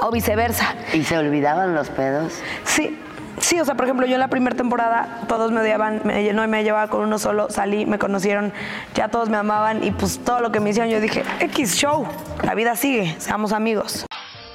O 0.00 0.10
viceversa. 0.10 0.74
¿Y 0.92 1.02
se 1.02 1.16
olvidaban 1.16 1.74
los 1.74 1.88
pedos? 1.88 2.34
Sí. 2.64 2.98
Sí, 3.40 3.58
o 3.58 3.64
sea, 3.64 3.74
por 3.74 3.86
ejemplo, 3.86 4.06
yo 4.06 4.14
en 4.14 4.20
la 4.20 4.28
primera 4.28 4.54
temporada 4.54 5.22
todos 5.26 5.50
me 5.50 5.62
odiaban, 5.62 6.02
me, 6.04 6.32
no 6.34 6.46
me 6.46 6.62
llevaba 6.62 6.88
con 6.88 7.00
uno 7.00 7.18
solo, 7.18 7.48
salí, 7.50 7.86
me 7.86 7.98
conocieron, 7.98 8.52
ya 8.94 9.08
todos 9.08 9.30
me 9.30 9.38
amaban 9.38 9.82
y 9.82 9.90
pues 9.90 10.20
todo 10.22 10.40
lo 10.40 10.52
que 10.52 10.60
me 10.60 10.70
hicieron 10.70 10.90
yo 10.90 11.00
dije, 11.00 11.24
X 11.40 11.74
show, 11.74 12.06
la 12.42 12.54
vida 12.54 12.76
sigue, 12.76 13.16
seamos 13.18 13.52
amigos. 13.52 14.06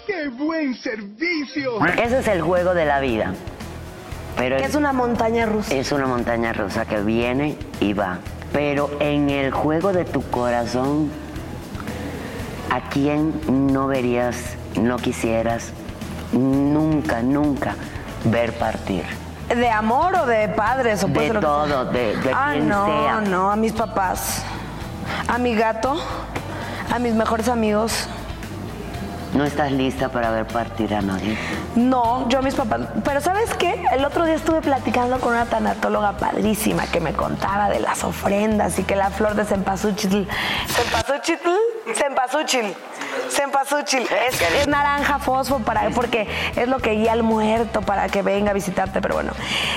¡Qué 0.07 0.29
buen 0.29 0.73
servicio! 0.75 1.85
Ese 2.01 2.19
es 2.19 2.27
el 2.29 2.41
juego 2.41 2.73
de 2.73 2.85
la 2.85 3.01
vida. 3.01 3.33
Pero 4.37 4.55
Es 4.55 4.73
una 4.75 4.93
montaña 4.93 5.45
rusa. 5.45 5.73
es 5.75 5.91
una 5.91 6.05
montaña 6.07 6.53
rusa 6.53 6.85
que 6.85 7.01
viene 7.01 7.57
y 7.81 7.91
va. 7.93 8.19
Pero 8.53 8.89
en 9.01 9.29
el 9.29 9.51
juego 9.51 9.91
de 9.91 10.05
tu 10.05 10.21
corazón, 10.29 11.11
¿a 12.71 12.87
quién 12.89 13.33
no 13.73 13.87
verías, 13.87 14.37
no 14.79 14.95
quisieras, 14.97 15.71
nunca, 16.31 17.21
nunca 17.21 17.75
ver 18.25 18.53
partir? 18.53 19.03
¿De 19.49 19.69
amor 19.69 20.15
o 20.15 20.25
de 20.25 20.47
padres? 20.49 21.03
O 21.03 21.07
De 21.07 21.13
que 21.13 21.39
todo, 21.39 21.85
de, 21.85 22.15
de 22.17 22.31
ah, 22.33 22.51
quien 22.53 22.69
no, 22.69 22.85
sea. 22.85 23.21
no, 23.21 23.51
a 23.51 23.55
mis 23.57 23.73
papás, 23.73 24.43
a 25.27 25.37
mi 25.37 25.55
gato, 25.55 25.97
a 26.93 26.99
mis 26.99 27.13
mejores 27.13 27.49
amigos. 27.49 28.07
No 29.37 29.43
estás 29.45 29.71
lista 29.71 30.09
para 30.09 30.31
ver 30.31 30.47
partir 30.47 30.95
a 30.95 31.01
nadie. 31.03 31.37
No, 31.75 32.27
yo 32.27 32.39
a 32.39 32.41
mis 32.41 32.55
papás. 32.55 32.81
Pero 33.03 33.21
¿sabes 33.21 33.53
qué? 33.53 33.85
El 33.91 34.03
otro 34.03 34.25
día 34.25 34.33
estuve 34.33 34.61
platicando 34.61 35.19
con 35.19 35.33
una 35.33 35.45
tanatóloga 35.45 36.13
padrísima 36.13 36.87
que 36.87 36.99
me 36.99 37.13
contaba 37.13 37.69
de 37.69 37.79
las 37.79 38.03
ofrendas 38.03 38.79
y 38.79 38.83
que 38.83 38.95
la 38.95 39.11
flor 39.11 39.35
de 39.35 39.45
cempasúchil. 39.45 40.27
¿Cempasúchil? 40.67 41.37
Cempasúchil. 41.93 42.73
Cempasúchil. 43.29 44.07
Es, 44.27 44.41
es 44.41 44.67
naranja 44.67 45.19
fosfo 45.19 45.59
para, 45.59 45.87
porque 45.91 46.27
es 46.55 46.67
lo 46.67 46.79
que 46.79 46.93
guía 46.93 47.11
al 47.11 47.21
muerto 47.21 47.81
para 47.81 48.09
que 48.09 48.23
venga 48.23 48.49
a 48.49 48.53
visitarte, 48.55 49.01
pero 49.01 49.13
bueno. 49.13 49.33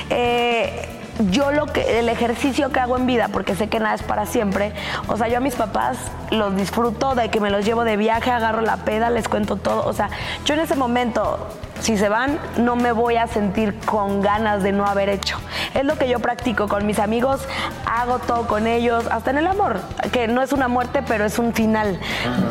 Eh, 0.08 0.99
yo 1.28 1.50
lo 1.52 1.66
que 1.66 1.98
el 1.98 2.08
ejercicio 2.08 2.70
que 2.70 2.80
hago 2.80 2.96
en 2.96 3.06
vida, 3.06 3.28
porque 3.28 3.54
sé 3.54 3.68
que 3.68 3.80
nada 3.80 3.94
es 3.94 4.02
para 4.02 4.26
siempre, 4.26 4.72
o 5.08 5.16
sea, 5.16 5.28
yo 5.28 5.38
a 5.38 5.40
mis 5.40 5.54
papás 5.54 5.98
los 6.30 6.56
disfruto 6.56 7.14
de 7.14 7.28
que 7.28 7.40
me 7.40 7.50
los 7.50 7.64
llevo 7.64 7.84
de 7.84 7.96
viaje, 7.96 8.30
agarro 8.30 8.62
la 8.62 8.78
peda, 8.78 9.10
les 9.10 9.28
cuento 9.28 9.56
todo, 9.56 9.86
o 9.86 9.92
sea, 9.92 10.10
yo 10.44 10.54
en 10.54 10.60
ese 10.60 10.76
momento 10.76 11.48
si 11.80 11.96
se 11.96 12.08
van, 12.08 12.38
no 12.58 12.76
me 12.76 12.92
voy 12.92 13.16
a 13.16 13.26
sentir 13.26 13.78
con 13.80 14.20
ganas 14.20 14.62
de 14.62 14.72
no 14.72 14.84
haber 14.84 15.08
hecho. 15.08 15.38
Es 15.74 15.84
lo 15.84 15.96
que 15.96 16.08
yo 16.08 16.18
practico 16.18 16.68
con 16.68 16.86
mis 16.86 16.98
amigos, 16.98 17.46
hago 17.86 18.18
todo 18.18 18.46
con 18.46 18.66
ellos, 18.66 19.06
hasta 19.10 19.30
en 19.30 19.38
el 19.38 19.46
amor, 19.46 19.80
que 20.12 20.28
no 20.28 20.42
es 20.42 20.52
una 20.52 20.68
muerte, 20.68 21.02
pero 21.06 21.24
es 21.24 21.38
un 21.38 21.54
final. 21.54 21.98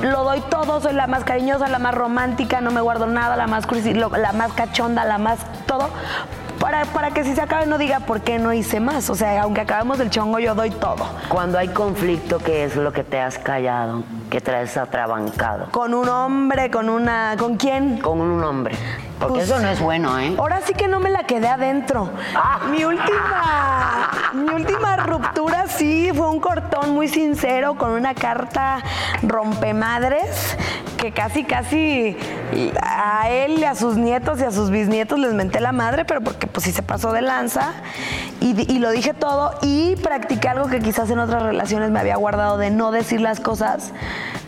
Lo 0.02 0.24
doy 0.24 0.42
todo, 0.50 0.82
soy 0.82 0.94
la 0.94 1.08
más 1.08 1.24
cariñosa, 1.24 1.68
la 1.68 1.80
más 1.80 1.94
romántica, 1.94 2.60
no 2.62 2.72
me 2.72 2.82
guardo 2.82 3.06
nada, 3.06 3.38
la 3.38 3.48
más 3.48 3.68
la 4.18 4.34
más 4.34 4.54
cachonda, 4.54 5.06
la 5.06 5.18
más 5.18 5.40
todo. 5.68 5.90
Para, 6.60 6.86
para 6.86 7.12
que 7.12 7.24
si 7.24 7.36
se 7.36 7.42
acabe 7.42 7.66
no 7.66 7.78
diga 7.78 8.02
por 8.02 8.22
qué 8.22 8.38
no 8.38 8.54
hice 8.54 8.80
más. 8.80 9.10
O 9.10 9.16
sea, 9.16 9.42
aunque 9.44 9.62
acabemos 9.62 9.98
del 9.98 10.10
chongo, 10.10 10.40
yo 10.40 10.56
doy 10.56 10.72
todo. 10.72 11.08
Cuando 11.30 11.58
hay 11.58 11.70
conflicto, 11.70 12.40
¿qué 12.40 12.66
es 12.66 12.76
lo 12.76 12.92
que 12.92 13.04
te 13.04 13.20
has 13.20 13.38
callado? 13.38 14.04
¿Qué 14.30 14.42
traes 14.42 14.78
atrabancado? 14.78 15.72
Con 15.72 15.94
un 15.94 16.08
hombre, 16.10 16.70
con 16.70 16.90
una. 16.90 17.36
¿Con 17.38 17.56
quién? 17.56 18.00
Con 18.00 18.20
un 18.20 18.44
hombre. 18.44 18.76
Porque 19.20 19.40
Pues- 19.40 19.50
eso 19.50 19.60
no 19.60 19.68
es 19.68 19.80
bueno, 19.82 20.18
¿eh? 20.18 20.34
Ahora 20.38 20.62
sí 20.66 20.74
que 20.74 20.88
no 20.88 21.00
me 21.00 21.10
la 21.10 21.24
quedé 21.24 21.50
adentro. 21.50 22.10
Mi 22.72 22.86
última, 22.86 24.10
mi 24.34 24.54
última 24.54 24.96
ruptura 24.98 25.68
sí 25.68 26.12
fue 26.16 26.30
un 26.30 26.40
cortón 26.40 26.94
muy 26.94 27.08
sincero 27.08 27.76
con 27.76 27.92
una 27.92 28.14
carta 28.14 28.82
rompemadres 29.22 30.58
que 30.98 31.12
casi, 31.14 31.44
casi 31.46 32.18
a 32.82 33.30
él 33.30 33.60
y 33.60 33.64
a 33.64 33.74
sus 33.76 33.96
nietos 33.96 34.40
y 34.42 34.44
a 34.44 34.52
sus 34.52 34.70
bisnietos 34.70 35.18
les 35.18 35.34
menté 35.34 35.62
la 35.62 35.72
madre, 35.72 36.04
pero 36.04 36.22
porque 36.22 36.48
pues 36.48 36.66
sí 36.66 36.72
se 36.72 36.84
pasó 36.84 37.14
de 37.14 37.22
lanza 37.22 37.74
y, 38.42 38.80
lo 38.80 38.92
dije 38.92 39.14
todo 39.14 39.54
y 39.62 39.96
practiqué 39.98 40.50
algo 40.50 40.68
que 40.68 40.80
quizás 40.80 41.10
en 41.10 41.20
otras 41.20 41.44
relaciones 41.44 41.92
me 41.92 42.00
había 42.00 42.16
guardado 42.18 42.58
de 42.58 42.70
no 42.70 42.92
decir 42.92 43.22
las 43.22 43.40
cosas. 43.40 43.94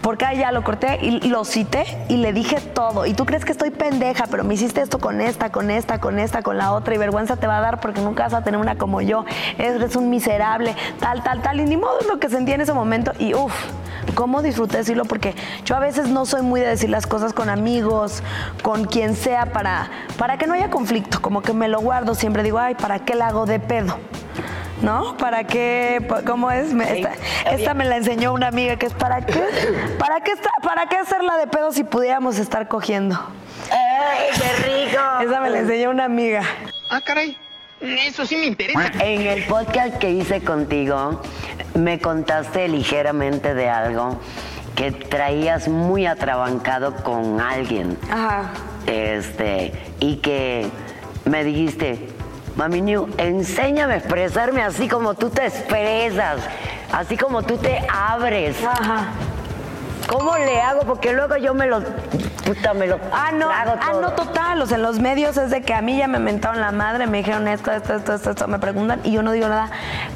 Porque 0.01 0.25
ahí 0.25 0.39
ya 0.39 0.51
lo 0.51 0.63
corté 0.63 0.97
y 1.01 1.29
lo 1.29 1.45
cité 1.45 1.85
y 2.09 2.17
le 2.17 2.33
dije 2.33 2.59
todo. 2.59 3.05
Y 3.05 3.13
tú 3.13 3.25
crees 3.25 3.45
que 3.45 3.51
estoy 3.51 3.69
pendeja, 3.69 4.25
pero 4.31 4.43
me 4.43 4.53
hiciste 4.61 4.81
esto 4.81 4.99
con 4.99 5.21
esta, 5.21 5.51
con 5.51 5.71
esta, 5.71 5.99
con 5.99 6.19
esta, 6.19 6.41
con 6.43 6.57
la 6.57 6.71
otra. 6.73 6.93
Y 6.93 6.97
vergüenza 6.97 7.35
te 7.35 7.47
va 7.47 7.57
a 7.57 7.61
dar 7.61 7.79
porque 7.79 8.01
nunca 8.01 8.23
vas 8.23 8.33
a 8.33 8.43
tener 8.43 8.59
una 8.59 8.77
como 8.77 9.01
yo. 9.01 9.25
Eres 9.57 9.95
un 9.95 10.09
miserable, 10.09 10.75
tal, 10.99 11.23
tal, 11.23 11.41
tal. 11.41 11.59
Y 11.59 11.65
ni 11.65 11.77
modo 11.77 11.99
es 12.01 12.07
lo 12.07 12.19
que 12.19 12.29
sentí 12.29 12.51
en 12.51 12.61
ese 12.61 12.73
momento. 12.73 13.11
Y 13.17 13.33
uff, 13.33 13.53
cómo 14.15 14.41
disfruté 14.41 14.77
decirlo 14.77 15.05
porque 15.05 15.35
yo 15.65 15.75
a 15.75 15.79
veces 15.79 16.07
no 16.09 16.25
soy 16.25 16.41
muy 16.43 16.61
de 16.61 16.67
decir 16.67 16.89
las 16.89 17.07
cosas 17.07 17.33
con 17.33 17.49
amigos, 17.49 18.21
con 18.61 18.85
quien 18.85 19.15
sea, 19.15 19.47
para, 19.47 19.89
para 20.17 20.37
que 20.37 20.45
no 20.47 20.53
haya 20.53 20.69
conflicto. 20.69 21.21
Como 21.21 21.41
que 21.41 21.53
me 21.53 21.67
lo 21.67 21.79
guardo. 21.81 22.13
Siempre 22.13 22.43
digo, 22.43 22.59
ay, 22.59 22.75
¿para 22.75 22.99
qué 22.99 23.15
la 23.15 23.27
hago 23.27 23.45
de 23.45 23.59
pedo? 23.59 23.97
¿No? 24.81 25.15
¿Para 25.17 25.43
qué? 25.43 26.03
Pa- 26.09 26.23
¿Cómo 26.23 26.49
es? 26.49 26.73
Esta, 26.73 27.11
esta 27.51 27.73
me 27.75 27.85
la 27.85 27.97
enseñó 27.97 28.33
una 28.33 28.47
amiga 28.47 28.77
que 28.77 28.87
es 28.87 28.93
¿para 28.93 29.23
qué? 29.23 29.43
¿Para 29.99 30.21
qué, 30.21 30.31
esta- 30.31 30.49
¿Para 30.63 30.87
qué 30.87 30.95
hacerla 30.97 31.37
de 31.37 31.45
pedo 31.45 31.71
si 31.71 31.83
pudiéramos 31.83 32.39
estar 32.39 32.67
cogiendo? 32.67 33.19
¡Ey, 33.71 34.29
qué 34.37 34.89
rico! 34.89 35.01
Esa 35.21 35.41
me 35.41 35.49
la 35.49 35.59
enseñó 35.59 35.89
una 35.89 36.05
amiga. 36.05 36.43
Ah, 36.89 37.01
caray. 37.01 37.37
Eso 37.79 38.25
sí 38.25 38.35
me 38.35 38.45
interesa. 38.45 38.91
En 38.99 39.21
el 39.21 39.43
podcast 39.45 39.97
que 39.97 40.11
hice 40.11 40.41
contigo, 40.41 41.21
me 41.73 41.99
contaste 41.99 42.67
ligeramente 42.67 43.55
de 43.55 43.69
algo 43.69 44.19
que 44.75 44.91
traías 44.91 45.67
muy 45.67 46.05
atrabancado 46.05 46.95
con 47.03 47.39
alguien. 47.41 47.97
Ajá. 48.11 48.51
Este, 48.85 49.73
y 49.99 50.17
que 50.17 50.69
me 51.25 51.43
dijiste, 51.43 52.09
Mami 52.55 52.81
New, 52.81 53.09
enséñame 53.17 53.93
a 53.93 53.97
expresarme 53.97 54.61
así 54.61 54.87
como 54.87 55.13
tú 55.15 55.29
te 55.29 55.45
expresas, 55.45 56.41
así 56.91 57.17
como 57.17 57.41
tú 57.43 57.57
te 57.57 57.81
abres. 57.89 58.57
Ajá. 58.63 59.07
¿Cómo 60.11 60.37
le 60.37 60.59
hago? 60.59 60.81
Porque 60.81 61.13
luego 61.13 61.37
yo 61.37 61.53
me 61.53 61.67
lo, 61.67 61.81
puta, 62.45 62.73
me 62.73 62.85
lo 62.85 62.99
Ah, 63.13 63.31
no, 63.31 63.47
ah, 63.49 63.93
no, 64.01 64.11
total. 64.11 64.61
O 64.61 64.65
sea, 64.65 64.75
en 64.75 64.83
los 64.83 64.99
medios 64.99 65.37
es 65.37 65.51
de 65.51 65.61
que 65.61 65.73
a 65.73 65.81
mí 65.81 65.97
ya 65.97 66.07
me 66.07 66.19
mentaron 66.19 66.59
la 66.59 66.73
madre, 66.73 67.07
me 67.07 67.19
dijeron 67.19 67.47
esto, 67.47 67.71
esto, 67.71 67.95
esto, 67.95 68.15
esto, 68.15 68.31
esto, 68.31 68.47
me 68.49 68.59
preguntan 68.59 68.99
y 69.05 69.13
yo 69.13 69.23
no 69.23 69.31
digo 69.31 69.47
nada. 69.47 69.69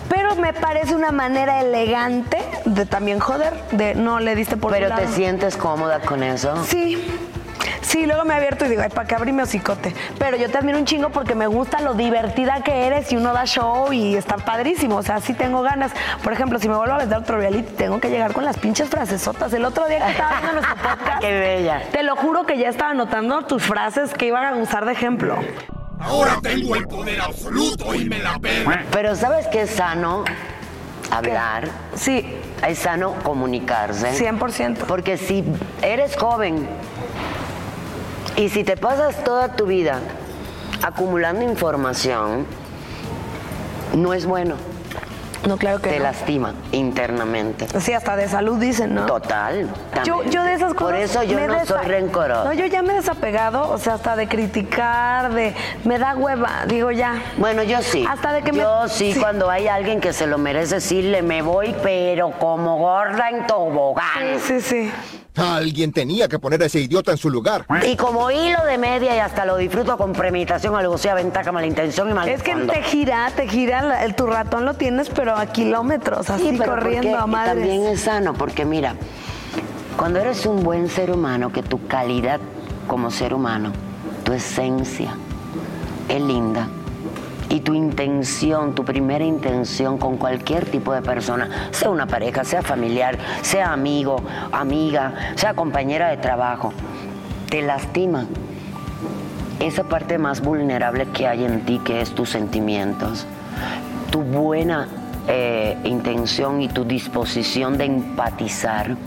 Pero 0.09 0.35
me 0.35 0.51
parece 0.51 0.95
una 0.95 1.13
manera 1.13 1.61
elegante 1.61 2.43
de 2.65 2.85
también 2.85 3.19
joder, 3.19 3.53
de 3.71 3.95
no 3.95 4.19
le 4.19 4.35
diste 4.35 4.57
por 4.57 4.73
Pero 4.73 4.93
te 4.93 5.07
sientes 5.07 5.55
cómoda 5.55 6.01
con 6.01 6.23
eso. 6.23 6.61
Sí. 6.65 7.24
Sí, 7.95 8.05
luego 8.05 8.25
me 8.25 8.33
abierto 8.33 8.65
y 8.65 8.67
digo, 8.67 8.81
ay, 8.81 8.89
¿para 8.89 9.07
qué 9.07 9.15
abrí 9.15 9.31
mi 9.31 9.41
hocicote? 9.43 9.95
Pero 10.19 10.35
yo 10.35 10.49
te 10.51 10.57
admiro 10.57 10.77
un 10.77 10.83
chingo 10.83 11.11
porque 11.11 11.33
me 11.33 11.47
gusta 11.47 11.79
lo 11.79 11.93
divertida 11.93 12.61
que 12.61 12.87
eres 12.87 13.09
y 13.13 13.15
uno 13.15 13.31
da 13.31 13.45
show 13.45 13.93
y 13.93 14.17
está 14.17 14.35
padrísimo. 14.35 14.97
O 14.97 15.01
sea, 15.01 15.21
sí 15.21 15.33
tengo 15.33 15.61
ganas. 15.61 15.93
Por 16.21 16.33
ejemplo, 16.33 16.59
si 16.59 16.67
me 16.67 16.75
vuelvo 16.75 16.91
a 16.91 16.95
aventar 16.97 17.19
otro 17.19 17.37
reality, 17.37 17.71
tengo 17.75 18.01
que 18.01 18.09
llegar 18.09 18.33
con 18.33 18.43
las 18.43 18.57
pinches 18.57 18.89
frasesotas. 18.89 19.53
El 19.53 19.63
otro 19.63 19.87
día 19.87 19.99
que 20.05 20.11
estaba 20.11 20.31
viendo 20.41 20.51
nuestro 20.55 20.75
podcast, 20.89 21.21
Qué 21.21 21.39
bella. 21.39 21.83
te 21.93 22.03
lo 22.03 22.17
juro 22.17 22.45
que 22.45 22.57
ya 22.57 22.67
estaba 22.67 22.91
anotando 22.91 23.43
tus 23.43 23.63
frases 23.63 24.13
que 24.13 24.25
iban 24.25 24.43
a 24.43 24.57
usar 24.57 24.83
de 24.83 24.91
ejemplo. 24.91 25.37
Ahora 26.01 26.35
tengo 26.43 26.75
el 26.75 26.85
poder 26.89 27.21
absoluto 27.21 27.95
y 27.95 28.03
me 28.09 28.19
la 28.19 28.37
pego. 28.39 28.71
Pero 28.91 29.15
¿sabes 29.15 29.47
qué 29.47 29.61
es 29.61 29.69
sano? 29.69 30.25
Hablar. 31.11 31.69
Sí, 31.95 32.27
Es 32.67 32.79
sano 32.79 33.13
comunicarse. 33.23 34.11
100%. 34.11 34.79
Porque 34.79 35.15
si 35.17 35.45
eres 35.81 36.17
joven 36.17 36.67
y 38.37 38.49
si 38.49 38.63
te 38.63 38.77
pasas 38.77 39.23
toda 39.23 39.49
tu 39.49 39.65
vida 39.65 39.99
acumulando 40.83 41.43
información, 41.43 42.45
no 43.95 44.13
es 44.13 44.25
bueno. 44.25 44.55
No, 45.47 45.57
claro 45.57 45.79
que 45.79 45.91
Te 45.91 45.97
no. 45.99 46.03
lastima 46.05 46.55
internamente. 46.71 47.67
Sí, 47.79 47.93
hasta 47.93 48.15
de 48.15 48.27
salud 48.27 48.57
dicen, 48.59 48.95
¿no? 48.95 49.05
Total. 49.05 49.69
Yo, 50.03 50.23
yo 50.23 50.43
de 50.43 50.55
esas 50.55 50.73
cosas. 50.73 50.83
Por 50.93 50.95
eso 50.95 51.21
yo 51.23 51.39
no 51.45 51.53
desa- 51.53 51.65
soy 51.65 51.85
rencorosa. 51.85 52.45
No, 52.45 52.53
yo 52.53 52.65
ya 52.65 52.81
me 52.81 52.93
he 52.93 52.95
desapegado, 52.95 53.69
o 53.69 53.77
sea, 53.77 53.93
hasta 53.93 54.15
de 54.15 54.27
criticar, 54.27 55.31
de. 55.33 55.53
Me 55.83 55.99
da 55.99 56.15
hueva, 56.15 56.65
digo 56.67 56.89
ya. 56.89 57.21
Bueno, 57.37 57.61
yo 57.61 57.79
sí. 57.83 58.07
Hasta 58.09 58.33
de 58.33 58.41
que 58.41 58.53
me- 58.53 58.59
Yo 58.59 58.87
sí, 58.87 59.13
sí. 59.13 59.19
cuando 59.19 59.47
hay 59.51 59.67
alguien 59.67 60.01
que 60.01 60.13
se 60.13 60.25
lo 60.25 60.39
merece, 60.39 60.81
sí 60.81 61.03
le 61.03 61.21
me 61.21 61.43
voy, 61.43 61.75
pero 61.83 62.31
como 62.39 62.77
gorda 62.79 63.29
en 63.29 63.45
tobogán. 63.45 64.39
Sí, 64.41 64.59
sí. 64.61 64.91
Alguien 65.37 65.91
tenía 65.91 66.27
que 66.27 66.39
poner 66.39 66.61
a 66.63 66.65
ese 66.65 66.79
idiota 66.79 67.11
en 67.11 67.17
su 67.17 67.29
lugar. 67.29 67.65
Y 67.85 67.95
como 67.95 68.31
hilo 68.31 68.63
de 68.65 68.77
media 68.77 69.15
y 69.15 69.19
hasta 69.19 69.45
lo 69.45 69.57
disfruto 69.57 69.97
con 69.97 70.13
premeditación, 70.13 70.75
algo 70.75 70.97
sea 70.97 71.13
ventaja, 71.13 71.51
mala 71.51 71.67
intención 71.67 72.09
y 72.09 72.13
mal 72.13 72.27
Es 72.29 72.41
que 72.43 72.55
te 72.55 72.81
gira, 72.83 73.31
te 73.35 73.47
gira, 73.47 73.81
la- 73.81 74.03
el, 74.05 74.15
tu 74.15 74.25
ratón 74.27 74.65
lo 74.65 74.73
tienes, 74.75 75.09
pero 75.09 75.35
a 75.35 75.45
kilómetros, 75.47 76.29
así 76.29 76.49
Sí, 76.51 76.55
pero 76.57 76.71
corriendo 76.73 77.09
porque 77.09 77.23
a 77.23 77.27
madres. 77.27 77.55
también 77.67 77.85
es 77.85 78.01
sano, 78.01 78.33
porque 78.33 78.65
mira, 78.65 78.95
cuando 79.97 80.19
eres 80.19 80.45
un 80.45 80.63
buen 80.63 80.89
ser 80.89 81.11
humano, 81.11 81.51
que 81.51 81.63
tu 81.63 81.85
calidad 81.87 82.39
como 82.87 83.11
ser 83.11 83.33
humano, 83.33 83.71
tu 84.23 84.33
esencia 84.33 85.15
es 86.09 86.21
linda. 86.21 86.67
Y 87.49 87.59
tu 87.59 87.73
intención, 87.73 88.73
tu 88.73 88.83
primera 88.83 89.23
intención 89.23 89.97
con 89.97 90.17
cualquier 90.17 90.65
tipo 90.65 90.93
de 90.93 91.01
persona, 91.01 91.69
sea 91.71 91.89
una 91.89 92.07
pareja, 92.07 92.43
sea 92.43 92.61
familiar, 92.61 93.17
sea 93.41 93.71
amigo, 93.71 94.17
amiga, 94.51 95.13
sea 95.35 95.53
compañera 95.53 96.09
de 96.09 96.17
trabajo, 96.17 96.73
te 97.49 97.61
lastima. 97.61 98.25
Esa 99.59 99.83
parte 99.83 100.17
más 100.17 100.41
vulnerable 100.41 101.07
que 101.07 101.27
hay 101.27 101.45
en 101.45 101.61
ti, 101.65 101.79
que 101.85 102.01
es 102.01 102.11
tus 102.13 102.29
sentimientos, 102.29 103.25
tu 104.11 104.21
buena 104.21 104.87
eh, 105.27 105.77
intención 105.83 106.61
y 106.61 106.67
tu 106.67 106.83
disposición 106.83 107.77
de 107.77 107.85
empatizar. 107.85 108.97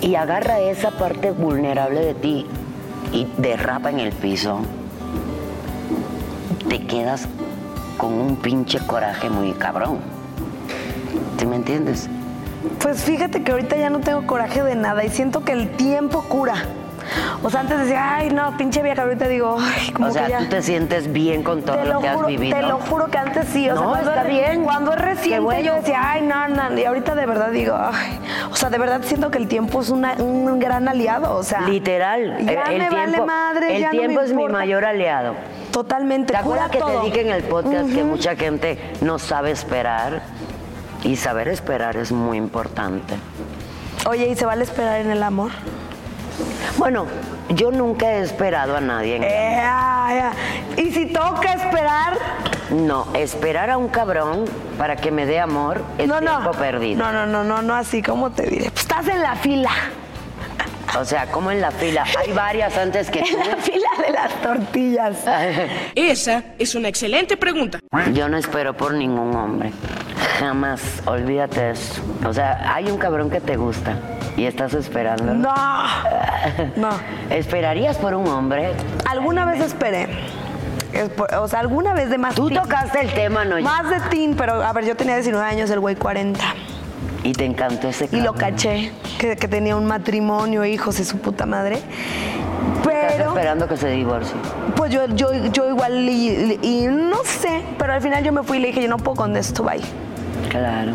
Y 0.00 0.14
agarra 0.14 0.58
esa 0.60 0.90
parte 0.90 1.30
vulnerable 1.30 2.00
de 2.00 2.14
ti 2.14 2.46
y 3.12 3.26
derrapa 3.36 3.90
en 3.90 4.00
el 4.00 4.12
piso 4.12 4.60
te 6.68 6.86
quedas 6.86 7.28
con 7.98 8.12
un 8.14 8.36
pinche 8.36 8.78
coraje 8.86 9.30
muy 9.30 9.52
cabrón. 9.52 9.98
¿Sí 11.38 11.46
me 11.46 11.56
entiendes? 11.56 12.08
Pues 12.80 13.02
fíjate 13.02 13.42
que 13.42 13.52
ahorita 13.52 13.76
ya 13.76 13.90
no 13.90 14.00
tengo 14.00 14.26
coraje 14.26 14.62
de 14.62 14.74
nada 14.74 15.04
y 15.04 15.10
siento 15.10 15.44
que 15.44 15.52
el 15.52 15.70
tiempo 15.70 16.22
cura. 16.22 16.54
O 17.42 17.50
sea, 17.50 17.60
antes 17.60 17.78
decía, 17.80 18.14
ay, 18.14 18.30
no, 18.30 18.56
pinche 18.56 18.82
vieja, 18.82 19.02
ahorita 19.02 19.28
digo, 19.28 19.58
ay, 19.60 19.90
como 19.92 20.08
o 20.08 20.10
sea, 20.10 20.24
que 20.24 20.30
ya... 20.30 20.38
tú 20.38 20.46
te 20.46 20.62
sientes 20.62 21.12
bien 21.12 21.42
con 21.42 21.60
todo 21.62 21.76
lo, 21.84 22.00
que 22.00 22.08
juro, 22.08 22.20
has 22.22 22.26
vivido. 22.26 22.56
Te 22.56 22.62
lo 22.62 22.78
juro 22.78 23.08
que 23.08 23.18
antes 23.18 23.46
sí. 23.48 23.68
O 23.68 23.76
sea, 23.76 23.84
cuando 23.86 24.10
está 24.10 24.22
es- 24.22 24.28
bien. 24.28 24.64
Cuando 24.64 24.92
es 24.94 25.00
reciente 25.00 25.40
bueno. 25.40 25.62
yo 25.62 25.74
decía, 25.74 26.00
ay, 26.02 26.22
no, 26.22 26.48
no. 26.48 26.78
Y 26.78 26.84
ahorita 26.84 27.14
de 27.14 27.26
verdad 27.26 27.50
digo, 27.50 27.76
ay. 27.78 28.18
O 28.50 28.56
sea, 28.56 28.70
de 28.70 28.78
verdad 28.78 29.02
siento 29.04 29.30
que 29.30 29.36
el 29.36 29.48
tiempo 29.48 29.82
es 29.82 29.90
una- 29.90 30.14
un 30.14 30.58
gran 30.58 30.88
aliado. 30.88 31.36
O 31.36 31.42
sea, 31.42 31.60
Literal. 31.62 32.38
Ya 32.46 32.62
el, 32.62 32.78
me 32.78 32.88
tiempo, 32.88 32.96
vale 32.96 33.20
madre, 33.20 33.76
el 33.76 33.80
ya 33.82 33.88
no 33.88 33.92
me 33.92 33.98
tiempo 33.98 34.20
es 34.22 34.32
mi 34.32 34.48
mayor 34.48 34.86
aliado. 34.86 35.34
Totalmente. 35.74 36.32
¿Te 36.32 36.38
acuerdas 36.38 36.70
que 36.70 36.78
te 36.78 37.00
dije 37.04 37.20
en 37.22 37.30
el 37.30 37.42
podcast 37.42 37.92
que 37.92 38.04
mucha 38.04 38.36
gente 38.36 38.78
no 39.00 39.18
sabe 39.18 39.50
esperar? 39.50 40.22
Y 41.02 41.16
saber 41.16 41.48
esperar 41.48 41.96
es 41.96 42.12
muy 42.12 42.38
importante. 42.38 43.14
Oye, 44.08 44.28
¿y 44.28 44.36
se 44.36 44.46
vale 44.46 44.62
esperar 44.62 45.00
en 45.00 45.10
el 45.10 45.22
amor? 45.22 45.50
Bueno, 46.78 47.06
yo 47.50 47.70
nunca 47.72 48.06
he 48.12 48.20
esperado 48.22 48.76
a 48.76 48.80
nadie. 48.80 49.16
en- 49.16 49.24
Eh, 49.24 49.60
ay, 49.62 50.18
ay. 50.20 50.84
Y 50.84 50.92
si 50.92 51.06
toca 51.06 51.52
esperar, 51.54 52.18
No, 52.70 53.06
esperar 53.14 53.68
a 53.70 53.76
un 53.76 53.88
cabrón 53.88 54.44
para 54.78 54.96
que 54.96 55.10
me 55.10 55.26
dé 55.26 55.38
amor 55.40 55.82
es 55.98 56.08
no, 56.08 56.18
tiempo 56.20 56.40
no. 56.40 56.50
perdido. 56.52 56.98
No, 57.04 57.12
no, 57.12 57.26
no, 57.26 57.44
no, 57.44 57.62
no 57.62 57.74
así, 57.74 58.00
¿cómo 58.02 58.30
te 58.30 58.44
diré? 58.46 58.70
Pues 58.70 58.80
estás 58.82 59.06
en 59.08 59.22
la 59.22 59.34
fila. 59.36 59.70
O 60.98 61.04
sea, 61.04 61.26
como 61.26 61.50
en 61.50 61.60
la 61.60 61.70
fila. 61.70 62.04
Hay 62.18 62.32
varias 62.32 62.76
antes 62.76 63.10
que 63.10 63.20
tú. 63.20 63.36
En 63.36 63.48
la 63.48 63.56
fila 63.56 63.88
de 64.06 64.12
las 64.12 64.32
tortillas. 64.42 65.16
Esa 65.94 66.42
es 66.58 66.74
una 66.74 66.88
excelente 66.88 67.36
pregunta. 67.36 67.80
Yo 68.12 68.28
no 68.28 68.36
espero 68.36 68.76
por 68.76 68.94
ningún 68.94 69.34
hombre. 69.34 69.72
Jamás. 70.38 71.02
Olvídate 71.06 71.60
de 71.60 71.70
eso. 71.72 72.02
O 72.26 72.32
sea, 72.32 72.72
hay 72.74 72.90
un 72.90 72.98
cabrón 72.98 73.28
que 73.30 73.40
te 73.40 73.56
gusta 73.56 73.96
y 74.36 74.44
estás 74.46 74.74
esperando. 74.74 75.34
No. 75.34 75.54
No. 76.76 76.90
¿Esperarías 77.30 77.96
por 77.96 78.14
un 78.14 78.28
hombre? 78.28 78.72
Alguna 79.08 79.46
vez 79.46 79.60
esperé. 79.62 80.08
O 81.40 81.48
sea, 81.48 81.60
alguna 81.60 81.94
vez 81.94 82.10
de 82.10 82.18
más 82.18 82.34
Tú 82.34 82.48
teen. 82.48 82.60
tocaste 82.62 83.00
el 83.00 83.12
tema, 83.14 83.44
¿no? 83.44 83.58
Más 83.60 83.88
de 83.88 83.98
teen, 84.10 84.36
pero 84.36 84.62
a 84.62 84.72
ver, 84.72 84.84
yo 84.84 84.94
tenía 84.94 85.14
19 85.16 85.44
años, 85.44 85.70
el 85.70 85.80
güey 85.80 85.96
40. 85.96 86.38
Y 87.24 87.32
te 87.32 87.44
encantó 87.44 87.88
ese 87.88 88.08
Y 88.12 88.20
lo 88.20 88.32
cabrón. 88.34 88.50
caché, 88.52 88.92
que, 89.18 89.34
que 89.36 89.48
tenía 89.48 89.76
un 89.76 89.86
matrimonio, 89.86 90.64
hijos 90.64 91.00
y 91.00 91.04
su 91.04 91.18
puta 91.18 91.46
madre. 91.46 91.76
Estás 91.76 93.12
Pero, 93.16 93.28
esperando 93.30 93.66
que 93.66 93.76
se 93.76 93.88
divorcie. 93.88 94.34
pues 94.76 94.92
yo, 94.92 95.06
yo, 95.08 95.32
yo 95.52 95.68
igual, 95.68 96.08
y, 96.08 96.58
y 96.62 96.86
no 96.86 97.18
sé, 97.24 97.62
pero 97.78 97.94
al 97.94 98.00
final 98.02 98.22
yo 98.22 98.30
me 98.32 98.42
fui 98.42 98.58
y 98.58 98.60
le 98.60 98.66
dije, 98.68 98.82
yo 98.82 98.88
no 98.88 98.98
puedo 98.98 99.16
con 99.16 99.36
esto, 99.36 99.64
bye. 99.64 99.80
Claro. 100.50 100.92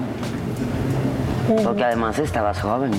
Porque 1.63 1.83
además 1.83 2.19
estabas 2.19 2.61
joven. 2.61 2.91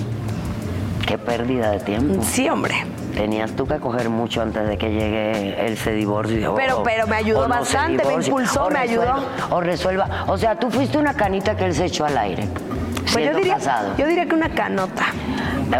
Qué 1.07 1.17
pérdida 1.17 1.71
de 1.71 1.79
tiempo. 1.79 2.21
Sí, 2.23 2.49
hombre. 2.49 2.85
Tenías 3.15 3.51
tú 3.51 3.65
que 3.65 3.77
coger 3.79 4.09
mucho 4.09 4.41
antes 4.41 4.67
de 4.67 4.77
que 4.77 4.89
llegue 4.91 5.71
ese 5.71 5.91
divorcio. 5.93 6.53
Pero- 6.55 6.83
pero 6.83 7.07
me 7.07 7.15
ayudó 7.15 7.47
no 7.47 7.53
se 7.65 7.75
bastante, 7.75 8.03
me 8.05 8.13
impulsó, 8.13 8.69
me 8.69 8.79
resuelva- 8.79 9.13
ayudó. 9.15 9.25
O 9.55 9.61
resuelva. 9.61 10.25
O 10.27 10.37
sea, 10.37 10.55
tú 10.55 10.69
fuiste 10.69 10.97
una 10.97 11.13
canita 11.13 11.55
que 11.55 11.65
él 11.65 11.73
se 11.73 11.85
echó 11.85 12.05
al 12.05 12.17
aire. 12.17 12.47
Pues 13.11 13.25
yo 13.25 13.35
diría, 13.35 13.55
casado. 13.55 13.95
yo 13.97 14.07
diría 14.07 14.25
que 14.27 14.35
una 14.35 14.49
canota. 14.49 15.05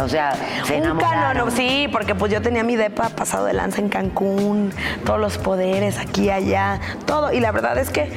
O 0.02 0.08
sea, 0.08 0.34
se 0.64 0.80
Un 0.80 0.98
canono, 0.98 1.50
sí, 1.50 1.86
porque 1.92 2.14
pues 2.14 2.32
yo 2.32 2.40
tenía 2.40 2.64
mi 2.64 2.76
depa 2.76 3.10
pasado 3.10 3.44
de 3.44 3.52
lanza 3.52 3.80
en 3.80 3.88
Cancún, 3.88 4.72
todos 5.04 5.20
los 5.20 5.38
poderes 5.38 5.98
aquí, 5.98 6.30
allá, 6.30 6.80
todo. 7.04 7.32
Y 7.32 7.40
la 7.40 7.52
verdad 7.52 7.76
es 7.76 7.90
que 7.90 8.10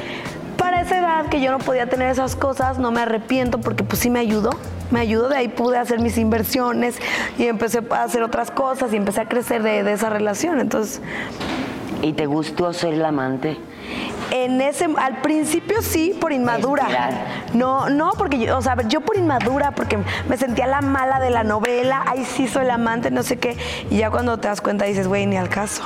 para 0.58 0.82
esa 0.82 0.99
edad 0.99 1.26
que 1.28 1.41
yo 1.41 1.51
no 1.51 1.60
podía 1.60 1.88
tener 1.88 2.10
esas 2.10 2.36
cosas, 2.36 2.80
no 2.80 2.91
me 2.91 3.01
arrepiento 3.01 3.60
porque 3.60 3.84
pues 3.84 3.99
sí 4.01 4.10
me 4.10 4.20
ayudó. 4.20 4.51
Me 4.91 4.99
ayudó, 4.99 5.30
de 5.30 5.38
ahí 5.38 5.47
pude 5.47 5.78
hacer 5.78 5.99
mis 5.99 6.18
inversiones 6.18 6.97
y 7.39 7.47
empecé 7.47 7.82
a 7.89 8.03
hacer 8.03 8.22
otras 8.22 8.51
cosas 8.51 8.93
y 8.93 8.97
empecé 8.97 9.22
a 9.22 9.26
crecer 9.28 9.64
de, 9.64 9.84
de 9.84 9.93
esa 9.93 10.10
relación. 10.10 10.60
Entonces, 10.60 11.01
¿Y 12.01 12.14
te 12.14 12.28
gustó 12.28 12.72
ser 12.72 12.93
el 12.93 13.03
amante? 13.03 13.58
En 14.32 14.61
ese, 14.61 14.88
al 14.97 15.21
principio 15.21 15.82
sí, 15.82 16.15
por 16.19 16.32
inmadura. 16.32 16.88
No, 17.53 17.89
no, 17.89 18.11
porque 18.17 18.39
yo, 18.39 18.57
o 18.57 18.61
sea, 18.61 18.76
yo 18.88 19.01
por 19.01 19.17
inmadura, 19.17 19.71
porque 19.71 19.97
me 20.28 20.38
sentía 20.38 20.67
la 20.67 20.82
mala 20.82 21.19
de 21.19 21.30
la 21.30 21.43
novela, 21.43 22.03
ay 22.07 22.26
sí 22.26 22.47
soy 22.47 22.65
la 22.65 22.76
amante, 22.76 23.11
no 23.11 23.23
sé 23.23 23.38
qué. 23.38 23.57
Y 23.89 23.97
ya 23.97 24.09
cuando 24.09 24.38
te 24.38 24.47
das 24.47 24.61
cuenta 24.61 24.86
dices, 24.86 25.07
güey, 25.07 25.26
ni 25.26 25.38
al 25.38 25.49
caso. 25.49 25.84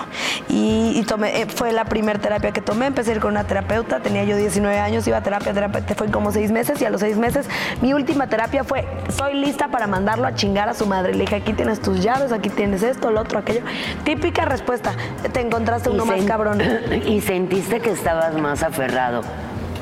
Y, 0.48 0.94
y 0.96 1.04
tomé, 1.04 1.42
eh, 1.42 1.46
fue 1.48 1.72
la 1.72 1.86
primera 1.86 2.20
terapia 2.20 2.52
que 2.52 2.62
tomé, 2.62 2.88
empecé 2.88 3.12
a 3.12 3.16
ir 3.16 3.22
con 3.22 3.32
una 3.32 3.44
terapeuta, 3.44 4.00
tenía 4.00 4.24
yo 4.24 4.38
19 4.38 4.80
años, 4.80 5.08
iba 5.08 5.18
a 5.18 5.24
terapia, 5.24 5.54
terapia, 5.54 5.84
fue 5.96 6.10
como 6.10 6.32
seis 6.32 6.52
meses 6.52 6.82
y 6.82 6.86
a 6.86 6.90
los 6.90 7.02
seis 7.02 7.18
meses 7.18 7.48
mi 7.82 7.94
última 7.94 8.28
terapia 8.28 8.64
fue, 8.64 8.88
soy 9.10 9.36
lista 9.36 9.70
para 9.70 9.88
mandarlo 9.88 10.28
a 10.28 10.36
chingar 10.36 10.70
a 10.70 10.74
su 10.74 10.86
madre. 10.86 11.14
Le 11.14 11.22
dije, 11.22 11.36
aquí 11.36 11.54
tienes 11.54 11.82
tus 11.82 12.02
llaves, 12.02 12.32
aquí 12.32 12.50
tienes 12.50 12.84
esto, 12.84 13.12
lo 13.12 13.22
otro, 13.22 13.40
aquello. 13.40 13.62
Típica 14.04 14.46
respuesta, 14.46 14.94
te 15.32 15.42
encontraste 15.42 15.90
uno 15.90 16.06
más 16.06 16.24
cabrón. 16.24 16.62
¿Y 17.06 17.22
sentiste 17.22 17.80
que 17.80 17.92
estabas 17.92 18.29
más 18.34 18.64
aferrado, 18.64 19.22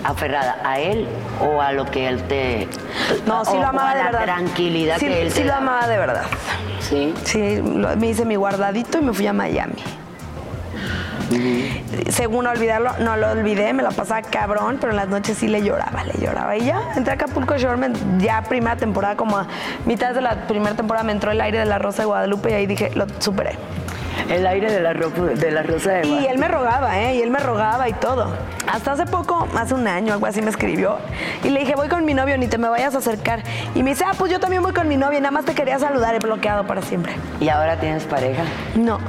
aferrada 0.04 0.58
a 0.64 0.80
él 0.80 1.08
o 1.42 1.62
a 1.62 1.72
lo 1.72 1.86
que 1.86 2.08
él 2.08 2.24
te... 2.24 2.68
No, 3.26 3.44
sí 3.46 3.52
o- 3.54 3.56
lo 3.56 3.62
o 3.62 3.66
amaba 3.68 3.92
a 3.92 3.96
de 3.96 4.04
la 4.04 4.12
verdad. 4.12 4.24
tranquilidad 4.24 4.98
sí, 5.00 5.08
que 5.08 5.22
él 5.22 5.32
sí 5.32 5.40
te 5.40 5.46
lo 5.46 5.52
daba? 5.52 5.62
amaba 5.62 5.88
de 5.88 5.98
verdad. 5.98 6.24
Sí. 6.80 7.14
Sí, 7.24 7.62
lo- 7.64 7.96
me 7.98 8.08
hice 8.08 8.26
mi 8.26 8.36
guardadito 8.36 9.00
y 9.00 9.02
me 9.02 9.14
fui 9.14 9.28
a 9.28 9.34
Miami. 9.34 9.76
Según 12.10 12.48
olvidarlo, 12.48 12.92
no 13.00 13.18
lo 13.18 13.32
olvidé, 13.32 13.74
me 13.74 13.84
la 13.84 13.92
pasaba 13.92 14.22
cabrón, 14.22 14.78
pero 14.80 14.92
en 14.92 14.96
las 14.98 15.10
noches 15.10 15.38
sí 15.38 15.50
le 15.50 15.62
lloraba, 15.62 16.04
le 16.06 16.14
lloraba. 16.26 16.56
Y 16.56 16.66
ya, 16.66 16.80
entré 16.96 17.12
a 17.12 17.16
Acapulco 17.16 17.58
Shore, 17.58 17.76
me- 17.76 17.92
ya 18.24 18.42
primera 18.44 18.78
temporada, 18.78 19.18
como 19.18 19.38
a 19.38 19.48
mitad 19.86 20.14
de 20.14 20.22
la 20.22 20.48
primera 20.48 20.76
temporada 20.76 21.04
me 21.04 21.12
entró 21.12 21.32
el 21.32 21.42
aire 21.42 21.60
de 21.60 21.66
la 21.66 21.80
Rosa 21.80 22.04
de 22.04 22.06
Guadalupe 22.06 22.52
y 22.52 22.54
ahí 22.54 22.66
dije, 22.66 22.92
lo 22.96 23.08
superé. 23.20 23.58
El 24.30 24.46
aire 24.46 24.72
de 24.72 24.82
la, 24.82 24.94
de 24.94 25.52
la 25.52 25.64
rosa 25.64 25.92
de 25.92 26.08
Y 26.08 26.26
él 26.28 26.38
me 26.38 26.48
rogaba, 26.48 27.00
¿eh? 27.00 27.16
Y 27.16 27.22
él 27.22 27.32
me 27.32 27.40
rogaba 27.40 27.88
y 27.88 27.94
todo. 27.94 28.28
Hasta 28.72 28.92
hace 28.92 29.06
poco, 29.06 29.48
hace 29.56 29.74
un 29.74 29.88
año, 29.88 30.14
algo 30.14 30.26
así 30.26 30.42
me 30.42 30.50
escribió. 30.50 30.98
Y 31.44 31.50
le 31.50 31.62
dije, 31.62 31.76
voy 31.76 31.88
con 31.88 32.04
mi 32.04 32.14
novio, 32.14 32.38
ni 32.38 32.48
te 32.48 32.58
me 32.58 32.68
vayas 32.68 32.96
a 32.96 32.98
acercar. 32.98 33.42
Y 33.76 33.84
me 33.84 33.92
dice, 33.92 34.04
ah, 34.06 34.14
pues 34.18 34.32
yo 34.32 34.40
también 34.40 34.62
voy 34.62 34.74
con 34.74 34.88
mi 34.88 34.98
novio, 34.98 35.20
nada 35.20 35.32
más 35.32 35.46
te 35.46 35.54
quería 35.54 35.80
saludar, 35.80 36.16
he 36.16 36.20
bloqueado 36.20 36.68
para 36.68 36.82
siempre. 36.82 37.14
¿Y 37.40 37.50
ahora 37.50 37.80
tienes 37.80 38.04
pareja? 38.04 38.44
No. 38.76 39.00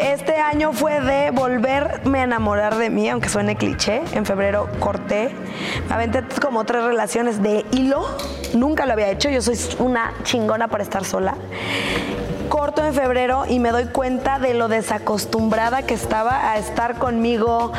Este 0.00 0.36
año 0.36 0.72
fue 0.72 1.00
de 1.00 1.30
volverme 1.32 2.20
a 2.20 2.24
enamorar 2.24 2.76
de 2.76 2.88
mí, 2.88 3.10
aunque 3.10 3.28
suene 3.28 3.56
cliché. 3.56 4.02
En 4.14 4.24
febrero 4.24 4.68
corté. 4.78 5.34
Me 5.88 5.94
aventé 5.94 6.22
como 6.40 6.64
tres 6.64 6.84
relaciones 6.84 7.42
de 7.42 7.66
hilo. 7.72 8.06
Nunca 8.54 8.86
lo 8.86 8.94
había 8.94 9.10
hecho. 9.10 9.28
Yo 9.28 9.42
soy 9.42 9.58
una 9.78 10.14
chingona 10.22 10.68
para 10.68 10.82
estar 10.82 11.04
sola. 11.04 11.34
Corto 12.52 12.84
en 12.84 12.92
febrero 12.92 13.44
y 13.48 13.58
me 13.60 13.70
doy 13.70 13.86
cuenta 13.86 14.38
de 14.38 14.52
lo 14.52 14.68
desacostumbrada 14.68 15.84
que 15.84 15.94
estaba 15.94 16.50
a 16.50 16.58
estar 16.58 16.96
conmigo, 16.98 17.72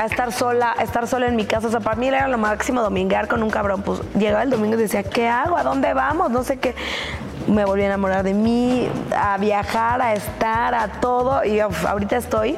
a 0.00 0.06
estar 0.06 0.32
sola, 0.32 0.74
a 0.78 0.82
estar 0.82 1.06
sola 1.06 1.26
en 1.26 1.36
mi 1.36 1.44
casa. 1.44 1.66
O 1.68 1.70
sea, 1.70 1.80
para 1.80 1.96
mí 1.96 2.08
era 2.08 2.26
lo 2.28 2.38
máximo 2.38 2.80
domingar 2.80 3.28
con 3.28 3.42
un 3.42 3.50
cabrón. 3.50 3.82
Pues 3.82 4.00
llegaba 4.18 4.42
el 4.42 4.48
domingo 4.48 4.76
y 4.78 4.80
decía, 4.80 5.02
¿qué 5.02 5.28
hago? 5.28 5.58
¿A 5.58 5.62
dónde 5.62 5.92
vamos? 5.92 6.30
No 6.30 6.42
sé 6.42 6.56
qué 6.58 6.74
me 7.48 7.66
volví 7.66 7.82
a 7.82 7.86
enamorar 7.86 8.22
de 8.22 8.32
mí, 8.32 8.88
a 9.14 9.36
viajar, 9.36 10.00
a 10.00 10.14
estar, 10.14 10.74
a 10.74 10.88
todo. 11.02 11.44
Y 11.44 11.62
uf, 11.62 11.84
ahorita 11.84 12.16
estoy. 12.16 12.56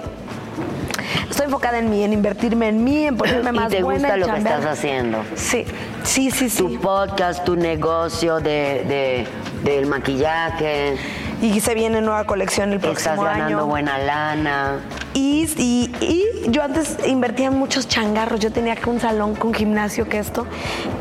Estoy 1.29 1.47
enfocada 1.47 1.79
en 1.79 1.91
mí, 1.91 2.05
en 2.05 2.13
invertirme 2.13 2.69
en 2.69 2.85
mí, 2.85 3.07
en 3.09 3.17
ponerme 3.17 3.51
más 3.53 3.73
¿Y 3.73 3.77
te 3.79 3.83
buena. 3.83 4.15
gusta 4.15 4.17
lo 4.19 4.33
que 4.33 4.39
estás 4.39 4.65
haciendo? 4.67 5.19
Sí, 5.35 5.65
sí, 6.05 6.31
sí, 6.31 6.49
sí. 6.49 6.59
Tu 6.63 6.81
podcast, 6.81 7.43
tu 7.45 7.57
negocio 7.57 8.39
de, 8.39 8.85
de- 8.87 9.27
del 9.65 9.87
maquillaje. 9.87 10.97
Y 11.43 11.61
se 11.61 11.75
viene 11.75 12.01
nueva 12.01 12.25
colección 12.25 12.73
el 12.73 12.81
próximo 12.81 13.15
Estás 13.15 13.25
ganando 13.25 13.59
año. 13.59 13.67
buena 13.67 13.99
lana. 13.99 14.81
Y, 15.13 15.45
y- 15.59 15.95
y 16.01 16.51
yo 16.51 16.63
antes 16.63 16.97
invertía 17.07 17.47
en 17.49 17.55
muchos 17.59 17.89
changarros. 17.89 18.41
Yo 18.41 18.51
tenía 18.53 18.75
que 18.77 18.89
un 18.89 19.01
salón 19.01 19.35
con 19.35 19.53
gimnasio 19.53 20.09
que 20.09 20.19
esto. 20.19 20.47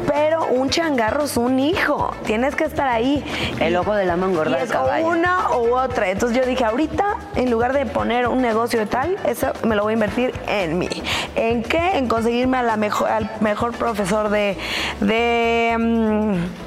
Pero 0.07 0.45
un 0.47 0.69
changarro 0.69 1.23
es 1.23 1.37
un 1.37 1.59
hijo. 1.59 2.13
Tienes 2.25 2.55
que 2.55 2.65
estar 2.65 2.87
ahí. 2.87 3.23
El 3.59 3.75
ojo 3.77 3.93
del 3.95 4.09
al 4.57 4.63
es 4.63 4.71
caballo. 4.71 5.05
o 5.07 5.09
una 5.09 5.49
u 5.57 5.73
otra. 5.75 6.09
Entonces 6.09 6.37
yo 6.37 6.45
dije, 6.45 6.65
ahorita, 6.65 7.15
en 7.35 7.49
lugar 7.49 7.71
de 7.73 7.85
poner 7.85 8.27
un 8.27 8.41
negocio 8.41 8.79
de 8.79 8.85
tal, 8.87 9.15
eso 9.25 9.47
me 9.63 9.75
lo 9.75 9.83
voy 9.83 9.91
a 9.91 9.95
invertir 9.95 10.33
en 10.47 10.77
mí. 10.77 10.89
¿En 11.35 11.63
qué? 11.63 11.97
En 11.97 12.07
conseguirme 12.07 12.57
a 12.57 12.63
la 12.63 12.75
mejor, 12.77 13.09
al 13.09 13.31
mejor 13.39 13.71
profesor 13.73 14.29
de, 14.29 14.57
de, 15.01 15.75
mm, 15.79 16.64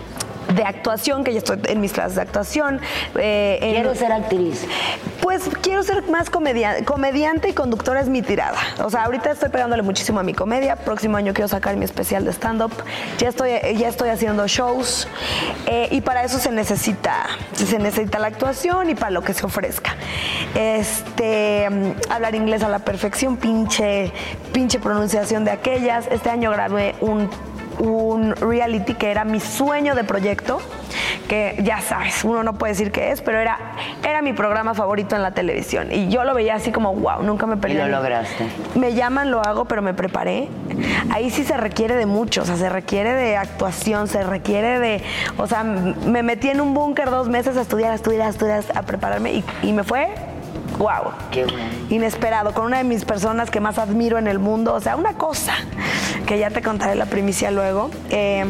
de 0.55 0.65
actuación, 0.65 1.25
que 1.25 1.33
ya 1.33 1.39
estoy 1.39 1.61
en 1.67 1.81
mis 1.81 1.93
clases 1.93 2.17
de 2.17 2.23
actuación. 2.23 2.81
eh, 3.17 3.59
en- 3.61 3.75
Quiero 3.75 3.95
ser 3.95 4.13
actriz. 4.13 4.67
pues 5.21 5.43
quiero 5.63 5.83
ser 5.83 6.03
más 6.09 6.31
comedia- 6.31 6.85
comediante 6.85 7.49
y 7.51 7.53
conductora 7.53 8.01
es 8.01 8.09
mi 8.09 8.23
tirada. 8.23 8.57
O 8.83 8.89
sea, 8.91 9.05
ahorita 9.05 9.31
estoy 9.33 9.51
pegándole 9.51 9.83
muchísimo 9.83 10.21
a 10.21 10.23
mi 10.23 10.33
comedia. 10.35 10.77
Próximo 10.77 11.17
año 11.17 11.35
quiero 11.35 11.49
sacar 11.49 11.77
mi 11.77 11.85
especial 11.85 12.25
de 12.25 12.31
stand-up. 12.33 12.73
Ya 13.19 13.29
estoy, 13.29 13.51
ya 13.77 13.89
estoy 13.89 14.09
haciendo 14.11 14.47
shows. 14.47 15.07
eh, 15.67 15.89
y 15.91 16.01
para 16.01 16.25
eso 16.25 16.39
se 16.39 16.51
necesita, 16.51 17.27
se 17.53 17.79
necesita 17.79 18.19
la 18.19 18.29
actuación 18.29 18.89
y 18.91 18.95
para 18.95 19.11
lo 19.11 19.23
que 19.23 19.35
se 19.35 19.45
ofrezca. 19.45 19.95
Este, 20.55 21.69
mm, 21.71 22.13
hablar 22.13 22.35
inglés 22.35 22.63
a 22.63 22.69
la 22.69 22.79
perfección, 22.81 23.37
pinche, 23.37 24.13
pinche 24.53 24.79
pronunciación 24.79 25.45
de 25.45 25.51
aquellas. 25.51 26.07
Este 26.11 26.31
año 26.31 26.51
grabé 26.51 26.95
un 27.01 27.29
un 27.79 28.35
reality 28.37 28.95
que 28.95 29.11
era 29.11 29.25
mi 29.25 29.41
sueño 29.41 29.95
de 29.95 30.05
proyecto, 30.05 30.61
que 31.29 31.57
ya 31.63 31.81
sabes, 31.81 32.25
uno 32.25 32.43
no 32.43 32.55
puede 32.55 32.73
decir 32.73 32.91
qué 32.91 33.11
es, 33.11 33.21
pero 33.21 33.39
era, 33.39 33.59
era 34.03 34.23
mi 34.23 34.33
programa 34.33 34.75
favorito 34.75 35.15
en 35.17 35.23
la 35.23 35.33
televisión. 35.33 35.93
Y 35.93 36.09
yo 36.09 36.25
lo 36.25 36.35
veía 36.35 36.55
así 36.55 36.73
como, 36.73 36.95
wow, 36.95 37.23
nunca 37.23 37.47
me 37.47 37.55
Y 37.57 37.59
perdí. 37.59 37.75
lo 37.77 37.89
lograste. 37.89 38.47
Me 38.75 38.95
llaman, 38.95 39.31
lo 39.31 39.41
hago, 39.43 39.67
pero 39.67 39.83
me 39.83 39.95
preparé. 39.95 40.49
Ahí 41.13 41.31
sí 41.31 41.45
se 41.45 41.57
requiere 41.57 41.95
de 41.97 42.07
mucho, 42.07 42.43
o 42.43 42.45
sea, 42.45 42.57
se 42.57 42.69
requiere 42.69 43.13
de 43.13 43.37
actuación, 43.37 44.09
se 44.09 44.23
requiere 44.23 44.79
de, 44.79 45.03
o 45.37 45.47
sea, 45.47 45.63
me 45.65 46.23
metí 46.23 46.49
en 46.49 46.61
un 46.61 46.75
búnker 46.75 47.11
dos 47.11 47.29
meses 47.29 47.57
a 47.57 47.63
estudiar, 47.63 47.93
a 47.93 47.95
estudiar, 47.95 48.27
a 48.27 48.31
estudiar, 48.31 48.65
a 48.75 48.83
prepararme 48.83 49.33
y, 49.33 49.45
y 49.63 49.73
me 49.73 49.85
fue, 49.85 50.09
wow, 50.79 51.13
Qué 51.31 51.45
bueno. 51.45 51.59
inesperado, 51.91 52.53
con 52.55 52.67
una 52.67 52.79
de 52.79 52.85
mis 52.85 53.05
personas 53.05 53.51
que 53.51 53.61
más 53.61 53.79
admiro 53.79 54.17
en 54.19 54.27
el 54.29 54.39
mundo, 54.39 54.75
o 54.75 54.81
sea, 54.81 54.97
una 54.97 55.15
cosa 55.15 55.55
que 56.27 56.39
ya 56.39 56.51
te 56.51 56.63
contaré 56.63 56.95
la 56.95 57.07
primicia 57.07 57.51
luego. 57.51 57.91
Eh, 58.11 58.45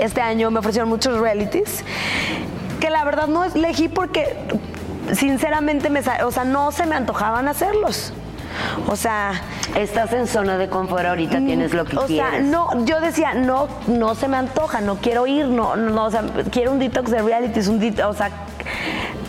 este 0.00 0.20
año 0.22 0.50
me 0.50 0.60
ofrecieron 0.60 0.88
muchos 0.88 1.18
realities 1.18 1.84
que 2.80 2.88
la 2.90 3.04
verdad 3.04 3.26
no 3.28 3.44
elegí 3.44 3.88
porque 3.88 4.36
sinceramente 5.12 5.90
me, 5.90 6.00
o 6.24 6.30
sea, 6.30 6.44
no 6.44 6.70
se 6.72 6.86
me 6.86 6.96
antojaban 6.96 7.48
hacerlos. 7.48 8.12
O 8.88 8.96
sea, 8.96 9.32
Estás 9.74 10.12
en 10.12 10.26
zona 10.26 10.58
de 10.58 10.68
confort 10.68 11.06
ahorita, 11.06 11.38
tienes 11.38 11.72
lo 11.72 11.86
que 11.86 11.94
Mm, 11.94 11.98
o 11.98 12.04
quieres. 12.04 12.30
sea, 12.32 12.40
no, 12.40 12.84
yo 12.84 13.00
decía, 13.00 13.32
no, 13.32 13.68
no 13.86 14.14
se 14.14 14.28
me 14.28 14.36
antoja, 14.36 14.82
no 14.82 14.96
quiero 14.96 15.26
ir, 15.26 15.46
no, 15.46 15.76
no, 15.76 16.04
o 16.04 16.10
sea, 16.10 16.22
quiero 16.50 16.72
un 16.72 16.78
detox 16.78 17.10
de 17.10 17.22
realities, 17.22 17.68
un 17.68 17.78
detox, 17.80 18.04
o 18.06 18.12
sea, 18.12 18.30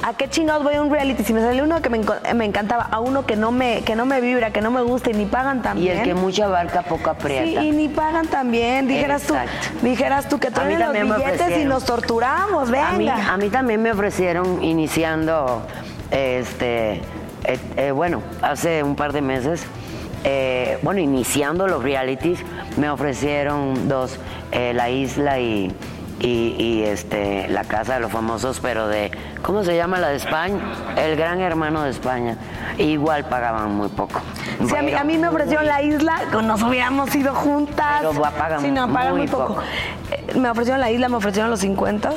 ¿a 0.04 0.14
qué 0.14 0.30
chingados 0.30 0.64
voy 0.64 0.76
a 0.76 0.82
un 0.82 0.92
reality? 0.92 1.24
Si 1.24 1.34
me 1.34 1.42
sale 1.42 1.62
uno 1.64 1.82
que 1.82 1.90
me, 1.90 2.02
enco- 2.02 2.34
me 2.34 2.46
encantaba, 2.46 2.84
a 2.92 3.00
uno 3.00 3.26
que 3.26 3.36
no 3.36 3.52
me, 3.52 3.82
que 3.84 3.96
no 3.96 4.06
me 4.06 4.22
vibra, 4.22 4.52
que 4.52 4.62
no 4.62 4.70
me 4.72 4.82
gusta 4.82 5.10
y 5.10 5.14
ni 5.14 5.26
pagan 5.26 5.62
tan 5.62 5.78
Y 5.78 5.88
el 5.90 6.04
que 6.04 6.14
mucho 6.14 6.46
abarca, 6.46 6.82
poco 6.84 7.04
Sí, 7.06 7.10
aprieta. 7.10 7.64
y 7.64 7.72
ni 7.72 7.88
pagan 7.90 8.28
tan 8.28 8.52
bien. 8.52 8.88
Dijeras 8.88 9.24
tú, 9.24 9.36
dijeras 9.82 10.30
tú 10.30 10.40
que 10.40 10.52
traen 10.52 10.80
los 10.80 10.94
también 10.94 11.16
billetes 11.16 11.58
y 11.62 11.66
nos 11.66 11.86
torturamos, 11.86 12.70
venga. 12.70 12.90
A 12.90 12.94
mí, 12.94 13.10
a 13.10 13.38
mí 13.38 13.50
también 13.50 13.82
me 13.82 13.92
ofrecieron 13.92 14.62
iniciando, 14.64 15.66
este, 16.12 16.94
eh, 17.46 17.58
eh, 17.78 17.92
bueno, 17.92 18.22
hace 18.42 18.84
un 18.84 18.96
par 18.96 19.14
de 19.14 19.22
meses, 19.22 19.66
eh, 20.26 20.78
bueno, 20.84 21.00
iniciando 21.02 21.68
los 21.68 21.84
realities, 21.84 22.40
me 22.78 22.90
ofrecieron 22.90 23.88
dos, 23.90 24.18
eh, 24.52 24.74
La 24.74 24.90
Isla 24.90 25.40
y, 25.40 25.72
y, 26.20 26.56
y, 26.58 26.84
este, 26.84 27.48
La 27.50 27.64
Casa 27.64 27.96
de 27.96 28.00
los 28.00 28.12
Famosos, 28.12 28.60
pero 28.62 28.88
de, 28.88 29.12
¿cómo 29.42 29.64
se 29.64 29.76
llama 29.76 30.00
la 30.00 30.10
de 30.10 30.18
España? 30.18 30.60
El 30.96 31.16
Gran 31.16 31.42
Hermano 31.42 31.84
de 31.84 31.90
España. 31.90 32.38
Igual 32.78 33.26
pagaban 33.26 33.76
muy 33.76 33.90
poco. 33.90 34.22
Sí, 34.68 34.76
a 34.76 34.82
mí, 34.82 34.88
Pero 34.92 35.00
a 35.00 35.04
mí 35.04 35.18
me 35.18 35.28
ofrecieron 35.28 35.66
la 35.66 35.82
isla, 35.82 36.16
nos 36.44 36.62
hubiéramos 36.64 37.14
ido 37.16 37.34
juntas. 37.34 38.02
Pero 38.02 38.22
pagan 38.22 38.62
Sí, 38.62 38.72
no, 38.72 38.92
pagan 38.92 39.12
muy, 39.12 39.20
muy 39.22 39.28
poco. 39.28 39.48
poco. 39.56 39.62
Eh, 40.12 40.38
Me 40.40 40.50
ofrecieron 40.50 40.80
la 40.80 40.92
isla, 40.92 41.10
me 41.10 41.18
ofrecieron 41.18 41.50
los 41.50 41.60
50 41.60 42.12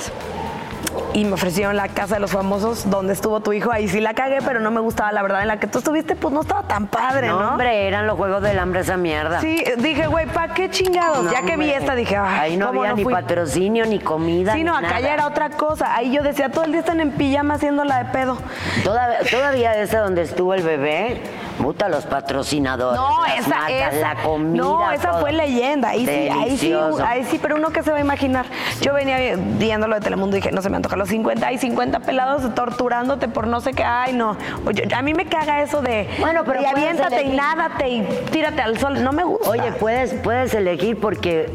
y 1.14 1.24
me 1.24 1.32
ofrecieron 1.34 1.76
la 1.76 1.88
casa 1.88 2.14
de 2.16 2.20
los 2.20 2.30
famosos 2.30 2.88
donde 2.90 3.12
estuvo 3.12 3.40
tu 3.40 3.52
hijo. 3.52 3.70
Ahí 3.72 3.88
sí 3.88 4.00
la 4.00 4.14
cagué, 4.14 4.38
pero 4.44 4.60
no 4.60 4.70
me 4.70 4.80
gustaba 4.80 5.12
la 5.12 5.22
verdad. 5.22 5.42
En 5.42 5.48
la 5.48 5.58
que 5.58 5.66
tú 5.66 5.78
estuviste, 5.78 6.16
pues 6.16 6.32
no 6.32 6.42
estaba 6.42 6.62
tan 6.62 6.86
padre, 6.86 7.28
¿no? 7.28 7.40
No, 7.40 7.48
hombre, 7.50 7.86
eran 7.86 8.06
los 8.06 8.16
Juegos 8.16 8.42
del 8.42 8.58
Hambre 8.58 8.80
esa 8.80 8.96
mierda. 8.96 9.40
Sí, 9.40 9.62
dije, 9.78 10.06
güey, 10.06 10.26
¿para 10.26 10.54
qué 10.54 10.70
chingados? 10.70 11.24
No, 11.24 11.32
ya 11.32 11.42
que 11.42 11.56
vi 11.56 11.70
esta, 11.70 11.94
dije, 11.94 12.16
ay, 12.16 12.52
Ahí 12.52 12.56
no 12.56 12.68
¿cómo 12.68 12.82
había 12.82 12.94
ni 12.94 13.04
patrocinio, 13.04 13.86
ni 13.86 13.98
comida. 13.98 14.52
Sí, 14.52 14.58
ni 14.58 14.64
no, 14.64 14.76
acá 14.76 14.88
nada. 14.88 15.00
ya 15.00 15.14
era 15.14 15.26
otra 15.26 15.50
cosa. 15.50 15.94
Ahí 15.94 16.12
yo 16.12 16.22
decía, 16.22 16.50
todo 16.50 16.64
el 16.64 16.72
día 16.72 16.80
están 16.80 17.00
en 17.00 17.12
pijama 17.12 17.54
haciéndola 17.54 18.04
de 18.04 18.04
pedo. 18.06 18.38
Todavía, 18.84 19.18
todavía 19.30 19.80
ese 19.80 19.96
donde 19.96 20.22
estuvo 20.22 20.54
el 20.54 20.62
bebé, 20.62 21.22
puta, 21.58 21.88
los 21.88 22.04
patrocinadores. 22.06 23.00
No, 23.00 23.24
esa, 23.26 23.48
marcas, 23.48 23.94
esa, 23.94 24.14
la 24.14 24.22
comida. 24.22 24.62
no, 24.62 24.92
esa 24.92 25.10
todo. 25.10 25.20
fue 25.20 25.32
leyenda. 25.32 25.90
Ahí 25.90 26.06
sí, 26.06 26.28
ahí 26.28 26.58
sí, 26.58 26.74
ahí 27.04 27.24
sí, 27.24 27.38
pero 27.40 27.56
uno 27.56 27.70
que 27.70 27.82
se 27.82 27.90
va 27.90 27.98
a 27.98 28.00
imaginar. 28.00 28.46
Yo 28.80 28.92
venía 28.92 29.36
viendo 29.36 29.88
lo 29.88 29.94
de 29.94 30.00
Telemundo 30.00 30.36
y 30.36 30.40
dije, 30.40 30.52
no 30.52 30.62
se 30.62 30.70
me 30.70 30.76
antoja 30.76 30.96
los 30.96 31.05
50, 31.06 31.46
hay 31.46 31.58
50 31.58 32.00
pelados 32.00 32.54
torturándote 32.54 33.28
por 33.28 33.46
no 33.46 33.60
sé 33.60 33.72
qué, 33.72 33.84
ay, 33.84 34.12
no. 34.12 34.36
Oye, 34.66 34.88
a 34.94 35.02
mí 35.02 35.14
me 35.14 35.26
caga 35.26 35.62
eso 35.62 35.82
de, 35.82 36.08
Bueno, 36.20 36.42
pero 36.44 36.62
y 36.62 36.64
aviéntate 36.64 37.22
y 37.22 37.30
nádate 37.30 37.88
y 37.88 38.02
tírate 38.30 38.62
al 38.62 38.78
sol. 38.78 39.02
No 39.02 39.12
me 39.12 39.24
gusta. 39.24 39.50
Oye, 39.50 39.72
puedes, 39.72 40.14
puedes 40.14 40.54
elegir 40.54 40.98
porque 40.98 41.50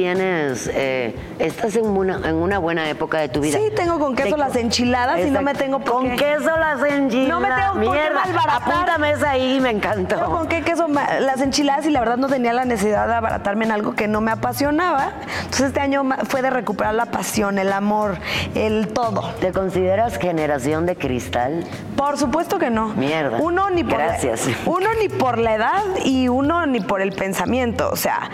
tienes, 0.00 0.70
eh, 0.74 1.14
estás 1.38 1.74
en 1.76 1.86
una, 1.86 2.16
en 2.28 2.34
una 2.34 2.58
buena 2.58 2.86
época 2.90 3.18
de 3.18 3.30
tu 3.30 3.40
vida. 3.40 3.56
Sí, 3.58 3.70
tengo 3.74 3.98
con 3.98 4.14
queso 4.14 4.34
Te- 4.34 4.36
las 4.36 4.54
enchiladas 4.54 5.20
y 5.24 5.30
no 5.30 5.40
me 5.40 5.54
tengo 5.54 5.78
por 5.78 5.94
Con 5.94 6.10
qué. 6.10 6.16
queso 6.16 6.54
las 6.58 6.82
enchiladas. 6.84 7.28
No 7.28 7.40
me 7.40 7.48
tengo 7.48 7.72
por 7.72 7.80
qué 7.80 7.88
Mierda, 7.88 8.22
apúntame 8.56 9.10
esa 9.12 9.30
ahí, 9.30 9.58
me 9.58 9.70
encantó. 9.70 10.16
Pero 10.16 10.30
con 10.30 10.48
qué 10.48 10.60
queso 10.60 10.86
las 10.88 11.40
enchiladas 11.40 11.86
y 11.86 11.90
la 11.90 12.00
verdad 12.00 12.18
no 12.18 12.28
tenía 12.28 12.52
la 12.52 12.66
necesidad 12.66 13.08
de 13.08 13.14
abaratarme 13.14 13.64
en 13.64 13.72
algo 13.72 13.94
que 13.94 14.06
no 14.06 14.20
me 14.20 14.32
apasionaba. 14.32 15.12
Entonces 15.44 15.68
este 15.68 15.80
año 15.80 16.04
fue 16.28 16.42
de 16.42 16.50
recuperar 16.50 16.92
la 16.94 17.06
pasión, 17.06 17.58
el 17.58 17.72
amor, 17.72 18.18
el 18.54 18.88
todo. 18.88 19.30
¿Te 19.40 19.50
consideras 19.52 20.18
generación 20.18 20.84
de 20.84 20.96
cristal? 20.96 21.64
Por 21.96 22.18
supuesto 22.18 22.58
que 22.58 22.68
no. 22.68 22.88
Mierda. 22.88 23.38
Uno 23.40 23.70
ni 23.70 23.82
por 23.82 23.96
Gracias. 23.96 24.46
uno 24.66 24.88
ni 25.00 25.08
por 25.08 25.38
la 25.38 25.54
edad 25.54 25.82
y 26.04 26.28
uno 26.28 26.66
ni 26.66 26.80
por 26.80 27.00
el 27.00 27.12
pensamiento, 27.12 27.88
o 27.90 27.96
sea, 27.96 28.30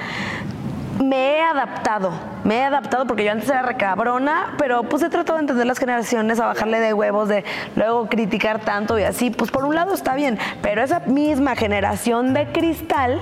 me 1.03 1.37
he 1.37 1.41
adaptado, 1.41 2.13
me 2.45 2.59
he 2.59 2.65
adaptado 2.65 3.07
porque 3.07 3.25
yo 3.25 3.33
antes 3.33 3.49
era 3.49 3.63
recabrona, 3.63 4.55
pero 4.59 4.85
pues 4.85 5.03
he 5.03 5.09
tratado 5.09 5.39
de 5.39 5.43
entender 5.43 5.67
las 5.67 5.79
generaciones, 5.79 6.41
a 6.41 6.47
bajarle 6.47 6.81
de 6.81 6.93
huevos, 6.95 7.29
de 7.29 7.45
luego 7.77 8.09
criticar 8.09 8.61
tanto 8.61 8.99
y 8.99 9.03
así, 9.03 9.31
pues 9.31 9.51
por 9.51 9.65
un 9.65 9.75
lado 9.75 9.95
está 9.95 10.15
bien, 10.15 10.39
pero 10.63 10.83
esa 10.83 11.01
misma 11.01 11.57
generación 11.57 12.35
de 12.35 12.47
cristal, 12.53 13.21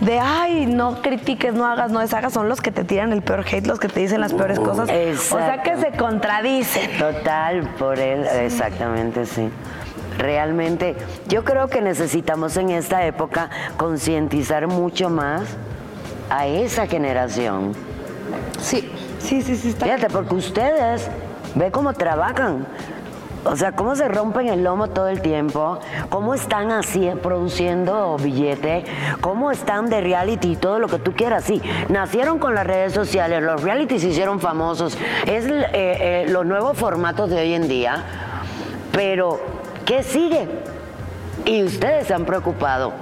de 0.00 0.18
ay, 0.18 0.66
no 0.66 1.02
critiques, 1.02 1.54
no 1.54 1.66
hagas, 1.66 1.90
no 1.90 2.00
deshagas, 2.00 2.32
son 2.32 2.48
los 2.48 2.60
que 2.60 2.70
te 2.70 2.84
tiran 2.84 3.12
el 3.12 3.22
peor 3.22 3.44
hate, 3.50 3.66
los 3.66 3.78
que 3.78 3.88
te 3.88 4.00
dicen 4.00 4.20
las 4.20 4.32
peores 4.32 4.58
cosas. 4.58 4.88
O 4.88 5.38
sea 5.38 5.62
que 5.62 5.76
se 5.76 5.92
contradicen. 5.92 6.98
Total, 6.98 7.62
por 7.78 7.98
él, 7.98 8.24
exactamente, 8.42 9.26
sí. 9.26 9.50
Realmente, 10.18 10.96
yo 11.28 11.44
creo 11.44 11.68
que 11.68 11.80
necesitamos 11.80 12.56
en 12.56 12.70
esta 12.70 13.04
época 13.04 13.50
concientizar 13.76 14.66
mucho 14.66 15.10
más 15.10 15.42
a 16.30 16.46
esa 16.46 16.86
generación. 16.86 17.72
Sí, 18.60 18.90
sí, 19.18 19.42
sí, 19.42 19.56
sí. 19.56 19.68
Está 19.70 19.86
Fíjate, 19.86 20.08
porque 20.10 20.34
ustedes, 20.34 21.08
ve 21.54 21.70
cómo 21.70 21.92
trabajan. 21.92 22.66
O 23.44 23.56
sea, 23.56 23.72
cómo 23.72 23.94
se 23.94 24.08
rompen 24.08 24.48
el 24.48 24.64
lomo 24.64 24.88
todo 24.88 25.08
el 25.08 25.22
tiempo, 25.22 25.78
cómo 26.10 26.34
están 26.34 26.70
así 26.70 27.08
produciendo 27.22 28.16
billete, 28.18 28.84
cómo 29.20 29.52
están 29.52 29.88
de 29.88 30.00
reality 30.00 30.52
y 30.52 30.56
todo 30.56 30.78
lo 30.78 30.88
que 30.88 30.98
tú 30.98 31.12
quieras. 31.12 31.44
Sí, 31.44 31.62
nacieron 31.88 32.38
con 32.38 32.54
las 32.54 32.66
redes 32.66 32.92
sociales, 32.92 33.42
los 33.42 33.62
reality 33.62 34.00
se 34.00 34.08
hicieron 34.08 34.40
famosos, 34.40 34.98
es 35.26 35.46
eh, 35.46 35.66
eh, 35.72 36.26
los 36.28 36.44
nuevos 36.44 36.76
formatos 36.76 37.30
de 37.30 37.40
hoy 37.40 37.54
en 37.54 37.68
día, 37.68 38.02
pero 38.92 39.40
¿qué 39.86 40.02
sigue? 40.02 40.48
Y 41.44 41.62
ustedes 41.62 42.08
se 42.08 42.14
han 42.14 42.24
preocupado, 42.24 42.92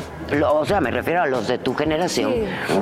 o 0.48 0.64
sea, 0.64 0.80
me 0.80 0.90
refiero 0.90 1.22
a 1.22 1.26
los 1.26 1.46
de 1.48 1.58
tu 1.58 1.74
generación, 1.74 2.32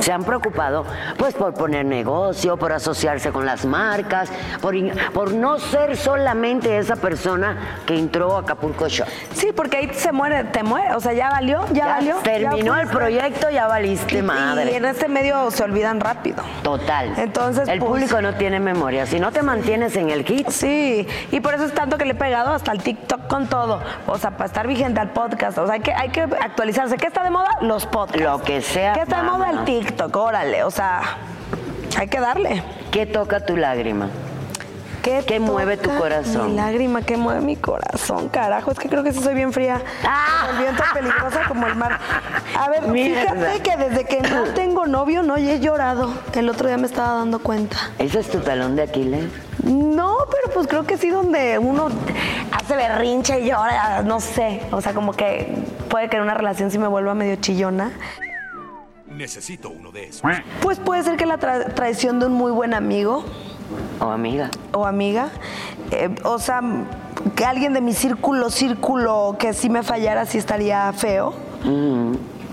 se 0.00 0.12
han 0.12 0.24
preocupado 0.24 0.84
pues 1.16 1.34
por 1.34 1.54
poner 1.54 1.84
negocio, 1.84 2.56
por 2.56 2.72
asociarse 2.72 3.30
con 3.32 3.44
las 3.46 3.64
marcas, 3.64 4.28
por, 4.60 4.74
por 5.12 5.32
no 5.34 5.58
ser 5.58 5.96
solamente 5.96 6.78
esa 6.78 6.96
persona 6.96 7.78
que 7.86 7.98
entró 7.98 8.36
a 8.36 8.40
Acapulco 8.40 8.88
Show. 8.88 9.06
Sí, 9.32 9.50
porque 9.54 9.76
ahí 9.78 9.90
se 9.94 10.12
muere, 10.12 10.44
te 10.44 10.62
muere, 10.62 10.94
o 10.94 11.00
sea, 11.00 11.12
ya 11.12 11.30
valió, 11.30 11.64
ya, 11.68 11.74
Ya 11.74 11.86
valió. 11.86 12.16
terminó 12.22 12.74
ya 12.76 12.82
el 12.82 12.88
proyecto, 12.88 13.50
ya 13.50 13.66
valiste 13.66 14.18
Y- 14.18 14.22
madre. 14.22 14.72
Y 14.72 14.74
en 14.76 14.84
este 14.84 15.08
medio 15.08 15.50
se 15.50 15.62
olvidan 15.64 16.00
rápido. 16.00 16.42
Total. 16.62 17.12
Entonces, 17.18 17.68
el 17.68 17.78
pues- 17.78 17.88
público 17.90 18.20
no 18.22 18.34
tiene 18.34 18.60
memoria. 18.60 19.06
Si 19.06 19.18
no 19.20 19.32
te 19.32 19.42
mantienes 19.42 19.96
en 19.96 20.10
el 20.10 20.24
hit, 20.24 20.48
Sí, 20.48 21.06
y 21.30 21.40
por 21.40 21.54
eso 21.54 21.64
es 21.64 21.72
tanto 21.74 21.98
que 21.98 22.04
le 22.04 22.12
he 22.12 22.14
pegado 22.16 22.52
hasta 22.52 22.72
el 22.72 22.82
TikTok 22.82 23.26
con 23.26 23.46
todo. 23.48 23.80
O 24.06 24.18
sea, 24.18 24.30
para 24.32 24.46
estar 24.46 24.66
vigente 24.66 25.00
al 25.00 25.10
podcast. 25.10 25.58
O 25.58 25.66
sea, 25.66 25.74
hay 25.74 25.80
que, 25.80 25.92
hay 25.92 26.10
que 26.10 26.22
actualizarse. 26.22 26.96
¿Qué 26.96 27.06
está 27.06 27.22
de 27.22 27.30
moda? 27.34 27.48
Los 27.60 27.86
podcasts. 27.86 28.22
Lo 28.22 28.40
que 28.42 28.62
sea, 28.62 28.92
¿Qué 28.94 29.00
está 29.02 29.18
de 29.18 29.22
moda? 29.24 29.50
El. 29.50 29.64
TikTok, 29.64 30.16
órale. 30.16 30.64
O 30.64 30.70
sea, 30.70 31.00
hay 31.98 32.08
que 32.08 32.20
darle. 32.20 32.62
¿Qué 32.90 33.06
toca 33.06 33.44
tu 33.44 33.56
lágrima? 33.56 34.08
¿Qué, 35.02 35.22
¿Qué 35.26 35.38
mueve 35.38 35.76
tu 35.76 35.90
corazón? 35.98 36.52
Mi 36.52 36.56
lágrima, 36.56 37.02
¿qué 37.02 37.18
mueve 37.18 37.42
mi 37.42 37.56
corazón? 37.56 38.30
Carajo, 38.30 38.70
es 38.70 38.78
que 38.78 38.88
creo 38.88 39.02
que 39.04 39.12
sí 39.12 39.20
soy 39.20 39.34
bien 39.34 39.52
fría. 39.52 39.82
El 40.50 40.56
viento 40.56 40.82
peligrosa 40.94 41.42
como 41.46 41.66
el 41.66 41.74
mar. 41.74 41.98
A 42.58 42.70
ver, 42.70 42.88
Mierda. 42.88 43.32
fíjate 43.34 43.60
que 43.60 43.76
desde 43.76 44.04
que 44.04 44.22
no 44.22 44.44
tengo 44.54 44.86
novio 44.86 45.22
no 45.22 45.36
he 45.36 45.60
llorado. 45.60 46.10
El 46.34 46.48
otro 46.48 46.68
día 46.68 46.78
me 46.78 46.86
estaba 46.86 47.18
dando 47.18 47.38
cuenta. 47.38 47.76
¿Ese 47.98 48.20
es 48.20 48.30
tu 48.30 48.38
talón 48.40 48.76
de 48.76 48.84
Aquiles? 48.84 49.24
No, 49.62 50.16
pero 50.30 50.54
pues 50.54 50.66
creo 50.68 50.84
que 50.86 50.96
sí 50.96 51.10
donde 51.10 51.58
uno 51.58 51.88
hace 52.52 52.74
berrinche 52.74 53.40
y 53.40 53.50
llora, 53.50 54.00
no 54.02 54.20
sé. 54.20 54.62
O 54.70 54.80
sea, 54.80 54.94
como 54.94 55.12
que 55.12 55.54
puede 55.94 56.08
que 56.08 56.16
en 56.16 56.22
una 56.24 56.34
relación 56.34 56.72
sí 56.72 56.78
me 56.80 56.88
vuelva 56.88 57.14
medio 57.14 57.36
chillona. 57.36 57.92
Necesito 59.06 59.70
uno 59.70 59.92
de 59.92 60.08
esos. 60.08 60.22
Pues 60.60 60.80
puede 60.80 61.04
ser 61.04 61.16
que 61.16 61.24
la 61.24 61.38
tra- 61.38 61.72
traición 61.72 62.18
de 62.18 62.26
un 62.26 62.32
muy 62.32 62.50
buen 62.50 62.74
amigo 62.74 63.24
¿O 64.00 64.06
amiga? 64.10 64.50
o 64.72 64.86
amiga, 64.86 65.28
eh, 65.92 66.12
o 66.24 66.40
sea, 66.40 66.60
que 67.36 67.44
alguien 67.44 67.74
de 67.74 67.80
mi 67.80 67.92
círculo, 67.92 68.50
círculo, 68.50 69.36
que 69.38 69.52
si 69.52 69.70
me 69.70 69.84
fallara 69.84 70.26
sí 70.26 70.36
estaría 70.36 70.92
feo. 70.94 71.32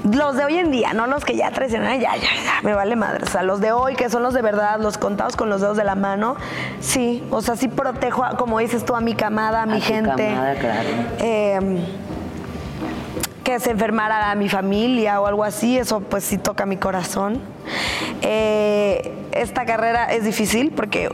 Los 0.04 0.36
de 0.38 0.46
hoy 0.46 0.58
en 0.60 0.70
día, 0.70 0.94
no 0.94 1.08
los 1.08 1.26
que 1.26 1.36
ya 1.36 1.50
traicionan, 1.50 2.00
ya, 2.00 2.16
ya, 2.18 2.22
ya, 2.22 2.62
me 2.62 2.76
vale 2.76 2.96
madre. 2.96 3.24
O 3.24 3.28
sea, 3.28 3.42
los 3.42 3.60
de 3.60 3.72
hoy, 3.72 3.96
que 3.96 4.12
son 4.12 4.22
los 4.22 4.36
de 4.36 4.44
verdad, 4.44 4.80
los 4.80 5.00
contados 5.00 5.36
con 5.36 5.50
los 5.50 5.62
dedos 5.62 5.78
de 5.78 5.84
la 5.84 5.96
mano, 5.96 6.36
sí. 6.80 7.24
O 7.32 7.42
sea, 7.42 7.56
sí 7.56 7.68
protejo, 7.68 8.24
a- 8.24 8.38
como 8.38 8.60
dices 8.60 8.86
tú, 8.86 8.96
a 8.96 9.02
mi 9.02 9.16
camada, 9.16 9.64
a 9.64 9.66
mi 9.66 9.80
tu 9.80 9.86
gente. 9.88 10.28
camada, 10.28 10.54
claro. 10.56 10.90
Eh, 11.20 11.88
que 13.52 13.60
se 13.60 13.74
a 14.32 14.36
mi 14.36 14.48
familia 14.48 15.20
o 15.20 15.28
algo 15.28 15.44
así, 15.44 15.78
eso 15.78 16.00
pues 16.00 16.24
sí 16.24 16.38
toca 16.38 16.66
mi 16.66 16.78
corazón. 16.78 17.42
Eh, 18.22 19.12
esta 19.34 19.66
carrera 19.66 20.06
es 20.06 20.24
difícil 20.24 20.72
porque 20.72 21.10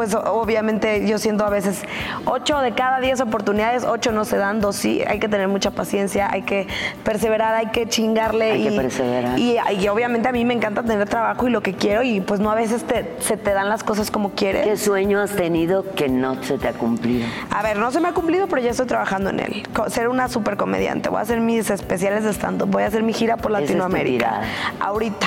pues 0.00 0.14
obviamente 0.14 1.06
yo 1.06 1.18
siento 1.18 1.44
a 1.44 1.50
veces 1.50 1.82
ocho 2.24 2.58
de 2.60 2.72
cada 2.72 3.00
diez 3.00 3.20
oportunidades, 3.20 3.84
ocho 3.84 4.12
no 4.12 4.24
se 4.24 4.38
dan, 4.38 4.62
dos 4.62 4.76
sí, 4.76 5.02
hay 5.06 5.18
que 5.18 5.28
tener 5.28 5.46
mucha 5.46 5.72
paciencia, 5.72 6.26
hay 6.32 6.40
que 6.40 6.68
perseverar, 7.04 7.54
hay 7.54 7.66
que 7.66 7.86
chingarle. 7.86 8.52
Hay 8.52 8.66
y, 8.66 8.70
que 8.70 8.76
perseverar. 8.76 9.38
Y, 9.38 9.58
y 9.78 9.88
obviamente 9.88 10.26
a 10.26 10.32
mí 10.32 10.42
me 10.46 10.54
encanta 10.54 10.82
tener 10.82 11.06
trabajo 11.06 11.46
y 11.48 11.50
lo 11.50 11.62
que 11.62 11.74
quiero 11.74 12.02
y 12.02 12.22
pues 12.22 12.40
no 12.40 12.50
a 12.50 12.54
veces 12.54 12.84
te- 12.84 13.16
se 13.20 13.36
te 13.36 13.52
dan 13.52 13.68
las 13.68 13.84
cosas 13.84 14.10
como 14.10 14.30
quieres. 14.30 14.66
¿Qué 14.66 14.78
sueño 14.78 15.20
has 15.20 15.32
tenido 15.32 15.84
que 15.94 16.08
no 16.08 16.42
se 16.44 16.56
te 16.56 16.68
ha 16.68 16.72
cumplido? 16.72 17.26
A 17.50 17.62
ver, 17.62 17.76
no 17.76 17.90
se 17.90 18.00
me 18.00 18.08
ha 18.08 18.12
cumplido, 18.12 18.46
pero 18.46 18.62
ya 18.62 18.70
estoy 18.70 18.86
trabajando 18.86 19.28
en 19.28 19.40
él. 19.40 19.68
Ser 19.88 20.08
una 20.08 20.28
super 20.28 20.56
comediante. 20.56 21.10
Voy 21.10 21.18
a 21.18 21.20
hacer 21.20 21.40
mis 21.40 21.68
especiales 21.68 22.24
de 22.24 22.30
stand-up. 22.32 22.70
Voy 22.70 22.84
a 22.84 22.86
hacer 22.86 23.02
mi 23.02 23.12
gira 23.12 23.36
por 23.36 23.52
es 23.52 23.60
Latinoamérica. 23.60 24.40
Ahorita. 24.80 25.26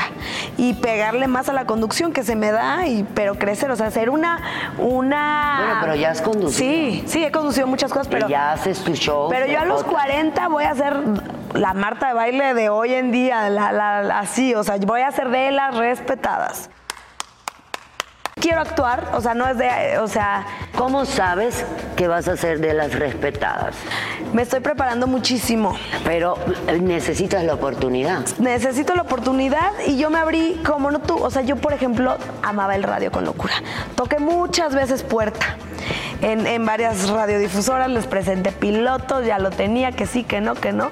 Y 0.57 0.73
pegarle 0.73 1.27
más 1.27 1.47
a 1.47 1.53
la 1.53 1.65
conducción 1.65 2.11
que 2.11 2.23
se 2.23 2.35
me 2.35 2.51
da, 2.51 2.87
y, 2.87 3.05
pero 3.13 3.35
crecer. 3.35 3.69
O 3.69 3.75
sea, 3.75 3.91
ser 3.91 4.09
una. 4.09 4.41
Una 4.77 5.55
Bueno, 5.59 5.79
pero 5.81 5.95
ya 5.95 6.11
has 6.11 6.21
conducido. 6.21 6.51
Sí, 6.51 7.03
sí, 7.07 7.23
he 7.23 7.31
conducido 7.31 7.67
muchas 7.67 7.91
cosas, 7.91 8.07
pero. 8.07 8.27
Ya 8.27 8.53
haces 8.53 8.83
tu 8.83 8.93
show. 8.93 9.29
Pero 9.29 9.45
yo 9.45 9.59
a 9.59 9.65
los 9.65 9.83
podcast. 9.83 10.05
40 10.07 10.47
voy 10.49 10.63
a 10.65 10.75
ser 10.75 10.95
la 11.53 11.73
Marta 11.73 12.07
de 12.07 12.13
baile 12.13 12.53
de 12.53 12.69
hoy 12.69 12.93
en 12.93 13.11
día, 13.11 13.49
la, 13.49 13.71
la- 13.71 14.19
así, 14.19 14.55
o 14.55 14.63
sea, 14.63 14.77
voy 14.85 15.01
a 15.01 15.11
ser 15.11 15.29
de 15.29 15.51
las 15.51 15.75
respetadas. 15.75 16.69
Quiero 18.43 18.59
actuar, 18.59 19.11
o 19.13 19.21
sea, 19.21 19.33
no 19.33 19.47
es 19.47 19.57
de, 19.57 19.97
o 19.99 20.07
sea, 20.09 20.45
¿Cómo 20.77 21.05
sabes 21.05 21.63
que 21.95 22.07
vas 22.07 22.27
a 22.27 22.35
ser 22.35 22.59
de 22.59 22.73
las 22.73 22.93
respetadas? 22.93 23.75
me 24.33 24.41
estoy 24.41 24.59
preparando 24.59 25.05
muchísimo. 25.05 25.77
Pero 26.03 26.35
eh, 26.67 26.79
necesitas 26.79 27.43
la 27.43 27.53
oportunidad. 27.53 28.25
necesito 28.39 28.95
la 28.95 29.03
oportunidad 29.03 29.71
y 29.85 29.97
yo 29.97 30.09
me 30.09 30.17
abrí 30.17 30.59
como 30.65 30.89
no 30.89 30.99
tú. 30.99 31.15
O 31.23 31.29
sea, 31.29 31.43
yo, 31.43 31.55
por 31.55 31.73
ejemplo, 31.73 32.17
amaba 32.41 32.75
el 32.75 32.83
radio 32.83 33.11
con 33.11 33.23
locura. 33.23 33.53
Toqué 33.95 34.19
muchas 34.19 34.73
veces 34.73 35.03
puerta. 35.03 35.55
En, 36.21 36.47
en 36.47 36.65
varias 36.65 37.09
radiodifusoras 37.09 37.89
les 37.89 38.07
presenté 38.07 38.51
pilotos, 38.51 39.25
ya 39.25 39.39
lo 39.39 39.49
tenía, 39.49 39.91
que 39.91 40.05
sí, 40.05 40.23
que 40.23 40.41
no, 40.41 40.55
que 40.55 40.71
no. 40.71 40.89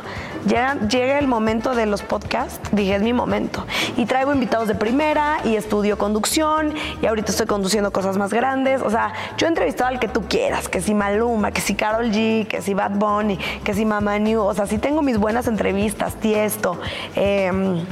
Llega, 0.47 0.75
llega 0.87 1.19
el 1.19 1.27
momento 1.27 1.75
de 1.75 1.85
los 1.85 2.01
podcasts, 2.01 2.69
dije, 2.71 2.95
es 2.95 3.01
mi 3.01 3.13
momento. 3.13 3.65
Y 3.97 4.05
traigo 4.05 4.33
invitados 4.33 4.67
de 4.67 4.75
primera 4.75 5.37
y 5.43 5.55
estudio 5.55 5.97
conducción 5.97 6.73
y 7.01 7.05
ahorita 7.05 7.31
estoy 7.31 7.45
conduciendo 7.45 7.91
cosas 7.91 8.17
más 8.17 8.33
grandes. 8.33 8.81
O 8.81 8.89
sea, 8.89 9.13
yo 9.37 9.45
he 9.45 9.49
entrevistado 9.49 9.89
al 9.89 9.99
que 9.99 10.07
tú 10.07 10.23
quieras, 10.27 10.67
que 10.67 10.81
si 10.81 10.93
Maluma, 10.93 11.51
que 11.51 11.61
si 11.61 11.75
Carol 11.75 12.11
G, 12.11 12.47
que 12.47 12.61
si 12.61 12.73
Bad 12.73 12.91
Bunny, 12.91 13.37
que 13.63 13.73
si 13.73 13.85
Mama 13.85 14.17
New. 14.19 14.41
O 14.41 14.53
sea, 14.53 14.65
sí 14.65 14.77
tengo 14.79 15.01
mis 15.01 15.17
buenas 15.17 15.47
entrevistas, 15.47 16.15
Tiesto. 16.15 16.79
Eh, 17.15 17.83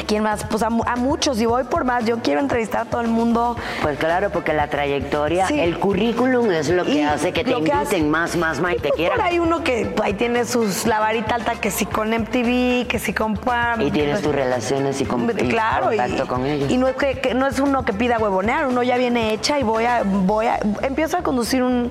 ¿A 0.00 0.02
quién 0.02 0.22
más? 0.22 0.44
Pues 0.44 0.62
a, 0.62 0.70
mu- 0.70 0.82
a 0.86 0.96
muchos 0.96 1.38
y 1.40 1.46
voy 1.46 1.64
por 1.64 1.84
más. 1.84 2.06
Yo 2.06 2.18
quiero 2.22 2.40
entrevistar 2.40 2.82
a 2.82 2.84
todo 2.90 3.02
el 3.02 3.08
mundo. 3.08 3.54
Pues 3.82 3.98
claro, 3.98 4.30
porque 4.30 4.54
la 4.54 4.68
trayectoria, 4.68 5.46
Sí. 5.46 5.60
el 5.60 5.78
currículum 5.78 6.50
es 6.50 6.70
lo 6.70 6.84
que 6.84 6.92
Y 6.92 7.02
hace 7.02 7.32
que 7.32 7.44
te 7.44 7.50
que 7.52 7.58
inviten 7.58 7.78
hace- 7.78 8.02
más, 8.02 8.36
más, 8.36 8.60
más 8.60 8.72
y 8.74 8.76
te 8.78 8.88
Por 8.88 8.96
quieran. 8.96 9.20
ahí 9.20 9.38
uno 9.38 9.62
que 9.62 9.94
ahí 10.02 10.14
tiene 10.14 10.44
sus 10.46 10.86
la 10.86 11.00
varita 11.00 11.34
alta, 11.34 11.54
que 11.56 11.70
si 11.70 11.84
con 11.84 12.12
MTV, 12.14 12.86
que 12.88 12.98
si 12.98 13.12
con 13.12 13.34
Pam. 13.36 13.82
Y 13.82 13.90
tienes 13.90 14.22
tus 14.22 14.34
relaciones 14.34 15.00
y, 15.00 15.04
con, 15.04 15.26
claro, 15.26 15.92
y, 15.92 15.98
contacto 15.98 16.26
con 16.26 16.46
ellos. 16.46 16.70
y 16.70 16.76
no 16.78 16.88
es 16.88 16.96
que, 16.96 17.20
que 17.20 17.34
no 17.34 17.46
es 17.46 17.60
uno 17.60 17.84
que 17.84 17.92
pida 17.92 18.18
huevonear, 18.18 18.66
uno 18.68 18.82
ya 18.82 18.96
viene 18.96 19.32
hecha 19.34 19.58
y 19.58 19.62
voy 19.64 19.84
a, 19.84 20.02
voy 20.04 20.46
a, 20.46 20.60
empiezo 20.82 21.18
a 21.18 21.22
conducir 21.22 21.62
un, 21.62 21.90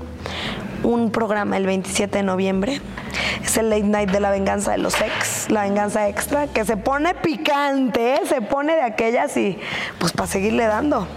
un 0.83 1.11
programa 1.11 1.57
el 1.57 1.65
27 1.65 2.17
de 2.19 2.23
noviembre. 2.23 2.81
Es 3.43 3.57
el 3.57 3.69
late 3.69 3.83
night 3.83 4.11
de 4.11 4.19
la 4.19 4.29
venganza 4.31 4.71
de 4.71 4.77
los 4.77 4.99
ex, 5.01 5.49
la 5.49 5.63
venganza 5.63 6.07
extra, 6.07 6.47
que 6.47 6.65
se 6.65 6.77
pone 6.77 7.15
picante, 7.15 8.15
¿eh? 8.15 8.19
se 8.27 8.41
pone 8.41 8.75
de 8.75 8.81
aquellas 8.83 9.35
y 9.37 9.57
pues 9.99 10.11
para 10.11 10.27
seguirle 10.27 10.65
dando. 10.65 11.07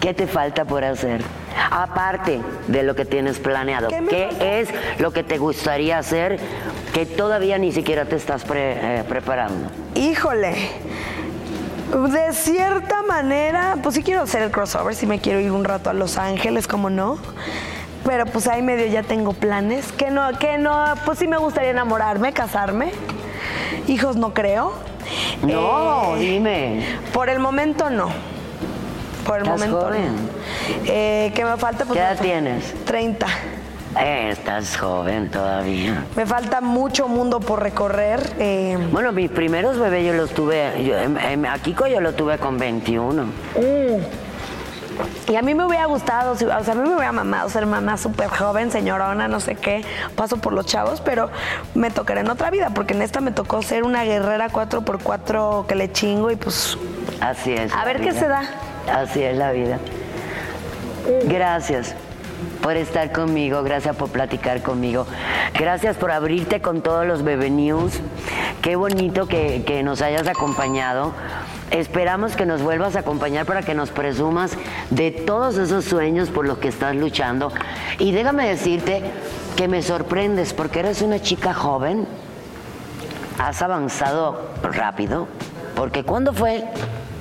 ¿Qué 0.00 0.14
te 0.14 0.26
falta 0.26 0.64
por 0.64 0.84
hacer? 0.84 1.22
Aparte 1.70 2.40
de 2.66 2.82
lo 2.82 2.96
que 2.96 3.04
tienes 3.04 3.38
planeado, 3.38 3.88
¿Qué 3.88 4.60
es 4.60 4.68
lo 4.98 5.12
que 5.12 5.22
te 5.22 5.38
gustaría 5.38 5.98
hacer 5.98 6.40
que 6.92 7.06
todavía 7.06 7.58
ni 7.58 7.70
siquiera 7.72 8.04
te 8.06 8.16
estás 8.16 8.42
pre- 8.44 9.00
eh, 9.00 9.04
preparando? 9.08 9.70
Híjole. 9.94 10.54
De 12.10 12.32
cierta 12.32 13.02
manera, 13.02 13.76
pues 13.82 13.94
sí 13.94 14.02
quiero 14.02 14.22
hacer 14.22 14.42
el 14.42 14.50
crossover, 14.50 14.94
sí 14.94 15.06
me 15.06 15.20
quiero 15.20 15.40
ir 15.40 15.52
un 15.52 15.62
rato 15.62 15.90
a 15.90 15.92
Los 15.92 16.16
Ángeles, 16.16 16.66
como 16.66 16.88
no. 16.88 17.18
Pero 18.04 18.26
pues 18.26 18.46
ahí 18.48 18.62
medio 18.62 18.86
ya 18.86 19.02
tengo 19.02 19.32
planes. 19.32 19.92
Que 19.92 20.10
no, 20.10 20.36
que 20.38 20.58
no, 20.58 20.84
pues 21.04 21.18
sí 21.18 21.28
me 21.28 21.36
gustaría 21.36 21.70
enamorarme, 21.70 22.32
casarme. 22.32 22.92
Hijos 23.88 24.16
no 24.16 24.34
creo. 24.34 24.74
No, 25.46 26.16
Eh, 26.16 26.20
dime. 26.20 26.86
Por 27.12 27.28
el 27.28 27.38
momento 27.38 27.90
no. 27.90 28.08
Por 29.26 29.36
el 29.38 29.42
Estás 29.44 29.60
momento 29.60 29.86
joven. 29.86 30.04
no. 30.16 30.20
Eh, 30.86 31.32
¿Qué 31.34 31.44
me 31.44 31.56
falta? 31.56 31.84
Pues 31.84 31.98
¿Qué 31.98 32.04
edad 32.04 32.18
tienes? 32.20 32.74
30. 32.84 33.26
Eh, 34.00 34.30
estás 34.32 34.76
joven 34.78 35.30
todavía. 35.30 36.04
Me 36.16 36.24
falta 36.26 36.60
mucho 36.60 37.08
mundo 37.08 37.40
por 37.40 37.62
recorrer. 37.62 38.20
eh, 38.38 38.78
Bueno, 38.90 39.12
mis 39.12 39.30
primeros 39.30 39.78
bebés 39.78 40.06
yo 40.06 40.14
los 40.14 40.30
tuve, 40.30 40.82
yo, 40.82 40.98
em- 40.98 41.18
em, 41.18 41.44
a 41.44 41.58
Kiko 41.58 41.86
yo 41.86 42.00
lo 42.00 42.14
tuve 42.14 42.38
con 42.38 42.56
21. 42.58 43.26
Y 45.28 45.36
a 45.36 45.42
mí 45.42 45.54
me 45.54 45.64
hubiera 45.64 45.86
gustado, 45.86 46.32
o 46.32 46.36
sea, 46.36 46.56
a 46.56 46.74
mí 46.74 46.88
me 46.88 46.94
hubiera 46.94 47.12
mamado 47.12 47.48
ser 47.48 47.66
mamá 47.66 47.96
súper 47.96 48.28
joven, 48.28 48.70
señorona, 48.70 49.28
no 49.28 49.40
sé 49.40 49.54
qué, 49.54 49.84
paso 50.16 50.36
por 50.36 50.52
los 50.52 50.66
chavos, 50.66 51.00
pero 51.00 51.30
me 51.74 51.90
tocará 51.90 52.20
en 52.20 52.30
otra 52.30 52.50
vida, 52.50 52.70
porque 52.74 52.94
en 52.94 53.02
esta 53.02 53.20
me 53.20 53.32
tocó 53.32 53.62
ser 53.62 53.84
una 53.84 54.04
guerrera 54.04 54.48
4x4 54.50 55.66
que 55.66 55.74
le 55.74 55.92
chingo 55.92 56.30
y 56.30 56.36
pues 56.36 56.76
Así 57.20 57.52
es. 57.52 57.72
A 57.72 57.84
ver 57.84 58.00
qué 58.00 58.12
se 58.12 58.26
da. 58.26 58.42
Así 58.92 59.22
es 59.22 59.36
la 59.36 59.52
vida. 59.52 59.78
Gracias 61.24 61.94
por 62.60 62.76
estar 62.76 63.12
conmigo, 63.12 63.62
gracias 63.62 63.94
por 63.96 64.08
platicar 64.10 64.62
conmigo, 64.62 65.06
gracias 65.54 65.96
por 65.96 66.10
abrirte 66.10 66.60
con 66.60 66.82
todos 66.82 67.06
los 67.06 67.22
Bebe 67.22 67.50
News. 67.50 68.00
Qué 68.60 68.76
bonito 68.76 69.26
que, 69.26 69.62
que 69.64 69.82
nos 69.82 70.02
hayas 70.02 70.26
acompañado. 70.26 71.12
Esperamos 71.72 72.36
que 72.36 72.44
nos 72.44 72.62
vuelvas 72.62 72.96
a 72.96 73.00
acompañar 73.00 73.46
para 73.46 73.62
que 73.62 73.74
nos 73.74 73.90
presumas 73.90 74.52
de 74.90 75.10
todos 75.10 75.56
esos 75.56 75.86
sueños 75.86 76.28
por 76.28 76.46
los 76.46 76.58
que 76.58 76.68
estás 76.68 76.94
luchando. 76.94 77.50
Y 77.98 78.12
déjame 78.12 78.46
decirte 78.46 79.02
que 79.56 79.68
me 79.68 79.82
sorprendes 79.82 80.52
porque 80.52 80.80
eres 80.80 81.00
una 81.00 81.20
chica 81.20 81.54
joven, 81.54 82.06
has 83.38 83.62
avanzado 83.62 84.50
rápido, 84.62 85.28
porque 85.74 86.04
¿cuándo 86.04 86.34
fue 86.34 86.64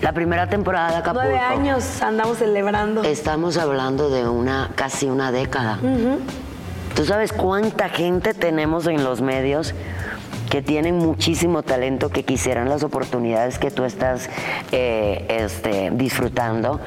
la 0.02 0.12
primera 0.12 0.48
temporada 0.50 0.92
de 0.92 0.96
Acapulco? 0.98 1.28
nueve 1.30 1.40
años 1.40 2.02
andamos 2.02 2.38
celebrando. 2.38 3.04
Estamos 3.04 3.58
hablando 3.58 4.10
de 4.10 4.28
una 4.28 4.72
casi 4.76 5.06
una 5.06 5.32
década. 5.32 5.80
¿Tú 6.94 7.06
sabes 7.06 7.32
cuánta 7.32 7.88
gente 7.88 8.34
tenemos 8.34 8.86
en 8.86 9.04
los 9.06 9.22
medios 9.22 9.74
que 10.52 10.62
tienen 10.62 10.98
muchísimo 10.98 11.64
talento, 11.64 12.10
que 12.10 12.24
quisieran 12.24 12.68
las 12.68 12.84
oportunidades 12.84 13.58
que 13.58 13.72
tú 13.72 13.86
estás 13.86 14.30
eh, 14.74 15.26
este, 15.30 15.92
disfrutando? 15.92 16.82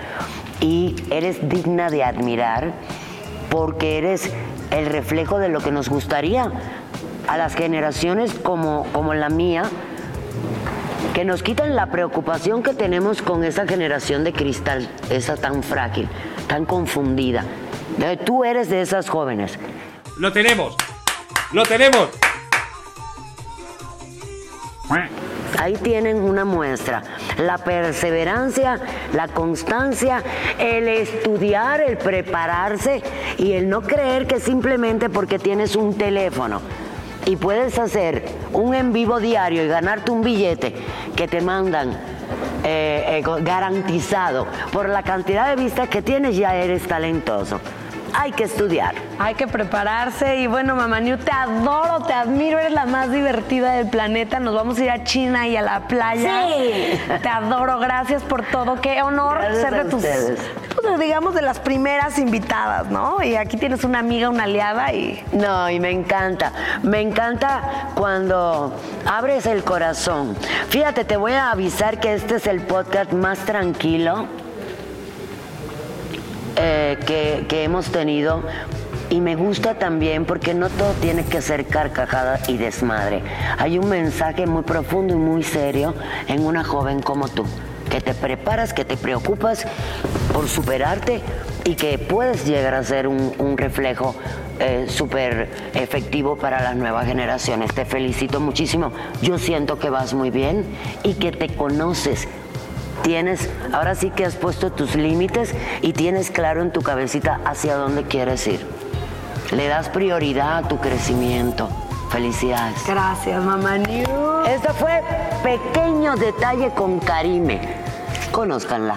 Y 0.60 0.94
eres 1.10 1.48
digna 1.48 1.88
de 1.88 2.04
admirar 2.04 2.74
porque 3.48 3.96
eres 3.98 4.30
el 4.70 4.86
reflejo 4.86 5.38
de 5.38 5.48
lo 5.48 5.60
que 5.60 5.72
nos 5.72 5.88
gustaría 5.88 6.52
a 7.26 7.38
las 7.38 7.54
generaciones 7.54 8.34
como, 8.34 8.86
como 8.92 9.14
la 9.14 9.30
mía 9.30 9.64
que 11.14 11.24
nos 11.24 11.42
quitan 11.42 11.74
la 11.74 11.86
preocupación 11.86 12.62
que 12.62 12.74
tenemos 12.74 13.22
con 13.22 13.44
esa 13.44 13.66
generación 13.66 14.24
de 14.24 14.34
cristal, 14.34 14.90
esa 15.08 15.36
tan 15.36 15.62
frágil, 15.62 16.06
tan 16.48 16.66
confundida. 16.66 17.44
Tú 18.26 18.44
eres 18.44 18.68
de 18.68 18.82
esas 18.82 19.08
jóvenes. 19.08 19.58
Lo 20.18 20.32
tenemos. 20.32 20.76
Lo 21.52 21.62
tenemos. 21.62 22.10
Ahí 25.58 25.74
tienen 25.74 26.18
una 26.18 26.44
muestra. 26.44 27.02
La 27.38 27.58
perseverancia, 27.58 28.80
la 29.12 29.28
constancia, 29.28 30.22
el 30.58 30.88
estudiar, 30.88 31.80
el 31.80 31.96
prepararse 31.96 33.02
y 33.38 33.52
el 33.52 33.68
no 33.68 33.82
creer 33.82 34.26
que 34.26 34.40
simplemente 34.40 35.08
porque 35.08 35.38
tienes 35.38 35.76
un 35.76 35.96
teléfono 35.96 36.60
y 37.26 37.36
puedes 37.36 37.78
hacer 37.78 38.24
un 38.52 38.74
en 38.74 38.92
vivo 38.92 39.20
diario 39.20 39.64
y 39.64 39.68
ganarte 39.68 40.10
un 40.10 40.22
billete 40.22 40.74
que 41.16 41.26
te 41.28 41.40
mandan 41.40 41.92
eh, 42.64 43.22
eh, 43.24 43.42
garantizado 43.42 44.46
por 44.72 44.88
la 44.88 45.02
cantidad 45.02 45.48
de 45.48 45.62
vistas 45.62 45.88
que 45.88 46.02
tienes, 46.02 46.36
ya 46.36 46.54
eres 46.54 46.86
talentoso. 46.86 47.60
Hay 48.16 48.32
que 48.32 48.44
estudiar. 48.44 48.94
Hay 49.18 49.34
que 49.34 49.46
prepararse 49.46 50.36
y 50.36 50.46
bueno, 50.46 50.76
mamá 50.76 51.00
New, 51.00 51.18
te 51.18 51.32
adoro, 51.32 52.04
te 52.06 52.12
admiro, 52.12 52.58
eres 52.58 52.72
la 52.72 52.86
más 52.86 53.10
divertida 53.10 53.72
del 53.72 53.88
planeta. 53.88 54.40
Nos 54.40 54.54
vamos 54.54 54.78
a 54.78 54.84
ir 54.84 54.90
a 54.90 55.04
China 55.04 55.48
y 55.48 55.56
a 55.56 55.62
la 55.62 55.88
playa. 55.88 56.46
Sí. 56.46 57.00
Te 57.22 57.28
adoro, 57.28 57.78
gracias 57.78 58.22
por 58.22 58.44
todo. 58.46 58.80
Qué 58.80 59.02
honor 59.02 59.38
Gracias 59.38 59.60
ser 59.60 59.84
de 59.84 59.90
tus, 59.90 60.04
pues, 60.80 60.98
digamos, 60.98 61.34
de 61.34 61.42
las 61.42 61.58
primeras 61.58 62.18
invitadas, 62.18 62.86
¿no? 62.86 63.22
Y 63.22 63.36
aquí 63.36 63.56
tienes 63.56 63.84
una 63.84 63.98
amiga, 63.98 64.28
una 64.28 64.44
aliada 64.44 64.92
y 64.92 65.22
No, 65.32 65.68
y 65.68 65.80
me 65.80 65.90
encanta. 65.90 66.52
Me 66.82 67.00
encanta 67.00 67.90
cuando 67.94 68.74
abres 69.06 69.46
el 69.46 69.64
corazón. 69.64 70.36
Fíjate, 70.68 71.04
te 71.04 71.16
voy 71.16 71.32
a 71.32 71.50
avisar 71.50 71.98
que 72.00 72.14
este 72.14 72.36
es 72.36 72.46
el 72.46 72.60
podcast 72.60 73.12
más 73.12 73.38
tranquilo 73.40 74.28
eh, 76.56 76.98
que, 77.06 77.46
que 77.48 77.64
hemos 77.64 77.86
tenido. 77.86 78.42
Y 79.10 79.20
me 79.20 79.36
gusta 79.36 79.78
también 79.78 80.24
porque 80.24 80.54
no 80.54 80.68
todo 80.70 80.92
tiene 81.00 81.24
que 81.24 81.42
ser 81.42 81.66
carcajada 81.66 82.40
y 82.48 82.56
desmadre. 82.56 83.22
Hay 83.58 83.78
un 83.78 83.88
mensaje 83.88 84.46
muy 84.46 84.62
profundo 84.62 85.14
y 85.14 85.16
muy 85.16 85.42
serio 85.42 85.94
en 86.26 86.44
una 86.44 86.64
joven 86.64 87.00
como 87.02 87.28
tú, 87.28 87.44
que 87.90 88.00
te 88.00 88.14
preparas, 88.14 88.72
que 88.72 88.84
te 88.84 88.96
preocupas 88.96 89.66
por 90.32 90.48
superarte 90.48 91.20
y 91.64 91.74
que 91.74 91.98
puedes 91.98 92.46
llegar 92.46 92.74
a 92.74 92.82
ser 92.82 93.06
un, 93.06 93.32
un 93.38 93.58
reflejo 93.58 94.16
eh, 94.60 94.86
súper 94.88 95.48
efectivo 95.74 96.36
para 96.36 96.62
las 96.62 96.76
nuevas 96.76 97.06
generaciones. 97.06 97.74
Te 97.74 97.84
felicito 97.84 98.40
muchísimo. 98.40 98.92
Yo 99.20 99.38
siento 99.38 99.78
que 99.78 99.90
vas 99.90 100.14
muy 100.14 100.30
bien 100.30 100.64
y 101.02 101.14
que 101.14 101.32
te 101.32 101.48
conoces 101.48 102.28
tienes, 103.04 103.50
ahora 103.72 103.94
sí 103.94 104.10
que 104.10 104.24
has 104.24 104.34
puesto 104.34 104.72
tus 104.72 104.96
límites 104.96 105.54
y 105.82 105.92
tienes 105.92 106.30
claro 106.30 106.62
en 106.62 106.72
tu 106.72 106.80
cabecita 106.82 107.38
hacia 107.44 107.76
dónde 107.76 108.04
quieres 108.04 108.44
ir. 108.48 108.66
Le 109.52 109.68
das 109.68 109.90
prioridad 109.90 110.56
a 110.56 110.68
tu 110.68 110.78
crecimiento. 110.78 111.68
Felicidades. 112.10 112.86
gracias, 112.86 113.42
mamá 113.42 113.76
New. 113.78 114.44
Este 114.46 114.68
fue 114.72 115.02
Pequeño 115.42 116.16
Detalle 116.16 116.70
con 116.70 116.98
Karime. 117.00 117.60
Conózcanla. 118.32 118.96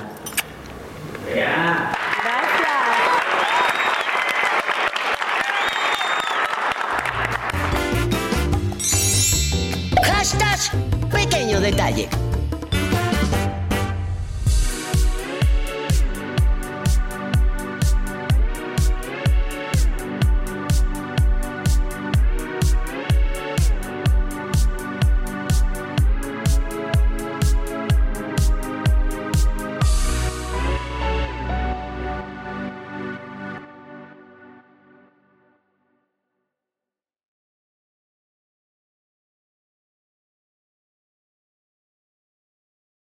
Hashtag 10.03 10.59
Pequeño 11.11 11.59
Detalle. 11.59 12.07